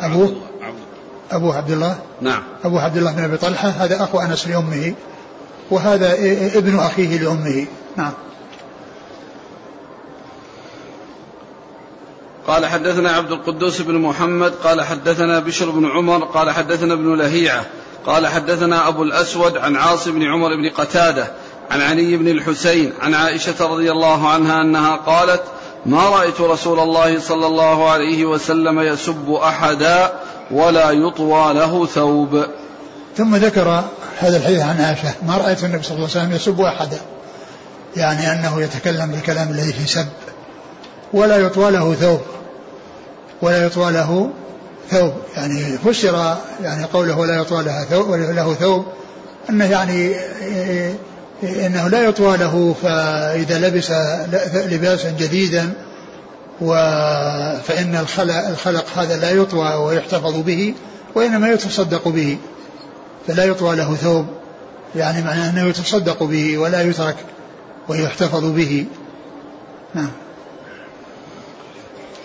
أبوه 0.00 0.36
أبوه. 1.30 1.56
عبد 1.56 1.70
الله 1.70 1.98
نعم 2.20 2.42
أبوه 2.64 2.82
عبد 2.82 2.96
الله 2.96 3.12
بن 3.12 3.24
أبي 3.24 3.36
طلحة. 3.36 3.68
هذا 3.68 4.04
أخو 4.04 4.20
أنس 4.20 4.48
لأمه. 4.48 4.94
وهذا 5.70 6.12
ابن 6.58 6.78
أخيه 6.78 7.18
لأمه. 7.18 7.66
نعم. 7.96 8.12
قال 12.46 12.66
حدثنا 12.66 13.10
عبد 13.10 13.32
القدوس 13.32 13.80
بن 13.80 13.94
محمد 13.94 14.52
قال 14.52 14.84
حدثنا 14.84 15.38
بشر 15.38 15.70
بن 15.70 15.90
عمر 15.90 16.24
قال 16.24 16.50
حدثنا 16.50 16.94
ابن 16.94 17.14
لهيعة 17.14 17.66
قال 18.06 18.26
حدثنا 18.26 18.88
أبو 18.88 19.02
الأسود 19.02 19.56
عن 19.56 19.76
عاصم 19.76 20.12
بن 20.12 20.22
عمر 20.22 20.56
بن 20.56 20.68
قتادة 20.68 21.32
عن 21.70 21.80
علي 21.80 22.16
بن 22.16 22.28
الحسين 22.28 22.92
عن 23.00 23.14
عائشة 23.14 23.66
رضي 23.66 23.92
الله 23.92 24.28
عنها 24.28 24.62
أنها 24.62 24.96
قالت 24.96 25.42
ما 25.86 26.08
رأيت 26.08 26.40
رسول 26.40 26.80
الله 26.80 27.20
صلى 27.20 27.46
الله 27.46 27.90
عليه 27.90 28.24
وسلم 28.24 28.80
يسب 28.80 29.30
أحدا 29.32 30.12
ولا 30.50 30.90
يطوى 30.90 31.54
له 31.54 31.86
ثوب. 31.86 32.44
ثم 33.16 33.36
ذكر 33.36 33.84
هذا 34.18 34.36
الحديث 34.36 34.60
عن 34.60 34.80
عائشة 34.80 35.14
ما 35.26 35.36
رأيت 35.36 35.64
النبي 35.64 35.82
صلى 35.82 35.96
الله 35.96 36.08
عليه 36.08 36.20
وسلم 36.20 36.32
يسب 36.32 36.60
أحدا 36.60 36.98
يعني 37.96 38.32
أنه 38.32 38.62
يتكلم 38.62 39.10
بالكلام 39.10 39.48
الذي 39.50 39.72
فيه 39.72 39.86
سب 39.86 40.06
ولا 41.12 41.36
يطوى 41.36 41.70
له 41.70 41.94
ثوب 41.94 42.20
ولا 43.42 43.66
يطوى 43.66 43.92
له 43.92 44.30
ثوب. 44.90 45.12
يعني 45.36 45.78
فسر 45.78 46.36
يعني 46.62 46.84
قوله 46.84 47.26
لا 47.26 47.34
يطوى 47.34 47.62
له 47.62 47.84
ثوب 47.84 48.10
له 48.10 48.54
ثوب 48.54 48.86
أنه 49.50 49.64
يعني 49.64 50.14
إنه 51.42 51.88
لا 51.88 52.04
يطوى 52.04 52.36
له 52.36 52.74
فإذا 52.82 53.68
لبس 53.68 53.90
لباسا 54.72 55.10
جديدا 55.10 55.72
و 56.60 56.74
فإن 57.64 57.96
الخلق, 57.96 58.48
الخلق 58.48 58.86
هذا 58.96 59.16
لا 59.16 59.30
يطوى 59.30 59.74
ويحتفظ 59.74 60.36
به 60.36 60.74
وإنما 61.14 61.48
يتصدق 61.48 62.08
به 62.08 62.38
فلا 63.26 63.44
يطوى 63.44 63.76
له 63.76 63.94
ثوب 63.94 64.26
يعني 64.96 65.24
معناه 65.24 65.50
أنه 65.50 65.68
يتصدق 65.68 66.22
به 66.22 66.58
ولا 66.58 66.82
يترك 66.82 67.16
ويحتفظ 67.88 68.44
به. 68.44 68.86
نعم. 69.94 70.10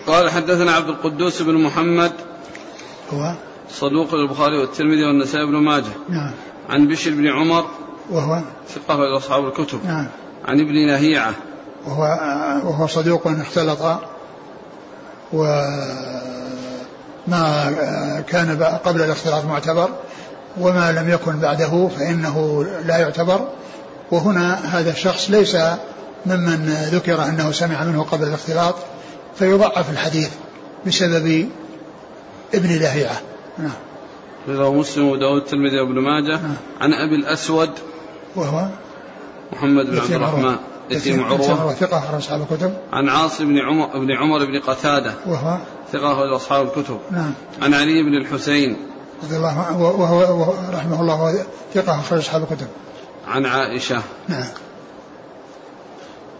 قال 0.07 0.29
حدثنا 0.29 0.71
عبد 0.71 0.89
القدوس 0.89 1.41
بن 1.41 1.53
محمد 1.53 2.11
هو؟ 3.13 3.33
صدوق 3.71 4.13
البخاري 4.13 4.57
والترمذي 4.57 5.03
والنسائي 5.03 5.45
بن 5.45 5.55
ماجه. 5.55 5.93
نعم. 6.09 6.31
عن 6.69 6.87
بشر 6.87 7.11
بن 7.11 7.27
عمر 7.27 7.65
وهو 8.09 8.41
ثقة 8.69 9.17
أصحاب 9.17 9.45
الكتب. 9.47 9.85
نعم. 9.85 10.07
عن 10.45 10.59
ابن 10.59 10.87
نهيعة. 10.87 11.33
وهو 11.85 12.03
وهو 12.69 12.87
صدوق 12.87 13.27
اختلط 13.27 13.79
وما 15.33 15.63
كان 18.27 18.63
قبل 18.85 19.01
الاختلاط 19.01 19.45
معتبر 19.45 19.89
وما 20.59 20.91
لم 20.91 21.09
يكن 21.09 21.39
بعده 21.39 21.89
فإنه 21.97 22.65
لا 22.85 22.97
يعتبر. 22.97 23.47
وهنا 24.11 24.79
هذا 24.79 24.91
الشخص 24.91 25.29
ليس 25.29 25.57
ممن 26.25 26.89
ذكر 26.91 27.23
أنه 27.23 27.51
سمع 27.51 27.83
منه 27.83 28.03
قبل 28.03 28.27
الاختلاط 28.27 28.75
فيضعف 29.35 29.89
الحديث 29.89 30.29
بسبب 30.87 31.49
ابن 32.53 32.69
لهيعة 32.69 33.21
نعم. 33.57 33.71
مسلم 34.79 35.09
وداود 35.09 35.41
الترمذي 35.41 35.79
وابن 35.79 35.99
ماجه. 35.99 36.41
نعم. 36.41 36.55
عن 36.81 36.93
أبي 36.93 37.15
الأسود 37.15 37.69
وهو 38.35 38.67
محمد 39.51 39.85
بن 39.85 39.99
عبد. 39.99 40.11
الرحمن 40.11 40.55
يتيم 40.89 41.23
عروة. 41.23 41.73
ثقة 41.73 41.97
أخرج 41.97 42.15
أصحاب 42.15 42.41
الكتب. 42.41 42.73
عن 42.93 43.09
عاصم 43.09 43.45
بن 43.45 43.59
عمر 43.59 43.99
بن 43.99 44.11
عمر 44.11 44.45
بن 44.45 44.59
قتادة. 44.59 45.13
وهو 45.25 45.57
ثقة 45.91 46.13
أخرج 46.13 46.33
أصحاب 46.33 46.65
الكتب. 46.65 46.99
نعم. 47.11 47.33
عن 47.61 47.73
علي 47.73 48.03
بن 48.03 48.15
الحسين. 48.15 48.77
رضي 49.23 49.37
الله 49.37 49.59
عنه 49.59 49.81
وهو, 49.81 50.53
رحمه 50.73 51.01
الله 51.01 51.45
ثقة 51.73 51.99
أخرج 51.99 52.19
أصحاب 52.19 52.43
الكتب. 52.51 52.67
عن 53.27 53.45
عائشة. 53.45 54.01
نعم. 54.27 54.45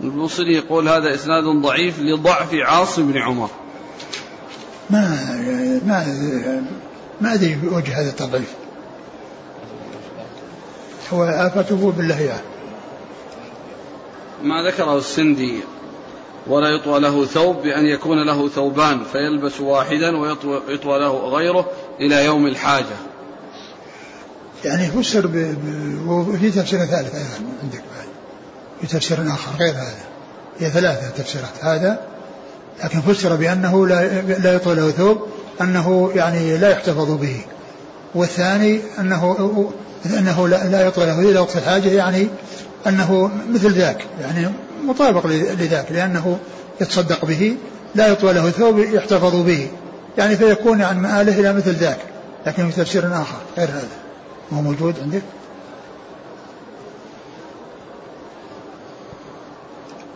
البوصيري 0.02 0.56
يقول 0.56 0.90
هذا 0.90 1.16
إسناد 1.16 1.44
ضعيف 1.44 2.00
لضعف 2.00 2.54
عاصم 2.54 3.12
بن 3.12 3.18
عمر. 3.18 3.50
ما 4.90 5.10
ما 5.86 6.06
ما 7.22 7.34
أدري 7.34 7.60
وجه 7.72 8.02
هذا 8.02 8.10
التضعيف. 8.10 8.54
هو 11.14 11.24
آفته 11.24 11.92
باللهيعة 11.98 12.42
ما 14.44 14.70
ذكره 14.70 14.98
السندي 14.98 15.60
ولا 16.48 16.70
يطوى 16.70 17.00
له 17.00 17.26
ثوب 17.26 17.62
بأن 17.62 17.86
يكون 17.86 18.26
له 18.26 18.50
ثوبان 18.50 19.04
فيلبس 19.12 19.62
واحدا 19.62 20.18
ويطوى 20.18 20.62
يطوى 20.68 21.00
له 21.00 21.28
غيره 21.28 21.66
إلى 22.00 22.26
يوم 22.26 22.48
الحاجة. 22.48 22.96
يعني 24.66 24.88
فسر 24.88 25.28
ب... 25.28 25.32
ب... 25.32 26.08
وفي 26.08 26.52
تفسير 26.52 26.80
ثالث 26.80 27.16
أيضا 27.16 27.50
عندك 27.64 27.84
بعد. 27.96 28.08
في 28.82 28.88
تفسير 28.88 29.18
آخر 29.28 29.52
غير 29.60 29.74
هذا. 29.74 30.06
هي 30.60 30.70
ثلاثة 30.70 31.10
تفسيرات. 31.10 31.64
هذا 31.64 32.02
لكن 32.84 33.02
فسر 33.02 33.36
بأنه 33.36 33.88
لا 33.88 34.22
لا 34.22 34.54
يطوى 34.54 34.76
له 34.76 34.92
ثوب 34.92 35.28
أنه 35.62 36.12
يعني 36.16 36.58
لا 36.58 36.70
يحتفظ 36.70 37.12
به. 37.12 37.42
والثاني 38.16 38.82
أنه 39.00 39.36
أنه 40.06 40.48
لا 40.48 40.88
يطوى 40.88 41.06
له. 41.06 41.20
إلا 41.20 41.40
وقت 41.40 41.56
الحاجة 41.56 41.90
يعني 41.90 42.28
أنه 42.88 43.32
مثل 43.50 43.72
ذاك 43.72 44.06
يعني 44.22 44.50
مطابق 44.84 45.28
لذاك 45.28 45.92
لأنه 45.92 46.40
يتصدق 46.82 47.26
به 47.26 47.58
لا 47.96 48.08
يطوى 48.08 48.34
له 48.34 48.50
ثوب 48.50 48.80
يحتفظ 48.80 49.36
به. 49.36 49.68
يعني 50.18 50.36
فيكون 50.36 50.82
عن 50.82 51.02
مآله 51.02 51.40
إلى 51.40 51.54
مثل 51.54 51.72
ذاك 51.72 52.00
لكن 52.46 52.70
في 52.70 52.82
تفسير 52.82 53.08
آخر 53.08 53.38
غير 53.58 53.68
هذا. 53.68 53.88
هو 54.54 54.62
موجود 54.62 54.96
عندك؟ 55.02 55.22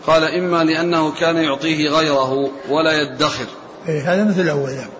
قال 0.08 0.24
إما 0.24 0.64
لأنه 0.64 1.12
كان 1.12 1.36
يعطيه 1.36 1.90
غيره 1.90 2.50
ولا 2.70 2.92
يدخر. 3.02 3.46
إيه 3.88 4.14
هذا 4.14 4.24
مثل 4.24 4.42
الأول. 4.42 4.70
يعني. 4.70 4.92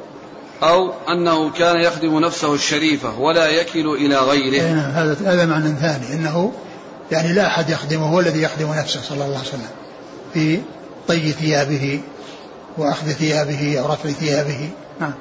أو 0.64 0.94
أنه 1.10 1.50
كان 1.50 1.82
يخدم 1.82 2.20
نفسه 2.20 2.54
الشريفة 2.54 3.20
ولا 3.20 3.48
يكل 3.48 3.88
إلى 3.88 4.18
غيره. 4.18 4.54
إيه 4.54 4.74
نعم 4.74 4.92
هذا 4.92 5.34
هذا 5.34 5.46
معنى 5.46 5.76
ثاني 5.76 6.14
أنه 6.14 6.52
يعني 7.12 7.34
لا 7.34 7.48
أحد 7.48 7.70
يخدمه 7.70 8.06
هو 8.06 8.20
الذي 8.20 8.42
يخدم 8.42 8.74
نفسه 8.74 9.02
صلى 9.02 9.26
الله 9.26 9.38
عليه 9.38 9.48
وسلم 9.48 9.70
في 10.34 10.62
طي 11.08 11.32
ثيابه 11.32 12.02
وأخذ 12.78 13.12
ثيابه 13.12 13.80
أو 13.80 13.86
رفع 13.86 14.10
ثيابه. 14.10 14.70
نعم. 15.00 15.14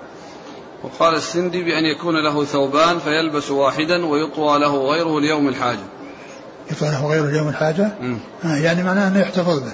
وقال 0.82 1.14
السندي 1.14 1.64
بأن 1.64 1.84
يكون 1.84 2.24
له 2.24 2.44
ثوبان 2.44 2.98
فيلبس 2.98 3.50
واحدا 3.50 4.06
ويطوى 4.06 4.58
له 4.58 4.90
غيره 4.90 5.20
ليوم 5.20 5.48
الحاجة. 5.48 5.86
يطوى 6.70 6.88
له 6.88 7.06
غيره 7.06 7.30
ليوم 7.30 7.48
الحاجة؟ 7.48 7.92
آه 8.44 8.56
يعني 8.56 8.82
معناه 8.82 9.08
أنه 9.08 9.20
يحتفظ 9.20 9.58
به. 9.58 9.72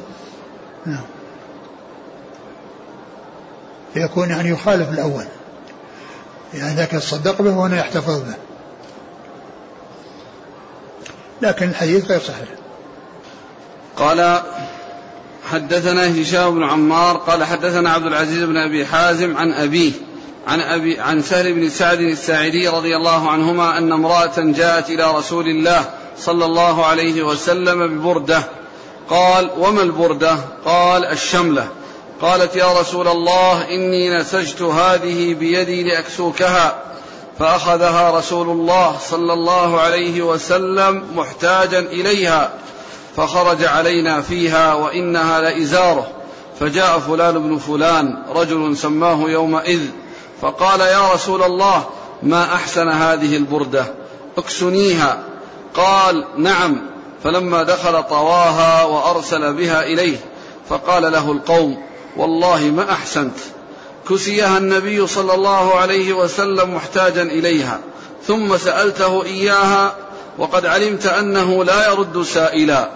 نعم. 0.87 1.05
يكون 3.97 4.31
يعني 4.31 4.49
يخالف 4.49 4.91
الأول. 4.91 5.25
يعني 6.55 6.75
ذاك 6.75 6.93
يتصدق 6.93 7.43
به 7.43 7.57
وهنا 7.57 7.79
يحتفظ 7.79 8.21
به. 8.21 8.35
لكن 11.43 11.69
الحديث 11.69 12.05
غير 12.05 12.21
صحيح. 12.21 12.49
قال 13.97 14.43
حدثنا 15.51 16.23
هشام 16.23 16.55
بن 16.55 16.63
عمار 16.63 17.17
قال 17.17 17.45
حدثنا 17.45 17.93
عبد 17.93 18.07
العزيز 18.07 18.43
بن 18.43 18.57
أبي 18.57 18.87
حازم 18.87 19.37
عن 19.37 19.53
أبيه 19.53 19.93
عن 20.47 20.61
أبي 20.61 21.01
عن 21.01 21.23
سهل 21.23 21.55
بن 21.55 21.69
سعد 21.69 22.01
الساعدي 22.01 22.69
رضي 22.69 22.97
الله 22.97 23.31
عنهما 23.31 23.79
أن 23.79 23.93
امرأة 23.93 24.33
جاءت 24.37 24.91
إلى 24.91 25.15
رسول 25.15 25.47
الله 25.47 25.91
صلى 26.19 26.45
الله 26.45 26.87
عليه 26.87 27.23
وسلم 27.23 27.99
ببردة. 27.99 28.43
قال 29.11 29.51
وما 29.59 29.83
البردة؟ 29.83 30.39
قال 30.65 31.05
الشملة. 31.05 31.69
قالت 32.23 32.57
يا 32.57 32.81
رسول 32.81 33.09
الله 33.09 33.69
إني 33.71 34.11
نسجت 34.11 34.63
هذه 34.63 35.35
بيدي 35.35 35.83
لأكسوكها 35.83 36.83
فأخذها 37.39 38.11
رسول 38.11 38.49
الله 38.49 38.97
صلى 38.99 39.33
الله 39.33 39.81
عليه 39.81 40.23
وسلم 40.23 41.05
محتاجا 41.15 41.79
إليها 41.79 42.51
فخرج 43.17 43.65
علينا 43.65 44.21
فيها 44.21 44.75
وإنها 44.75 45.41
لإزاره 45.41 46.07
فجاء 46.61 46.99
فلان 46.99 47.39
بن 47.39 47.59
فلان 47.59 48.23
رجل 48.35 48.77
سماه 48.77 49.31
يومئذ 49.31 49.81
فقال 50.43 50.81
يا 50.81 51.13
رسول 51.13 51.43
الله 51.43 51.85
ما 52.23 52.55
أحسن 52.55 52.89
هذه 52.89 53.37
البردة؟ 53.37 53.85
اكسنيها. 54.39 55.23
قال 55.75 56.25
نعم. 56.37 56.81
فلما 57.25 57.63
دخل 57.63 58.03
طواها 58.03 58.85
وأرسل 58.85 59.53
بها 59.53 59.83
إليه 59.83 60.17
فقال 60.69 61.13
له 61.13 61.33
القوم 61.33 61.92
والله 62.17 62.61
ما 62.61 62.93
أحسنت. 62.93 63.37
كسيها 64.09 64.59
النبي 64.59 65.07
صلى 65.07 65.35
الله 65.35 65.75
عليه 65.75 66.13
وسلم 66.13 66.75
محتاجا 66.75 67.23
إليها 67.23 67.79
ثم 68.27 68.57
سألته 68.57 69.25
إياها 69.25 69.95
وقد 70.39 70.67
علمت 70.67 71.07
أنه 71.07 71.65
لا 71.65 71.93
يرد 71.93 72.23
سائلا 72.23 72.89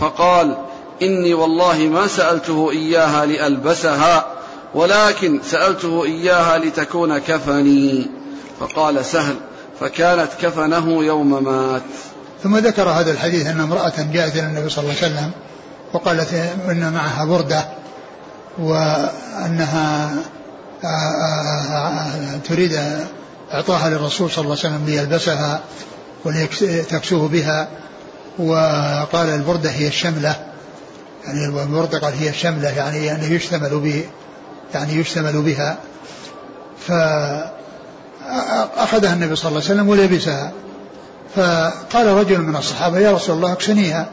فقال 0.00 0.56
إني 1.02 1.34
والله 1.34 1.78
ما 1.78 2.06
سألته 2.06 2.70
إياها 2.70 3.26
لألبسها 3.26 4.26
ولكن 4.74 5.40
سألته 5.50 6.04
إياها 6.04 6.58
لتكون 6.58 7.18
كفني. 7.18 8.06
فقال 8.60 9.04
سهل 9.04 9.34
فكانت 9.80 10.28
كفنه 10.42 11.04
يوم 11.04 11.44
مات. 11.44 11.82
ثم 12.42 12.56
ذكر 12.56 12.88
هذا 12.88 13.10
الحديث 13.10 13.46
أن 13.46 13.60
امرأة 13.60 13.92
جاءت 14.12 14.32
إلى 14.36 14.46
النبي 14.46 14.68
صلى 14.68 14.82
الله 14.82 14.94
عليه 15.02 15.12
وسلم 15.12 15.30
وقالت 15.92 16.32
إن 16.70 16.92
معها 16.92 17.24
بردة 17.24 17.83
وأنها 18.58 20.14
تريد 22.48 22.80
إعطاها 23.54 23.90
للرسول 23.90 24.30
صلى 24.30 24.44
الله 24.44 24.56
عليه 24.64 24.74
وسلم 24.74 24.86
ليلبسها 24.86 25.60
ولتكسوه 26.24 27.28
بها. 27.28 27.68
وقال 28.38 29.28
البردة 29.28 29.70
هي 29.70 29.88
الشملة 29.88 30.36
يعني 31.24 31.46
البرده 31.46 31.98
قال 31.98 32.14
هي 32.18 32.28
الشملة 32.28 32.68
يعني 32.68 33.12
أنه 33.12 33.24
يشتمل 33.24 33.78
به 33.78 34.04
يعني 34.74 34.92
يشتمل 34.92 35.42
بها. 35.42 35.76
فأخذها 36.88 37.52
النبي 39.14 39.36
صلى 39.36 39.48
الله 39.48 39.60
عليه 39.62 39.70
وسلم 39.70 39.88
ولبسها. 39.88 40.52
فقال 41.36 42.06
رجل 42.06 42.38
من 42.38 42.56
الصحابة 42.56 42.98
يا 42.98 43.12
رسول 43.12 43.36
الله 43.36 43.52
اكسنيها. 43.52 44.06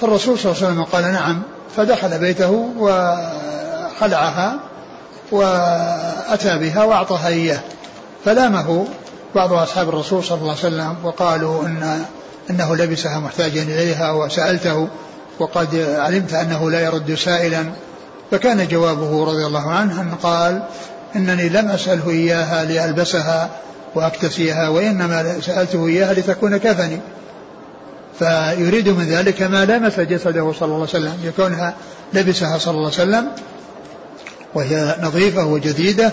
فالرسول 0.00 0.38
صلى 0.38 0.52
الله 0.52 0.64
عليه 0.64 0.72
وسلم 0.72 0.84
قال 0.84 1.12
نعم. 1.12 1.42
فدخل 1.76 2.18
بيته 2.18 2.70
وخلعها 2.78 4.58
وأتى 5.32 6.58
بها 6.58 6.84
وأعطاها 6.84 7.28
إياه 7.28 7.60
فلامه 8.24 8.86
بعض 9.34 9.52
أصحاب 9.52 9.88
الرسول 9.88 10.24
صلى 10.24 10.38
الله 10.38 10.50
عليه 10.50 10.60
وسلم 10.60 10.96
وقالوا 11.04 11.66
إن 11.66 12.04
أنه 12.50 12.76
لبسها 12.76 13.18
محتاجا 13.18 13.62
إليها 13.62 14.12
وسألته 14.12 14.88
وقد 15.38 15.96
علمت 15.98 16.34
أنه 16.34 16.70
لا 16.70 16.80
يرد 16.80 17.14
سائلا. 17.14 17.64
فكان 18.30 18.68
جوابه 18.68 19.24
رضي 19.24 19.46
الله 19.46 19.70
عنه 19.70 20.00
أن 20.00 20.14
قال 20.22 20.62
إنني 21.16 21.48
لم 21.48 21.68
أسأله 21.68 22.10
إياها 22.10 22.64
لألبسها 22.64 23.50
وأكتسيها 23.94 24.68
وإنما 24.68 25.40
سألته 25.40 25.86
إياها 25.86 26.14
لتكون 26.14 26.56
كفني. 26.56 27.00
فيريد 28.18 28.88
من 28.88 29.06
ذلك 29.06 29.42
ما 29.42 29.64
لمس 29.64 30.00
جسده 30.00 30.52
صلى 30.52 30.66
الله 30.66 30.74
عليه 30.74 30.82
وسلم 30.82 31.14
لكونها 31.24 31.74
لبسها 32.14 32.58
صلى 32.58 32.74
الله 32.74 32.92
عليه 32.98 33.02
وسلم 33.02 33.28
وهي 34.54 34.96
نظيفة 35.02 35.44
وجديدة 35.46 36.12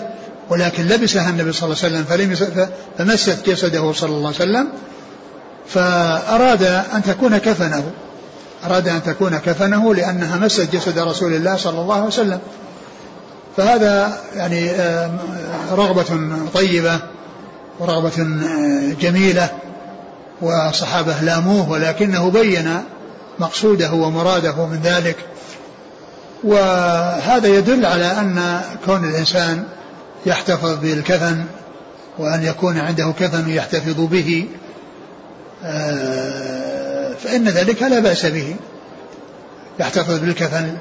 ولكن 0.50 0.86
لبسها 0.86 1.30
النبي 1.30 1.52
صلى 1.52 1.72
الله 1.72 2.04
عليه 2.04 2.26
وسلم 2.28 2.68
فمست 2.98 3.50
جسده 3.50 3.92
صلى 3.92 4.10
الله 4.10 4.26
عليه 4.26 4.36
وسلم 4.36 4.68
فأراد 5.68 6.62
أن 6.62 7.02
تكون 7.02 7.38
كفنه 7.38 7.84
أراد 8.66 8.88
أن 8.88 9.02
تكون 9.02 9.38
كفنه 9.38 9.94
لأنها 9.94 10.38
مست 10.38 10.68
جسد 10.72 10.98
رسول 10.98 11.34
الله 11.34 11.56
صلى 11.56 11.80
الله 11.80 11.94
عليه 11.94 12.06
وسلم. 12.06 12.38
فهذا 13.56 14.18
يعني 14.34 14.70
رغبة 15.72 16.20
طيبة 16.54 16.98
ورغبة 17.78 18.26
جميلة. 19.00 19.48
وصحابة 20.44 21.20
لاموه 21.20 21.70
ولكنه 21.70 22.30
بين 22.30 22.80
مقصوده 23.38 23.92
ومراده 23.92 24.66
من 24.66 24.80
ذلك. 24.84 25.16
وهذا 26.44 27.48
يدل 27.48 27.86
على 27.86 28.06
أن 28.06 28.60
كون 28.86 29.04
الإنسان 29.04 29.64
يحتفظ 30.26 30.78
بالكفن 30.78 31.44
وأن 32.18 32.42
يكون 32.42 32.78
عنده 32.78 33.12
كفن 33.20 33.50
يحتفظ 33.50 34.00
به 34.00 34.46
آه، 35.64 37.14
فإن 37.24 37.48
ذلك 37.48 37.82
لا 37.82 37.98
بأس 37.98 38.26
به. 38.26 38.56
يحتفظ 39.80 40.18
بالكفن 40.18 40.76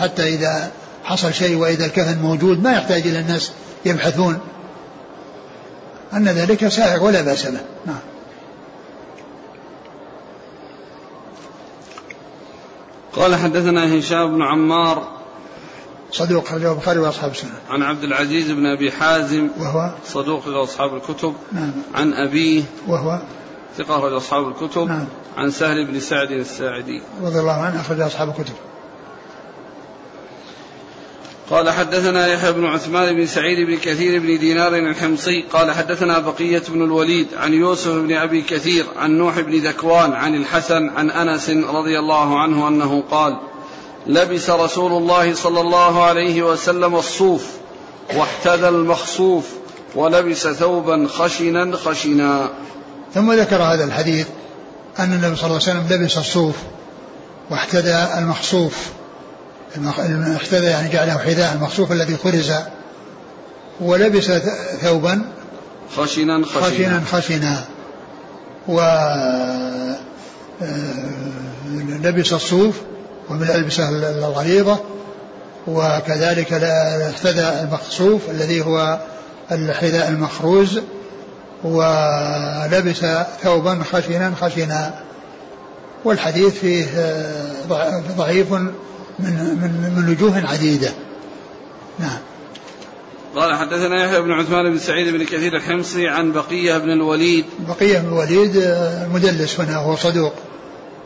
حتى 0.00 0.34
إذا 0.34 0.70
حصل 1.04 1.34
شيء 1.34 1.56
وإذا 1.56 1.86
الكفن 1.86 2.18
موجود 2.18 2.62
ما 2.62 2.72
يحتاج 2.72 3.06
إلى 3.06 3.18
الناس 3.18 3.52
يبحثون. 3.84 4.38
أن 6.12 6.28
ذلك 6.28 6.68
سائغ 6.68 7.04
ولا 7.04 7.22
بأس 7.22 7.46
به. 7.46 7.60
نعم. 7.86 8.13
قال 13.16 13.34
حدثنا 13.34 13.98
هشام 13.98 14.34
بن 14.34 14.42
عمار 14.42 15.08
صدوق 16.12 16.48
خرجه 16.48 16.72
البخاري 16.72 16.98
وأصحاب 16.98 17.30
السنة. 17.30 17.50
عن 17.70 17.82
عبد 17.82 18.04
العزيز 18.04 18.50
بن 18.50 18.66
أبي 18.66 18.92
حازم 18.92 19.48
وهو 19.58 19.94
صدوق 20.06 20.48
لاصحاب 20.48 20.94
الكتب. 20.94 21.34
نعم. 21.52 21.72
عن 21.94 22.12
أبيه 22.12 22.62
وهو 22.88 23.22
ثقة 23.78 23.98
أخرج 23.98 24.12
أصحاب 24.12 24.48
الكتب. 24.48 24.88
نعم. 24.88 25.06
عن 25.36 25.50
سهل 25.50 25.86
بن 25.86 26.00
سعد 26.00 26.30
الساعدي. 26.30 27.02
رضي 27.22 27.40
الله 27.40 27.52
عنه 27.52 27.80
أخرج 27.80 28.00
أصحاب 28.00 28.28
الكتب. 28.28 28.54
قال 31.50 31.70
حدثنا 31.70 32.26
يحيى 32.26 32.52
بن 32.52 32.64
عثمان 32.64 33.16
بن 33.16 33.26
سعيد 33.26 33.66
بن 33.66 33.76
كثير 33.76 34.20
بن 34.20 34.38
دينار 34.38 34.74
الحمصي 34.76 35.44
قال 35.52 35.70
حدثنا 35.70 36.18
بقية 36.18 36.62
بن 36.68 36.82
الوليد 36.82 37.26
عن 37.36 37.54
يوسف 37.54 37.90
بن 37.90 38.12
أبي 38.12 38.42
كثير 38.42 38.86
عن 38.96 39.10
نوح 39.18 39.40
بن 39.40 39.66
ذكوان 39.66 40.12
عن 40.12 40.34
الحسن 40.34 40.88
عن 40.88 41.10
أنس 41.10 41.50
رضي 41.50 41.98
الله 41.98 42.40
عنه 42.40 42.68
أنه 42.68 43.02
قال 43.10 43.38
لبس 44.06 44.50
رسول 44.50 44.92
الله 44.92 45.34
صلى 45.34 45.60
الله 45.60 46.04
عليه 46.04 46.42
وسلم 46.42 46.96
الصوف 46.96 47.46
واحتذى 48.16 48.68
المخصوف 48.68 49.44
ولبس 49.94 50.48
ثوبا 50.48 51.06
خشنا 51.08 51.76
خشنا. 51.76 52.48
ثم 53.14 53.32
ذكر 53.32 53.62
هذا 53.62 53.84
الحديث 53.84 54.26
أن 54.98 55.12
النبي 55.12 55.36
صلى 55.36 55.46
الله 55.46 55.60
عليه 55.68 55.80
وسلم 55.80 55.86
لبس 55.90 56.18
الصوف 56.18 56.54
واحتذى 57.50 58.08
المخصوف. 58.18 58.88
احتذى 60.36 60.66
يعني 60.66 60.88
جعله 60.88 61.18
حذاء 61.18 61.54
المخصوف 61.54 61.92
الذي 61.92 62.16
خرز 62.16 62.52
ولبس 63.80 64.32
ثوبا 64.82 65.22
خشنا 65.96 66.44
خشنا, 66.46 66.62
خشنا, 66.62 67.02
خشنا. 67.12 67.64
و 68.68 68.80
آه، 68.80 69.96
لبس 72.02 72.32
الصوف 72.32 72.80
ومن 73.30 73.42
الألبسة 73.42 73.88
الغليظة. 73.88 74.80
وكذلك 75.66 76.52
احتذى 76.52 77.60
المخصوف 77.62 78.30
الذي 78.30 78.62
هو 78.62 78.98
الحذاء 79.52 80.08
المخروز. 80.08 80.80
ولبس 81.64 83.06
ثوبا 83.42 83.82
خشنا 83.92 84.32
خشنا. 84.40 84.94
والحديث 86.04 86.54
فيه 86.54 86.86
آه، 86.96 88.02
ضعيف 88.16 88.46
من 89.18 89.32
من 89.32 89.92
من 89.96 90.10
وجوه 90.10 90.50
عديدة. 90.50 90.92
نعم. 91.98 92.18
قال 93.36 93.54
حدثنا 93.54 94.04
يحيى 94.04 94.20
بن 94.20 94.32
عثمان 94.32 94.70
بن 94.70 94.78
سعيد 94.78 95.14
بن 95.14 95.24
كثير 95.24 95.56
الحمصي 95.56 96.08
عن 96.08 96.32
بقية 96.32 96.78
بن 96.78 96.90
الوليد. 96.90 97.44
بقية 97.68 97.98
بن 97.98 98.08
الوليد 98.08 98.56
آه، 98.56 99.08
مدلس 99.08 99.60
هنا 99.60 99.76
هو 99.76 99.96
صدوق. 99.96 100.32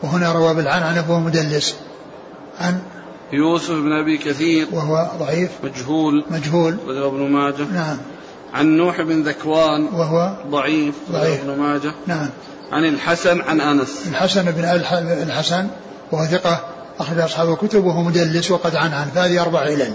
وهنا 0.03 0.31
روى 0.31 0.53
بالعنعنة 0.53 1.11
وهو 1.11 1.19
مدلس. 1.19 1.75
عن 2.59 2.79
يوسف 3.33 3.71
بن 3.71 3.91
أبي 3.91 4.17
كثير. 4.17 4.67
وهو 4.71 5.09
ضعيف. 5.19 5.49
مجهول. 5.63 6.25
مجهول. 6.29 6.77
وذو 6.87 7.07
ابن 7.07 7.31
ماجه. 7.31 7.65
نعم. 7.73 7.97
عن 8.53 8.77
نوح 8.77 9.01
بن 9.01 9.23
ذكوان. 9.23 9.83
وهو 9.83 10.37
ضعيف. 10.49 10.95
ضعيف. 11.11 11.41
ابن 11.41 11.59
ماجه. 11.59 11.91
نعم. 12.07 12.29
عن 12.71 12.85
الحسن 12.85 13.41
عن 13.41 13.61
أنس. 13.61 14.07
الحسن 14.07 14.51
بن 14.51 14.63
الحسن 15.23 15.67
وهو 16.11 16.25
ثقة. 16.25 16.68
أخرج 16.99 17.19
أصحاب 17.19 17.49
الكتب 17.49 17.85
وهو 17.85 18.01
مدلس 18.01 18.51
وقد 18.51 18.75
عن 18.75 18.93
عن 18.93 19.07
فهذه 19.15 19.41
أربع 19.41 19.59
علل 19.59 19.93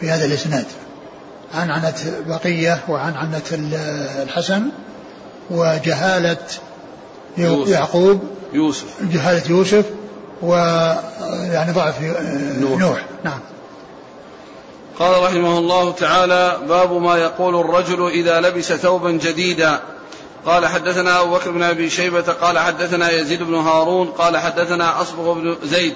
في 0.00 0.10
هذا 0.10 0.24
الإسناد. 0.24 0.64
عن 1.54 1.70
عنة 1.70 1.94
بقية 2.26 2.80
وعن 2.88 3.14
عنة 3.14 3.42
الحسن 4.22 4.68
وجهالة 5.50 6.36
يوسف. 7.38 7.72
يعقوب 7.72 8.20
يوسف. 8.52 8.84
جهالة 9.02 9.50
يوسف 9.50 9.84
ويعني 10.42 11.72
ضعف 11.72 12.02
نوح. 12.60 12.80
نوح. 12.80 13.04
نعم. 13.24 13.40
قال 14.98 15.22
رحمه 15.22 15.58
الله 15.58 15.92
تعالى 15.92 16.58
باب 16.68 16.92
ما 16.92 17.16
يقول 17.16 17.60
الرجل 17.60 18.08
إذا 18.08 18.40
لبس 18.40 18.72
ثوبا 18.72 19.10
جديدا. 19.10 19.80
قال 20.46 20.66
حدثنا 20.66 21.20
أبو 21.20 21.34
بكر 21.34 21.50
بن 21.50 21.62
أبي 21.62 21.90
شيبة 21.90 22.20
قال 22.20 22.58
حدثنا 22.58 23.10
يزيد 23.10 23.42
بن 23.42 23.54
هارون 23.54 24.08
قال 24.08 24.36
حدثنا 24.36 25.02
أصبغ 25.02 25.32
بن 25.32 25.56
زيد. 25.62 25.94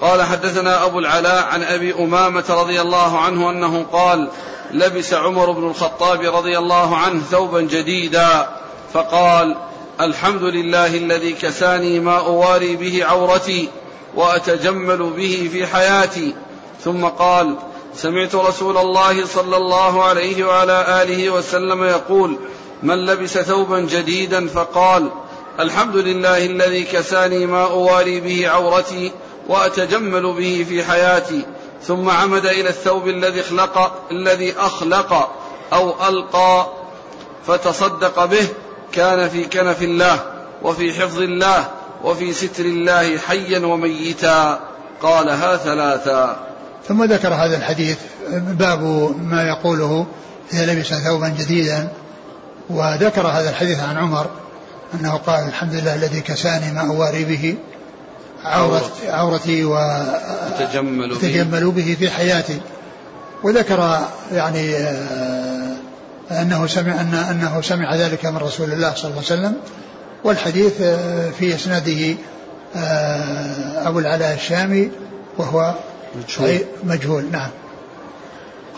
قال 0.00 0.22
حدثنا 0.22 0.84
أبو 0.84 0.98
العلاء 0.98 1.44
عن 1.44 1.62
أبي 1.62 1.94
أمامة 1.94 2.44
رضي 2.48 2.80
الله 2.80 3.18
عنه 3.18 3.50
أنه 3.50 3.86
قال 3.92 4.28
لبس 4.70 5.14
عمر 5.14 5.50
بن 5.50 5.66
الخطاب 5.66 6.20
رضي 6.20 6.58
الله 6.58 6.96
عنه 6.96 7.22
ثوبا 7.30 7.60
جديدا 7.60 8.48
فقال 8.92 9.56
الحمد 10.00 10.42
لله 10.42 10.86
الذي 10.86 11.32
كساني 11.32 12.00
ما 12.00 12.18
أواري 12.18 12.76
به 12.76 13.04
عورتي 13.04 13.68
وأتجمل 14.14 15.10
به 15.16 15.48
في 15.52 15.66
حياتي. 15.66 16.34
ثم 16.84 17.04
قال 17.04 17.56
سمعت 17.94 18.34
رسول 18.34 18.78
الله 18.78 19.26
صلى 19.26 19.56
الله 19.56 20.04
عليه 20.04 20.44
وعلى 20.44 21.02
آله 21.02 21.30
وسلم 21.30 21.84
يقول 21.84 22.38
من 22.82 23.06
لبس 23.06 23.38
ثوبا 23.38 23.80
جديدا 23.80 24.48
فقال 24.48 25.10
الحمد 25.60 25.96
لله 25.96 26.46
الذي 26.46 26.84
كساني 26.84 27.46
ما 27.46 27.64
أواري 27.64 28.20
به 28.20 28.48
عورتي 28.48 29.12
وأتجمل 29.48 30.22
به 30.22 30.66
في 30.68 30.84
حياتي 30.84 31.46
ثم 31.82 32.10
عمد 32.10 32.46
إلى 32.46 32.68
الثوب 32.68 33.08
الذي 33.08 33.40
اخلق 33.40 34.06
الذي 34.10 34.54
أخلق 34.58 35.30
أو 35.72 36.08
ألقى 36.08 36.68
فتصدق 37.46 38.24
به 38.24 38.46
كان 38.92 39.28
في 39.28 39.44
كنف 39.44 39.82
الله 39.82 40.20
وفي 40.62 40.92
حفظ 40.92 41.20
الله 41.20 41.68
وفي 42.04 42.32
ستر 42.32 42.64
الله 42.64 43.18
حيا 43.18 43.66
وميتا. 43.66 44.60
قالها 45.02 45.56
ثلاثا. 45.56 46.36
ثم 46.88 47.04
ذكر 47.04 47.34
هذا 47.34 47.56
الحديث 47.56 47.98
باب 48.32 48.82
ما 49.22 49.42
يقوله 49.42 50.06
إذا 50.52 50.74
لبس 50.74 50.94
ثوبا 50.94 51.28
جديدا 51.28 51.88
وذكر 52.70 53.26
هذا 53.26 53.50
الحديث 53.50 53.80
عن 53.80 53.96
عمر 53.96 54.26
أنه 54.94 55.16
قال 55.16 55.48
الحمد 55.48 55.74
لله 55.74 55.94
الذي 55.94 56.20
كساني 56.20 56.72
ما 56.72 56.80
أواري 56.80 57.24
به 57.24 57.54
عورت 58.44 58.90
عورتي. 59.08 59.64
وتجمل 59.64 61.14
به. 61.70 61.96
في 61.98 62.10
حياتي. 62.10 62.60
وذكر 63.42 63.98
يعني 64.32 64.76
آه، 64.76 65.76
أنه 66.30 66.66
سمع 66.66 67.00
أن 67.00 67.14
أنه 67.14 67.60
سمع 67.62 67.94
ذلك 67.94 68.26
من 68.26 68.36
رسول 68.36 68.72
الله 68.72 68.94
صلى 68.94 69.10
الله 69.10 69.22
عليه 69.30 69.40
وسلم. 69.40 69.56
والحديث 70.24 70.80
آه، 70.80 71.30
في 71.30 71.54
إسناده 71.54 72.14
آه، 72.76 73.88
أبو 73.88 73.98
العلاء 73.98 74.34
الشامي 74.34 74.90
وهو 75.38 75.74
مجهول, 76.16 76.60
مجهول. 76.84 77.30
نعم. 77.32 77.50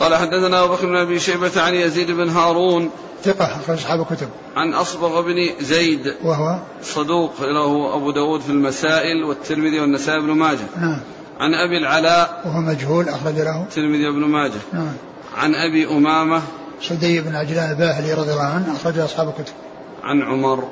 قال 0.01 0.15
حدثنا 0.15 0.65
أبو 0.65 0.75
بكر 0.75 0.87
بن 0.87 0.97
أبي 0.97 1.21
شيبة 1.21 1.63
عن 1.63 1.75
يزيد 1.75 2.11
بن 2.11 2.29
هارون 2.29 2.91
ثقة 3.25 3.45
أخرج 3.45 3.79
أصحاب 3.79 4.01
الكتب. 4.01 4.29
عن 4.57 4.75
أصبغ 4.75 5.21
بن 5.21 5.51
زيد 5.61 6.15
وهو 6.25 6.59
صدوق 6.83 7.33
له 7.41 7.97
أبو 7.97 8.11
داود 8.11 8.41
في 8.41 8.51
المسائل 8.51 9.25
والترمذي 9.25 9.81
والنسائي 9.81 10.21
بن 10.21 10.31
ماجه. 10.31 10.67
نعم. 10.77 11.01
عن 11.41 11.55
أبي 11.55 11.79
العلاء 11.79 12.43
وهو 12.45 12.61
مجهول 12.61 13.09
أخرج 13.09 13.35
له 13.35 13.63
الترمذي 13.63 14.07
وابن 14.09 14.25
ماجه. 14.25 14.61
نعم. 14.73 14.93
عن 15.37 15.55
أبي 15.55 15.87
أمامة 15.87 16.43
سدي 16.83 17.21
بن 17.21 17.35
عجلان 17.35 17.71
الباهلي 17.71 18.15
رضي 18.15 18.33
الله 18.33 18.43
عنه 18.43 18.77
أخرج 18.77 18.99
أصحاب 18.99 19.29
الكتب. 19.29 19.55
عن 20.03 20.23
عمر 20.23 20.69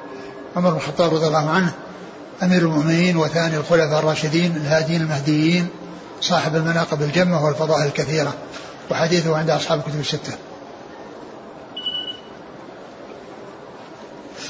عمر 0.57 0.71
بن 0.71 0.77
الخطاب 0.77 1.15
رضي 1.15 1.27
الله 1.27 1.51
عنه 1.51 1.73
أمير 2.43 2.63
المؤمنين 2.63 3.17
وثاني 3.17 3.57
الخلفاء 3.57 3.99
الراشدين 3.99 4.57
الهاديين 4.57 5.01
المهديين 5.01 5.67
صاحب 6.21 6.57
المناقب 6.57 7.03
الجمة 7.03 7.45
والفضائل 7.45 7.87
الكثيرة 7.87 8.35
وحديثه 8.91 9.37
عند 9.37 9.51
أصحاب 9.51 9.79
الكتب 9.79 10.01
الستة. 10.01 10.33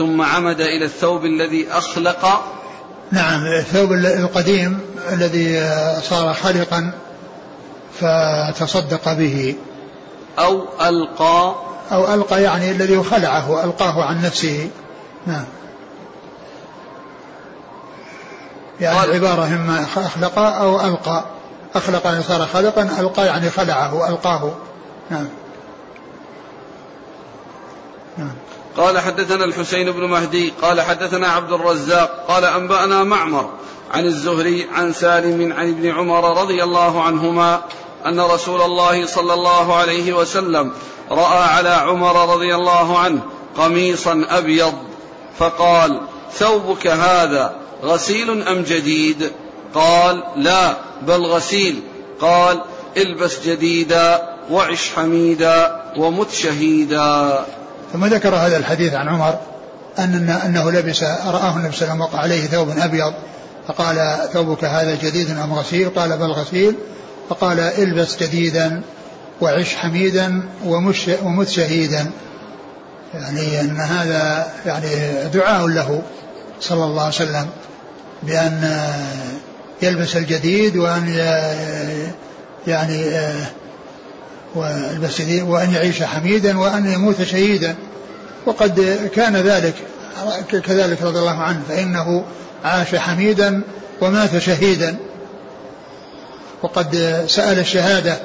ثم 0.00 0.22
عمد 0.22 0.60
إلى 0.60 0.84
الثوب 0.84 1.24
الذي 1.24 1.72
أخلق. 1.72 2.44
نعم 3.12 3.46
الثوب 3.46 3.92
القديم 3.92 4.80
الذي 5.12 5.70
صار 6.02 6.34
خلقا 6.34 6.92
فتصدق 8.00 9.12
به. 9.12 9.56
أو 10.38 10.64
ألقى. 10.88 11.54
أو 11.92 12.14
ألقى 12.14 12.42
يعني 12.42 12.70
الذي 12.70 13.02
خلعه 13.02 13.64
ألقاه 13.64 14.04
عن 14.04 14.22
نفسه. 14.22 14.70
نعم. 15.26 15.44
يعني 18.80 19.04
العبارة 19.04 19.46
إما 19.46 19.86
أخلق 19.96 20.38
أو 20.38 20.80
ألقى. 20.80 21.24
أخلق 21.74 22.06
يعني 22.06 22.22
صار 22.22 22.46
خلقا 22.46 22.82
ألقى 22.82 23.26
يعني 23.26 23.50
خلعه 23.50 24.08
ألقاه. 24.08 24.52
نعم 25.10 25.28
نعم 28.18 28.34
قال 28.76 28.98
حدثنا 28.98 29.44
الحسين 29.44 29.90
بن 29.90 30.04
مهدي 30.04 30.52
قال 30.62 30.80
حدثنا 30.80 31.28
عبد 31.28 31.52
الرزاق 31.52 32.24
قال 32.28 32.44
أنبأنا 32.44 33.04
معمر 33.04 33.50
عن 33.90 34.06
الزهري 34.06 34.66
عن 34.74 34.92
سالم 34.92 35.52
عن 35.52 35.68
ابن 35.68 35.90
عمر 35.90 36.40
رضي 36.42 36.64
الله 36.64 37.02
عنهما 37.02 37.60
أن 38.06 38.20
رسول 38.20 38.62
الله 38.62 39.06
صلى 39.06 39.34
الله 39.34 39.76
عليه 39.76 40.12
وسلم 40.12 40.72
رأى 41.10 41.44
على 41.44 41.68
عمر 41.68 42.34
رضي 42.34 42.54
الله 42.54 42.98
عنه 42.98 43.20
قميصا 43.56 44.24
أبيض 44.28 44.74
فقال 45.38 46.00
ثوبك 46.32 46.86
هذا 46.86 47.56
غسيل 47.84 48.48
أم 48.48 48.62
جديد؟ 48.62 49.32
قال 49.74 50.24
لا 50.36 50.76
بل 51.02 51.26
غسيل. 51.26 51.82
قال 52.20 52.60
البس 52.96 53.40
جديدا 53.40 54.36
وعش 54.50 54.90
حميدا 54.96 55.82
ومت 55.96 56.30
شهيدا. 56.30 57.44
ثم 57.92 58.06
ذكر 58.06 58.34
هذا 58.34 58.56
الحديث 58.56 58.94
عن 58.94 59.08
عمر 59.08 59.38
أن 59.98 60.30
أنه 60.30 60.70
لبس 60.70 61.02
رآه 61.02 61.56
النبي 61.56 61.76
صلى 61.76 61.82
الله 61.82 61.94
عليه 61.94 61.94
وسلم 61.94 62.00
وقع 62.00 62.18
عليه 62.18 62.46
ثوب 62.46 62.68
أبيض. 62.78 63.14
فقال 63.68 64.18
ثوبك 64.32 64.64
هذا 64.64 64.94
جديد 64.94 65.30
أم 65.30 65.54
غسيل؟ 65.54 65.88
قال 65.88 66.18
بل 66.18 66.30
غسيل. 66.32 66.74
فقال 67.28 67.60
البس 67.60 68.16
جديدا 68.16 68.82
وعش 69.40 69.74
حميدا 69.74 70.42
ومت 71.22 71.48
شهيدا. 71.48 72.10
يعني 73.14 73.60
أن 73.60 73.80
هذا 73.80 74.46
يعني 74.66 74.88
دعاء 75.34 75.66
له 75.66 76.02
صلى 76.60 76.84
الله 76.84 77.02
عليه 77.02 77.14
وسلم 77.14 77.46
بأن 78.22 78.84
يلبس 79.82 80.16
الجديد 80.16 80.76
وأن 80.76 81.08
يعني 82.66 83.04
وأن 84.54 85.72
يعيش 85.74 86.02
حميدا 86.02 86.58
وأن 86.58 86.92
يموت 86.92 87.22
شهيدا. 87.22 87.74
وقد 88.46 88.98
كان 89.14 89.36
ذلك 89.36 89.74
كذلك 90.48 91.02
رضي 91.02 91.18
الله 91.18 91.38
عنه 91.38 91.60
فإنه 91.68 92.24
عاش 92.64 92.94
حميدا 92.94 93.62
ومات 94.00 94.38
شهيدا. 94.38 94.96
وقد 96.62 97.24
سأل 97.28 97.58
الشهادة 97.58 98.16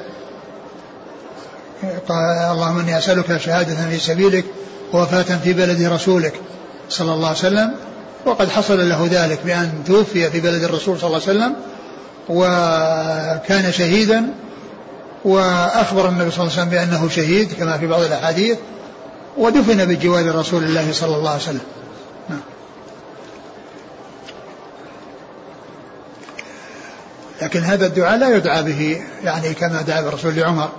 قال 2.08 2.38
اللهم 2.52 2.78
إني 2.78 2.98
أسألك 2.98 3.36
شهادة 3.36 3.74
في 3.90 3.98
سبيلك 3.98 4.44
ووفاة 4.92 5.38
في 5.44 5.52
بلد 5.52 5.82
رسولك 5.82 6.34
صلى 6.88 7.14
الله 7.14 7.28
عليه 7.28 7.38
وسلم. 7.38 7.70
وقد 8.26 8.48
حصل 8.48 8.88
له 8.88 9.08
ذلك 9.10 9.38
بأن 9.44 9.72
توفي 9.86 10.30
في 10.30 10.40
بلد 10.40 10.64
الرسول 10.64 10.98
صلى 10.98 11.06
الله 11.06 11.22
عليه 11.28 11.38
وسلم 11.38 11.56
وكان 12.28 13.72
شهيدا 13.72 14.26
وأخبر 15.24 16.08
النبي 16.08 16.30
صلى 16.30 16.40
الله 16.40 16.52
عليه 16.52 16.62
وسلم 16.62 16.68
بأنه 16.68 17.08
شهيد 17.08 17.52
كما 17.52 17.78
في 17.78 17.86
بعض 17.86 18.00
الأحاديث 18.00 18.58
ودفن 19.36 19.84
بجوار 19.84 20.34
رسول 20.34 20.64
الله 20.64 20.92
صلى 20.92 21.16
الله 21.16 21.30
عليه 21.30 21.42
وسلم. 21.42 21.60
نعم. 22.28 22.40
لكن 27.42 27.60
هذا 27.60 27.86
الدعاء 27.86 28.18
لا 28.18 28.36
يدعى 28.36 28.62
به 28.62 29.02
يعني 29.24 29.54
كما 29.54 29.82
دعا 29.82 30.00
الرسول 30.00 30.34
لعمر 30.34 30.70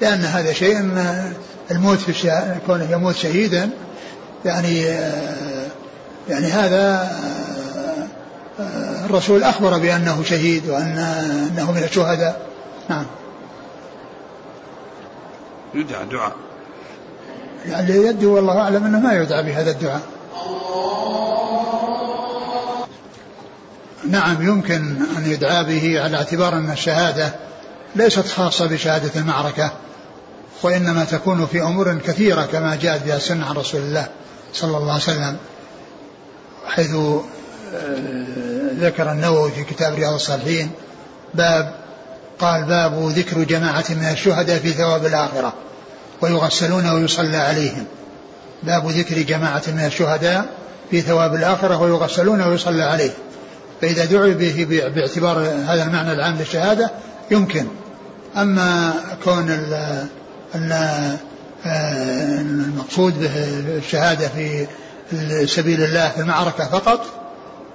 لأن 0.00 0.24
هذا 0.24 0.52
شيء 0.52 0.90
الموت 1.70 1.98
في 1.98 2.32
كونه 2.66 2.92
يموت 2.92 3.16
شهيدا 3.16 3.70
يعني 4.44 4.80
يعني 6.28 6.46
هذا 6.46 7.12
الرسول 9.04 9.42
أخبر 9.42 9.78
بأنه 9.78 10.22
شهيد 10.22 10.68
وأن 10.68 10.98
أنه 11.52 11.72
من 11.72 11.82
الشهداء. 11.82 12.40
نعم. 12.88 13.06
يدعى 15.74 16.06
دعاء. 16.06 16.32
يعني 17.66 17.90
يدعو 17.90 18.34
والله 18.34 18.58
أعلم 18.60 18.84
أنه 18.84 19.00
ما 19.00 19.12
يدعى 19.12 19.42
بهذا 19.42 19.70
الدعاء. 19.70 20.02
نعم 24.08 24.42
يمكن 24.42 24.96
أن 25.16 25.26
يدعى 25.26 25.64
به 25.64 26.02
على 26.02 26.16
اعتبار 26.16 26.54
أن 26.54 26.70
الشهادة 26.70 27.34
ليست 27.96 28.26
خاصة 28.28 28.66
بشهادة 28.66 29.20
المعركة 29.20 29.72
وإنما 30.62 31.04
تكون 31.04 31.46
في 31.46 31.62
أمور 31.62 31.98
كثيرة 31.98 32.42
كما 32.42 32.76
جاءت 32.76 33.02
بها 33.02 33.16
السنة 33.16 33.46
عن 33.46 33.56
رسول 33.56 33.80
الله 33.80 34.08
صلى 34.52 34.76
الله 34.76 34.92
عليه 34.92 35.02
وسلم 35.02 35.36
حيث 36.66 36.94
آه، 36.94 37.20
ذكر 38.74 39.12
النووي 39.12 39.50
في 39.50 39.64
كتاب 39.64 39.94
رياض 39.94 40.14
الصالحين 40.14 40.70
باب 41.34 41.74
قال 42.40 42.64
باب 42.64 43.08
ذكر 43.08 43.42
جماعة 43.42 43.84
من 43.90 44.08
الشهداء 44.12 44.58
في 44.58 44.72
ثواب 44.72 45.06
الآخرة 45.06 45.52
ويغسلون 46.20 46.88
ويصلى 46.88 47.36
عليهم. 47.36 47.84
باب 48.62 48.90
ذكر 48.90 49.22
جماعة 49.22 49.62
من 49.68 49.84
الشهداء 49.86 50.46
في 50.90 51.00
ثواب 51.00 51.34
الآخرة 51.34 51.82
ويغسلون 51.82 52.42
ويصلى 52.42 52.82
عليهم 52.82 53.14
فإذا 53.80 54.04
دعي 54.04 54.34
به 54.34 54.66
باعتبار 54.94 55.38
هذا 55.66 55.82
المعنى 55.82 56.12
العام 56.12 56.36
للشهادة 56.38 56.90
يمكن. 57.30 57.66
أما 58.36 58.94
كون 59.24 59.50
آه، 60.54 61.18
المقصود 62.40 63.20
به 63.20 63.30
الشهادة 63.78 64.28
في 64.28 64.66
سبيل 65.46 65.84
الله 65.84 66.08
في 66.08 66.20
المعركة 66.20 66.64
فقط 66.64 67.00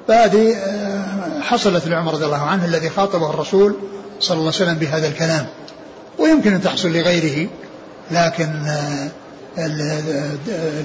فهذه 0.08 0.56
آه، 0.56 1.42
حصلت 1.42 1.88
لعمر 1.88 2.14
رضي 2.14 2.26
الله 2.26 2.42
عنه 2.42 2.66
الذي 2.66 2.90
خاطبه 2.90 3.30
الرسول 3.30 3.76
صلى 4.20 4.38
الله 4.38 4.54
عليه 4.54 4.64
وسلم 4.64 4.78
بهذا 4.78 5.08
الكلام. 5.08 5.46
ويمكن 6.20 6.54
أن 6.54 6.62
تحصل 6.62 6.90
لغيره 6.90 7.48
لكن 8.12 8.50
آه، 8.68 9.10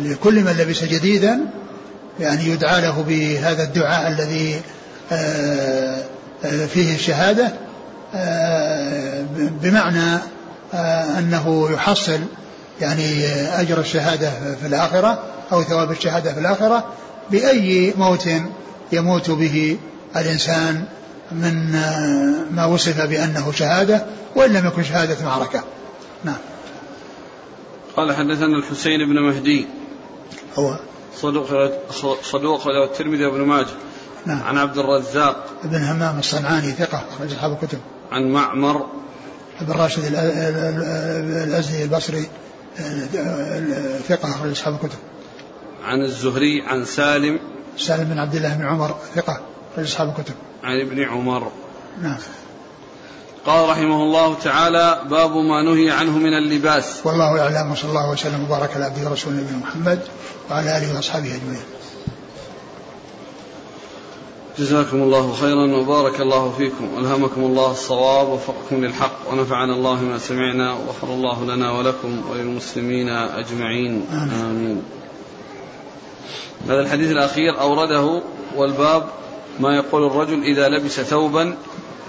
لكل 0.05 0.45
من 0.45 0.57
لبس 0.59 0.85
جديدا 0.85 1.41
يعني 2.21 2.47
يدعى 2.47 2.81
له 2.81 3.05
بهذا 3.09 3.63
الدعاء 3.63 4.09
الذي 4.09 4.61
فيه 6.69 6.95
الشهادة 6.95 7.53
بمعنى 9.63 10.19
آه، 10.75 11.19
أنه 11.19 11.69
يحصل 11.73 12.21
يعني 12.81 13.27
أجر 13.61 13.81
الشهادة 13.81 14.31
في 14.61 14.67
الآخرة 14.67 15.23
أو 15.53 15.63
ثواب 15.63 15.91
الشهادة 15.91 16.33
في 16.33 16.41
الآخرة 16.41 16.85
بأي 17.31 17.95
موت 17.97 18.29
يموت 18.93 19.31
به 19.31 19.77
الإنسان 20.17 20.85
من 21.33 21.75
آه، 21.75 22.45
ما 22.51 22.67
وصف 22.67 23.01
بأنه 23.01 23.53
شهادة 23.53 24.07
وإن 24.37 24.53
لم 24.53 24.67
يكن 24.67 24.83
شهادة 24.85 25.25
معركة. 25.25 25.65
نعم. 26.25 26.37
قال 27.97 28.13
حدثنا 28.13 28.57
الحسين 28.59 29.09
بن 29.09 29.21
مهدي. 29.21 29.67
هو. 30.59 30.79
صدوق 31.17 31.49
صدوق 32.23 32.67
الترمذي 32.69 33.25
وابن 33.27 33.41
ماجه. 33.41 33.67
نعم. 34.27 34.43
عن 34.43 34.59
عبد 34.59 34.79
الرزاق. 34.79 35.47
بن 35.65 35.85
همام 35.85 36.19
الصنعاني 36.19 36.73
ثقة 36.73 37.05
أخرج 37.11 37.33
أصحاب 37.33 37.53
الكتب. 37.63 37.79
عن 38.13 38.31
معمر. 38.31 38.87
بن 39.61 39.73
راشد 39.73 40.03
الازدي 41.47 41.83
البصري 41.83 42.29
ثقة 44.09 44.31
أخرج 44.31 44.51
أصحاب 44.51 44.75
الكتب. 44.75 44.99
عن 45.85 46.01
الزهري 46.01 46.63
عن 46.67 46.85
سالم. 46.85 47.41
سالم 47.79 48.05
بن 48.05 48.19
عبد 48.19 48.35
الله 48.35 48.55
بن 48.55 48.67
عمر 48.67 48.97
ثقة. 49.15 49.41
أصحاب 49.79 50.09
الكتب. 50.09 50.35
عن 50.65 50.81
ابن 50.81 51.03
عمر. 51.03 51.51
نعم. 52.03 52.19
قال 53.47 53.69
رحمه 53.69 54.03
الله 54.03 54.35
تعالى 54.35 55.01
باب 55.11 55.37
ما 55.37 55.63
نهي 55.63 55.91
عنه 55.91 56.19
من 56.19 56.35
اللباس. 56.35 57.01
والله 57.05 57.41
أعلم 57.41 57.73
وصلى 57.73 57.91
الله 57.91 58.11
وسلم 58.11 58.45
وبارك 58.45 58.75
على 58.75 58.85
عبده 58.85 59.11
ورسوله 59.11 59.37
نبينا 59.37 59.57
محمد 59.57 60.01
وعلى 60.51 60.79
آله 60.79 60.97
وأصحابه 60.97 61.35
أجمعين. 61.35 61.65
جزاكم 64.59 65.03
الله 65.03 65.33
خيرا 65.33 65.77
وبارك 65.77 66.21
الله 66.21 66.53
فيكم 66.59 66.89
ألهمكم 66.99 67.41
الله 67.41 67.71
الصواب 67.71 68.29
ووفقكم 68.29 68.85
للحق 68.85 69.33
ونفعنا 69.33 69.75
الله 69.75 70.03
ما 70.03 70.19
سمعنا 70.19 70.73
وغفر 70.73 71.07
الله 71.07 71.45
لنا 71.45 71.73
ولكم 71.73 72.23
وللمسلمين 72.31 73.09
أجمعين 73.09 74.07
آمين 74.13 74.83
هذا 76.65 76.81
الحديث 76.81 77.11
الأخير 77.11 77.61
أورده 77.61 78.23
والباب 78.57 79.09
ما 79.61 79.77
يقول 79.77 80.07
الرجل 80.07 80.43
إذا 80.43 80.69
لبس 80.69 81.01
ثوبا 81.01 81.55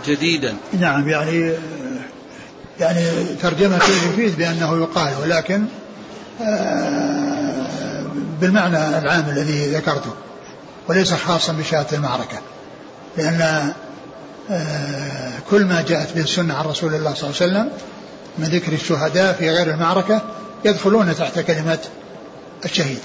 جديدا. 0.08 0.56
نعم 0.80 1.10
يعني 1.10 1.54
يعني 2.80 3.26
ترجمة 3.41 3.76
يفيد 3.76 4.38
بأنه 4.38 4.78
يقال 4.78 5.14
ولكن 5.24 5.66
آه، 6.41 7.68
بالمعنى 8.41 8.97
العام 8.97 9.30
الذي 9.30 9.68
ذكرته 9.68 10.12
وليس 10.88 11.14
خاصا 11.14 11.54
بشهادة 11.54 11.97
المعركة 11.97 12.38
لأن 13.18 13.72
آه، 14.52 15.32
كل 15.49 15.66
ما 15.66 15.82
جاءت 15.82 16.16
به 16.16 16.22
السنة 16.22 16.54
عن 16.54 16.66
رسول 16.66 16.95
الله 16.95 17.14
صلى 17.14 17.30
الله 17.30 17.41
عليه 17.41 17.52
وسلم 17.52 17.70
من 18.38 18.45
ذكر 18.45 18.74
الشهداء 18.74 19.34
في 19.34 19.49
غير 19.49 19.74
المعركة 19.74 20.22
يدخلون 20.66 21.16
تحت 21.16 21.39
كلمة 21.39 21.80
الشهيد. 22.66 22.99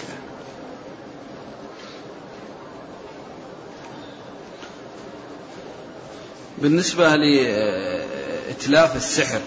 بالنسبة 6.59 7.16
لإتلاف 7.16 8.96
السحر 8.96 9.40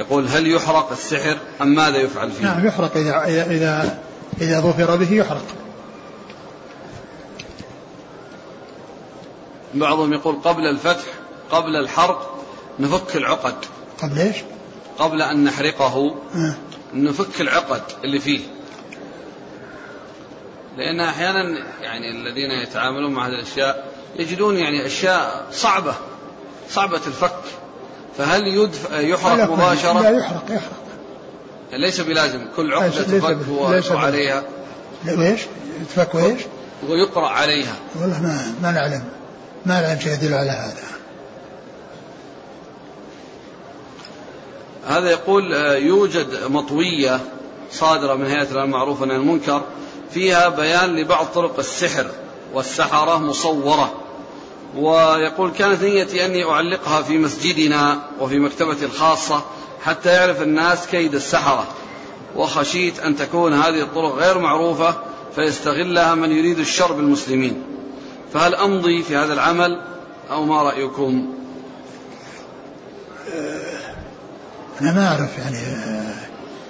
يقول 0.00 0.28
هل 0.28 0.46
يحرق 0.50 0.92
السحر 0.92 1.38
أم 1.62 1.74
ماذا 1.74 1.96
يفعل 1.96 2.30
فيه؟ 2.30 2.44
نعم 2.44 2.66
يحرق 2.66 2.96
إذا 2.96 3.24
إذا 3.50 3.98
إذا 4.40 4.60
ظفر 4.60 4.96
به 4.96 5.12
يحرق 5.12 5.44
بعضهم 9.74 10.12
يقول 10.12 10.34
قبل 10.34 10.66
الفتح 10.66 11.04
قبل 11.50 11.76
الحرق 11.76 12.44
نفك 12.78 13.16
العقد 13.16 13.54
قبل 14.02 14.18
إيش؟ 14.18 14.36
قبل 14.98 15.22
أن 15.22 15.44
نحرقه 15.44 16.14
أه. 16.34 16.54
نفك 16.94 17.40
العقد 17.40 17.82
اللي 18.04 18.18
فيه 18.20 18.40
لأن 20.76 21.00
أحيانا 21.00 21.66
يعني 21.80 22.10
الذين 22.10 22.50
يتعاملون 22.50 23.12
مع 23.12 23.26
هذه 23.26 23.32
الأشياء 23.32 23.85
يجدون 24.18 24.56
يعني 24.56 24.86
أشياء 24.86 25.46
صعبة 25.52 25.94
صعبة 26.70 27.00
الفك. 27.06 27.40
فهل 28.18 28.46
يدف 28.46 28.90
يحرق 28.92 29.50
مباشرة؟ 29.50 30.00
لا 30.00 30.18
يحرق 30.18 30.44
يحرق. 30.48 30.86
ليس 31.72 32.00
بلازم. 32.00 32.46
كل 32.56 32.74
عقدة 32.74 33.02
تفك 33.78 33.96
عليها 33.96 34.42
إيش؟ 35.08 35.40
تفك 35.88 36.14
وإيش؟ 36.14 36.40
ويقرأ 36.88 37.28
عليها. 37.28 37.74
والله 38.00 38.22
ما 38.22 38.54
ما 38.62 38.70
نعلم. 38.70 39.04
ما 39.66 39.80
نعلم 39.80 40.00
شيء 40.00 40.12
يدل 40.12 40.34
على 40.34 40.50
هذا. 40.50 40.82
هذا 44.86 45.10
يقول 45.10 45.54
آه، 45.54 45.76
يوجد 45.76 46.26
مطوية 46.48 47.20
صادرة 47.72 48.14
من 48.14 48.26
هيئة 48.26 48.64
المعروف 48.64 49.02
عن 49.02 49.10
المنكر 49.10 49.62
فيها 50.10 50.48
بيان 50.48 50.96
لبعض 50.96 51.26
طرق 51.26 51.58
السحر 51.58 52.06
والسحرة 52.54 53.18
مصورة. 53.18 54.05
ويقول 54.76 55.50
كانت 55.50 55.82
نيتي 55.82 56.24
أني 56.24 56.44
أعلقها 56.44 57.02
في 57.02 57.18
مسجدنا 57.18 58.02
وفي 58.20 58.38
مكتبتي 58.38 58.84
الخاصة 58.84 59.44
حتى 59.84 60.08
يعرف 60.08 60.42
الناس 60.42 60.86
كيد 60.86 61.14
السحرة. 61.14 61.66
وخشيت 62.36 63.00
أن 63.00 63.16
تكون 63.16 63.54
هذه 63.54 63.82
الطرق 63.82 64.14
غير 64.14 64.38
معروفة 64.38 64.94
فيستغلها 65.34 66.14
من 66.14 66.32
يريد 66.32 66.58
الشر 66.58 66.92
بالمسلمين. 66.92 67.62
فهل 68.34 68.54
أمضي 68.54 69.02
في 69.02 69.16
هذا 69.16 69.32
العمل 69.32 69.82
أو 70.30 70.44
ما 70.44 70.62
رأيكم؟ 70.62 71.34
أنا 74.80 74.92
ما 74.92 75.08
أعرف 75.08 75.38
يعني 75.38 75.58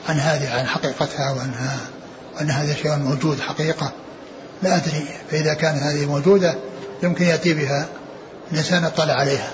عن 0.08 0.16
هذه 0.16 0.58
عن 0.58 0.66
حقيقتها 0.66 1.32
وأنها 1.32 1.78
وأن 2.36 2.50
هذا 2.50 2.74
شيء 2.74 2.96
موجود 2.96 3.40
حقيقة. 3.40 3.92
لا 4.62 4.76
أدري 4.76 5.06
فإذا 5.30 5.54
كانت 5.54 5.82
هذه 5.82 6.06
موجودة. 6.06 6.54
يمكن 7.02 7.24
يأتي 7.24 7.54
بها 7.54 7.88
الإنسان 8.52 8.84
اطلع 8.84 9.14
عليها. 9.14 9.52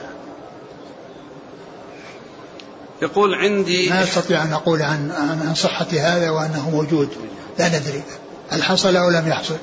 يقول 3.03 3.35
عندي 3.35 3.91
ما 3.91 4.03
استطيع 4.03 4.43
أن 4.43 4.53
أقول 4.53 4.83
عن 4.83 5.11
عن 5.49 5.55
صحة 5.55 5.87
هذا 5.93 6.31
وأنه 6.31 6.71
موجود. 6.71 7.09
لا 7.59 7.69
ندري. 7.69 8.03
هل 8.51 8.63
حصل 8.63 8.97
أو 8.97 9.11
لم 9.11 9.29
يحصل؟ 9.29 9.57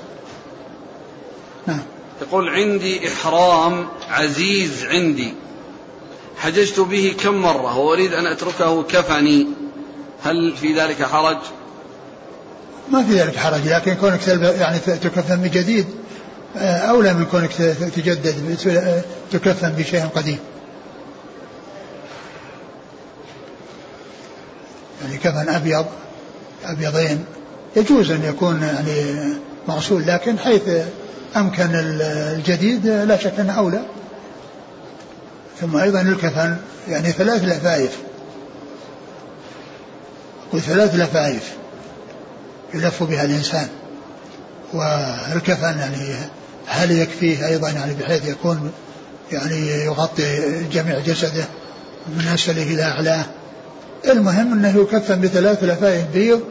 نعم. 1.68 1.82
يقول 2.22 2.50
عندي 2.50 3.08
إحرام 3.08 3.88
عزيز 4.10 4.86
عندي. 4.86 5.34
حججت 6.38 6.80
به 6.80 7.16
كم 7.20 7.34
مرة 7.34 7.78
وأريد 7.78 8.14
أن 8.14 8.26
أتركه 8.26 8.84
كفني. 8.84 9.48
هل 10.24 10.58
في 10.58 10.74
ذلك 10.74 11.04
حرج؟ 11.04 11.38
ما 12.92 13.04
في 13.04 13.14
ذلك 13.14 13.36
حرج 13.36 13.68
لكن 13.68 13.96
كونك 13.96 14.28
يعني 14.28 14.80
تكفن 14.80 15.36
بجديد 15.36 15.86
آه، 15.86 15.99
أولى 16.58 17.14
من 17.14 17.26
كونك 17.26 17.54
تجدد 17.96 18.98
تكفن 19.32 19.70
بشيء 19.70 20.08
قديم. 20.08 20.40
يعني 25.02 25.18
كفن 25.18 25.50
أبيض 25.50 25.86
أبيضين. 26.66 27.26
يجوز 27.76 28.12
أن 28.12 28.24
يكون 28.24 28.64
يعني 28.64 29.34
مغسول 29.68 30.08
لكن 30.08 30.40
حيث 30.40 30.62
أمكن 31.36 31.70
الجديد 31.74 32.88
لا 32.88 33.18
شك 33.18 33.40
أنه 33.40 33.54
أولى. 33.54 33.82
ثم 35.62 35.78
أيضا 35.78 36.02
الكفن 36.02 36.58
يعني 36.88 37.12
ثلاث 37.12 37.44
لفائف. 37.44 37.98
قل 40.54 40.62
ثلاث 40.62 40.96
لفائف 40.96 41.54
يلف 42.74 43.04
بها 43.04 43.26
الإنسان. 43.26 43.68
والكفن 44.74 45.80
يعني 45.80 46.16
هل 46.70 46.92
يكفيه 46.92 47.48
أيضا 47.48 47.70
يعني 47.70 47.94
بحيث 47.94 48.28
يكون 48.28 48.72
يعني 49.32 49.86
يغطي 49.86 50.64
جميع 50.72 51.00
جسده 51.00 51.46
من 52.08 52.28
أسفله 52.34 52.64
إلى 52.64 52.84
أعلاه 52.84 53.26
المهم 54.08 54.54
أنه 54.54 54.82
يكفن 54.82 55.22
بثلاث 55.22 55.64
لفائف 55.64 56.06
بيض 56.14 56.42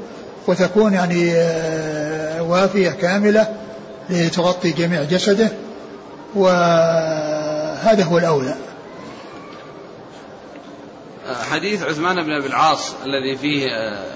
وتكون 0.47 0.93
يعني 0.93 1.33
آه، 1.33 2.43
وافية 2.43 2.91
كاملة 2.91 3.57
لتغطي 4.11 4.71
جميع 4.71 5.03
جسده 5.03 5.49
وهذا 6.35 8.05
هو 8.05 8.19
الأولى. 8.19 8.55
حديث 11.51 11.83
عثمان 11.83 12.23
بن 12.23 12.33
أبي 12.33 12.47
العاص 12.47 12.95
الذي 13.05 13.37
فيه 13.37 13.67
آه، 13.67 14.13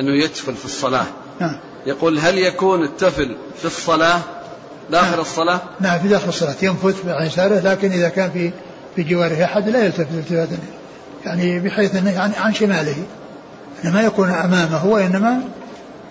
أنه 0.00 0.24
يتفل 0.24 0.54
في 0.54 0.64
الصلاة. 0.64 1.06
نعم. 1.40 1.60
يقول 1.86 2.18
هل 2.18 2.38
يكون 2.38 2.84
التفل 2.84 3.36
في 3.58 3.64
الصلاة 3.64 4.20
داخل 4.90 5.10
نعم. 5.10 5.20
الصلاة؟ 5.20 5.60
نعم 5.80 5.98
في 5.98 6.08
داخل 6.08 6.28
الصلاة. 6.28 6.54
ينفث 6.62 7.06
عن 7.06 7.26
يساره 7.26 7.60
لكن 7.60 7.92
إذا 7.92 8.08
كان 8.08 8.30
في 8.30 8.50
في 8.96 9.02
جواره 9.02 9.44
أحد 9.44 9.68
لا 9.68 9.84
يلتفت 9.84 10.06
التفاتا 10.12 10.58
يعني 11.24 11.60
بحيث 11.60 11.96
أنه 11.96 12.20
عن, 12.20 12.32
عن 12.38 12.54
شماله. 12.54 12.96
يعني 13.84 13.94
ما 13.96 14.02
يكون 14.02 14.30
أمامه 14.30 14.86
وإنما 14.86 15.40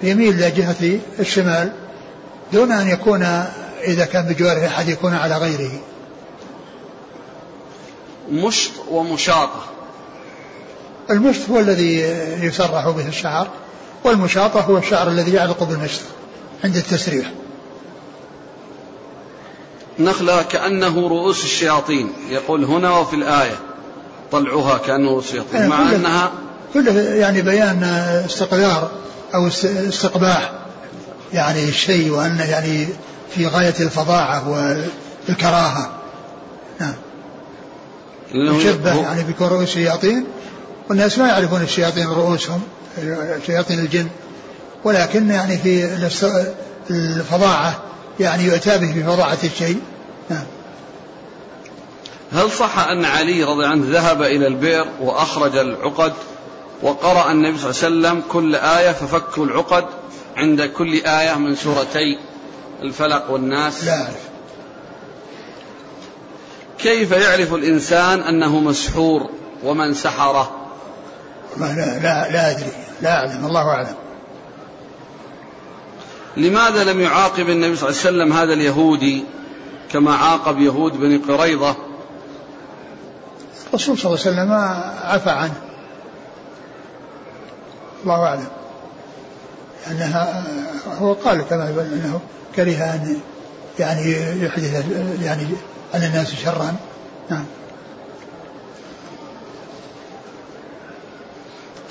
يميل 0.04 0.34
إلى 0.34 0.52
جهة 0.52 1.00
الشمال 1.20 1.72
دون 2.54 2.72
أن 2.72 2.88
يكون 2.88 3.24
إذا 3.84 4.06
كان 4.06 4.26
بجواره 4.26 4.68
أحد 4.68 4.90
يكون 4.90 5.14
على 5.14 5.38
غيره. 5.38 5.72
مشط 8.32 8.72
ومشاطة. 8.92 9.66
المشط 11.10 11.50
هو 11.50 11.60
الذي 11.60 12.00
يسرح 12.42 12.90
به 12.90 13.08
الشعر 13.08 13.48
والمشاطة 14.04 14.60
هو 14.60 14.78
الشعر 14.78 15.08
الذي 15.08 15.34
يعلق 15.34 15.64
بالمشط 15.64 16.02
عند 16.64 16.76
التسريح. 16.76 17.32
نخلة 20.00 20.42
كأنه 20.42 21.08
رؤوس 21.08 21.44
الشياطين. 21.44 22.14
يقول 22.30 22.64
هنا 22.66 22.98
وفي 22.98 23.16
الآية 23.16 23.60
طلعها 24.32 24.78
كأنه 24.78 25.10
رؤوس 25.10 25.26
الشياطين. 25.26 25.62
إيه، 25.62 25.68
مع 25.68 25.92
أنها 25.92 26.32
كله 26.74 27.00
يعني 27.00 27.42
بيان 27.42 27.84
استقذار 28.26 28.92
أو 29.36 29.48
استقباح. 29.88 30.52
يعني 31.34 31.64
الشيء 31.64 32.12
وأنه 32.12 32.44
يعني 32.44 32.88
في 33.36 33.48
غاية 33.48 33.76
الفظاعة 33.80 34.50
والكراهة. 35.30 35.92
نعم. 36.80 36.94
يشبه 38.34 38.96
يعني 38.96 39.24
بكون 39.24 39.64
الشياطين. 39.64 40.26
والناس 40.90 41.18
ما 41.18 41.28
يعرفون 41.28 41.62
الشياطين 41.62 42.08
رؤوسهم 42.08 42.62
شياطين 43.46 43.80
الجن. 43.80 44.08
ولكن 44.84 45.30
يعني 45.30 45.58
في 45.58 45.86
الفظاعة 46.90 47.82
يعني 48.20 48.44
يؤتى 48.44 48.78
به 48.78 48.94
بفظاعة 49.02 49.38
الشيء. 49.44 49.82
نعم. 50.30 50.46
هل 52.32 52.52
صح 52.52 52.80
أن 52.80 53.06
علي 53.06 53.44
رضي 53.44 53.66
عنه 53.66 53.86
ذهب 53.92 54.22
إلى 54.22 54.48
البئر 54.48 54.86
وأخرج 55.02 55.58
العقد 55.58 56.14
وقرأ 56.82 57.32
النبي 57.32 57.58
صلى 57.58 57.70
الله 57.70 58.10
عليه 58.10 58.18
وسلم 58.18 58.32
كل 58.32 58.56
آية 58.56 58.92
ففكوا 58.92 59.46
العقد 59.46 59.86
عند 60.38 60.62
كل 60.62 60.94
آية 61.06 61.36
من 61.36 61.56
سورتي 61.56 62.18
الفلق 62.84 63.32
والناس؟ 63.32 63.84
لا. 63.84 64.02
أعرف 64.02 64.28
كيف 66.80 67.12
يعرف 67.12 67.54
الإنسان 67.54 68.20
أنه 68.20 68.60
مسحور 68.60 69.30
ومن 69.64 69.94
سحره؟ 69.94 70.52
لا 71.58 71.74
لا 71.76 72.32
لا 72.32 72.52
أدري. 72.52 72.72
لا 73.02 73.20
أعلم. 73.20 73.46
الله 73.46 73.70
أعلم. 73.70 73.96
لماذا 76.38 76.84
لم 76.84 77.02
يعاقب 77.02 77.50
النبي 77.50 77.76
صلى 77.76 77.90
الله 77.90 78.00
عليه 78.00 78.10
وسلم 78.10 78.34
هذا 78.34 78.54
اليهودي 78.54 79.24
كما 79.92 80.16
عاقب 80.16 80.60
يهود 80.60 80.98
بني 80.98 81.18
قريظة؟ 81.18 81.76
الرسول 83.70 83.98
صلى 83.98 84.14
الله 84.14 84.26
عليه 84.26 84.32
وسلم 84.32 84.52
عفى 85.04 85.30
عنه. 85.30 85.62
الله 88.04 88.24
أعلم. 88.26 88.48
أنها 89.92 90.44
هو 91.00 91.14
قال 91.14 91.42
كما 91.42 91.70
أنه 91.70 92.20
كره 92.56 92.72
أن 92.72 93.20
يعني 93.80 94.16
يحدث 94.44 94.86
يعني 95.22 95.48
على 95.94 96.06
الناس 96.06 96.36
شرا. 96.36 96.76
نعم. 97.30 97.46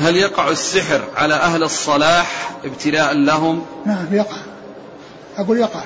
هل 0.07 0.17
يقع 0.17 0.49
السحر 0.49 1.05
على 1.17 1.35
أهل 1.35 1.63
الصلاح 1.63 2.51
ابتلاء 2.65 3.15
لهم؟ 3.15 3.67
نعم 3.87 4.07
يقع. 4.15 4.37
أقول 5.37 5.59
يقع. 5.59 5.83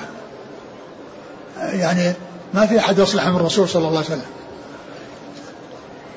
يعني 1.57 2.13
ما 2.53 2.65
في 2.65 2.79
أحد 2.79 2.99
أصلح 2.99 3.27
من 3.27 3.35
الرسول 3.35 3.69
صلى 3.69 3.87
الله 3.87 3.97
عليه 3.97 4.07
وسلم. 4.07 4.25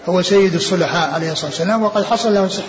هو 0.06 0.22
سيد 0.22 0.54
الصلحاء 0.54 1.14
عليه 1.14 1.32
الصلاة 1.32 1.50
والسلام 1.50 1.82
وقد 1.82 2.04
حصل 2.04 2.34
له 2.34 2.44
السحر 2.44 2.66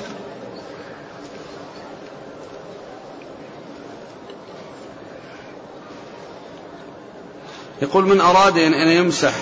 يقول 7.81 8.05
من 8.05 8.21
أراد 8.21 8.57
أن 8.57 8.87
يمسح 8.87 9.33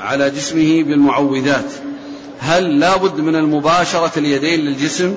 على 0.00 0.30
جسمه 0.30 0.82
بالمعوذات. 0.82 1.87
هل 2.40 2.80
لا 2.80 2.96
بد 2.96 3.20
من 3.20 3.36
المباشرة 3.36 4.12
اليدين 4.16 4.60
للجسم 4.60 5.14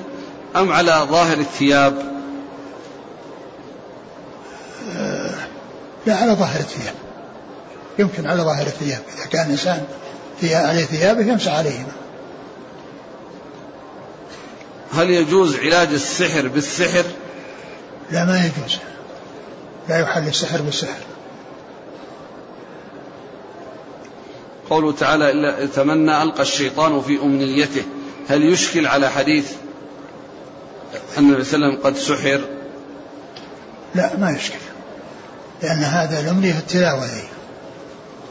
أم 0.56 0.72
على 0.72 1.06
ظاهر 1.10 1.38
الثياب؟ 1.38 2.12
لا 6.06 6.16
على 6.16 6.32
ظاهر 6.32 6.60
الثياب. 6.60 6.94
يمكن 7.98 8.26
على 8.26 8.42
ظاهر 8.42 8.66
الثياب. 8.66 9.02
إذا 9.16 9.26
كان 9.26 9.50
إنسان 9.50 9.84
عليه 10.42 10.84
ثيابه 10.84 11.20
يمسح 11.20 11.54
عليهما. 11.54 11.92
هل 14.92 15.10
يجوز 15.10 15.56
علاج 15.56 15.88
السحر 15.88 16.48
بالسحر؟ 16.48 17.04
لا 18.10 18.24
ما 18.24 18.36
يجوز. 18.36 18.78
لا 19.88 19.98
يحل 19.98 20.28
السحر 20.28 20.62
بالسحر. 20.62 21.00
قوله 24.70 24.92
تعالى 24.92 25.30
إلا 25.30 25.66
تمنى 25.66 26.22
ألقى 26.22 26.42
الشيطان 26.42 27.00
في 27.00 27.18
أمنيته. 27.22 27.82
هل 28.28 28.52
يشكل 28.52 28.86
على 28.86 29.10
حديث 29.10 29.46
أن 31.18 31.24
النبي 31.24 31.44
صلى 31.44 31.56
الله 31.56 31.66
عليه 31.66 31.78
وسلم 31.78 31.86
قد 31.86 31.96
سحر؟ 31.96 32.40
لا 33.94 34.16
ما 34.16 34.30
يشكل. 34.30 34.58
لأن 35.62 35.84
هذا 35.84 36.20
الأمنية 36.20 36.58
التلاوة 36.58 37.04
هي 37.04 37.22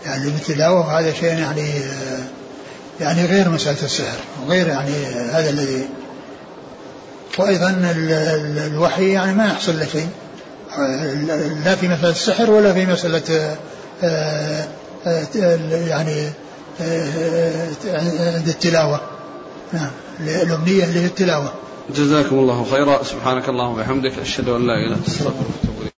يعني 0.05 0.29
بالتلاوة 0.29 0.79
وهذا 0.79 1.13
شيء 1.13 1.37
يعني 1.37 1.69
يعني 2.99 3.25
غير 3.25 3.49
مسألة 3.49 3.83
السحر 3.83 4.17
وغير 4.45 4.67
يعني 4.67 4.91
هذا 5.31 5.49
الذي. 5.49 5.89
وأيضا 7.37 7.93
الوحي 8.67 9.11
يعني 9.11 9.33
ما 9.33 9.45
يحصل 9.45 9.79
له 9.79 9.85
شيء. 9.85 10.09
لا 11.65 11.75
في 11.75 11.87
مسألة 11.87 12.09
السحر 12.09 12.51
ولا 12.51 12.73
في 12.73 12.85
مسألة 12.85 13.57
آه، 14.03 14.67
يعني 15.87 16.29
آه، 16.81 17.67
عند 18.35 18.47
التلاوة. 18.47 19.01
نعم. 19.73 19.91
الأمنية 20.19 20.83
اللي 20.83 20.99
هي 20.99 21.05
التلاوة 21.05 21.51
جزاكم 21.95 22.39
الله 22.39 22.65
خيرا. 22.71 23.03
سبحانك 23.03 23.49
اللهم 23.49 23.71
وبحمدك 23.71 24.19
أشهد 24.19 24.49
أن 24.49 24.67
لا 24.67 24.73
إله 24.73 24.85
إلا 24.85 24.95
أنت 24.95 25.90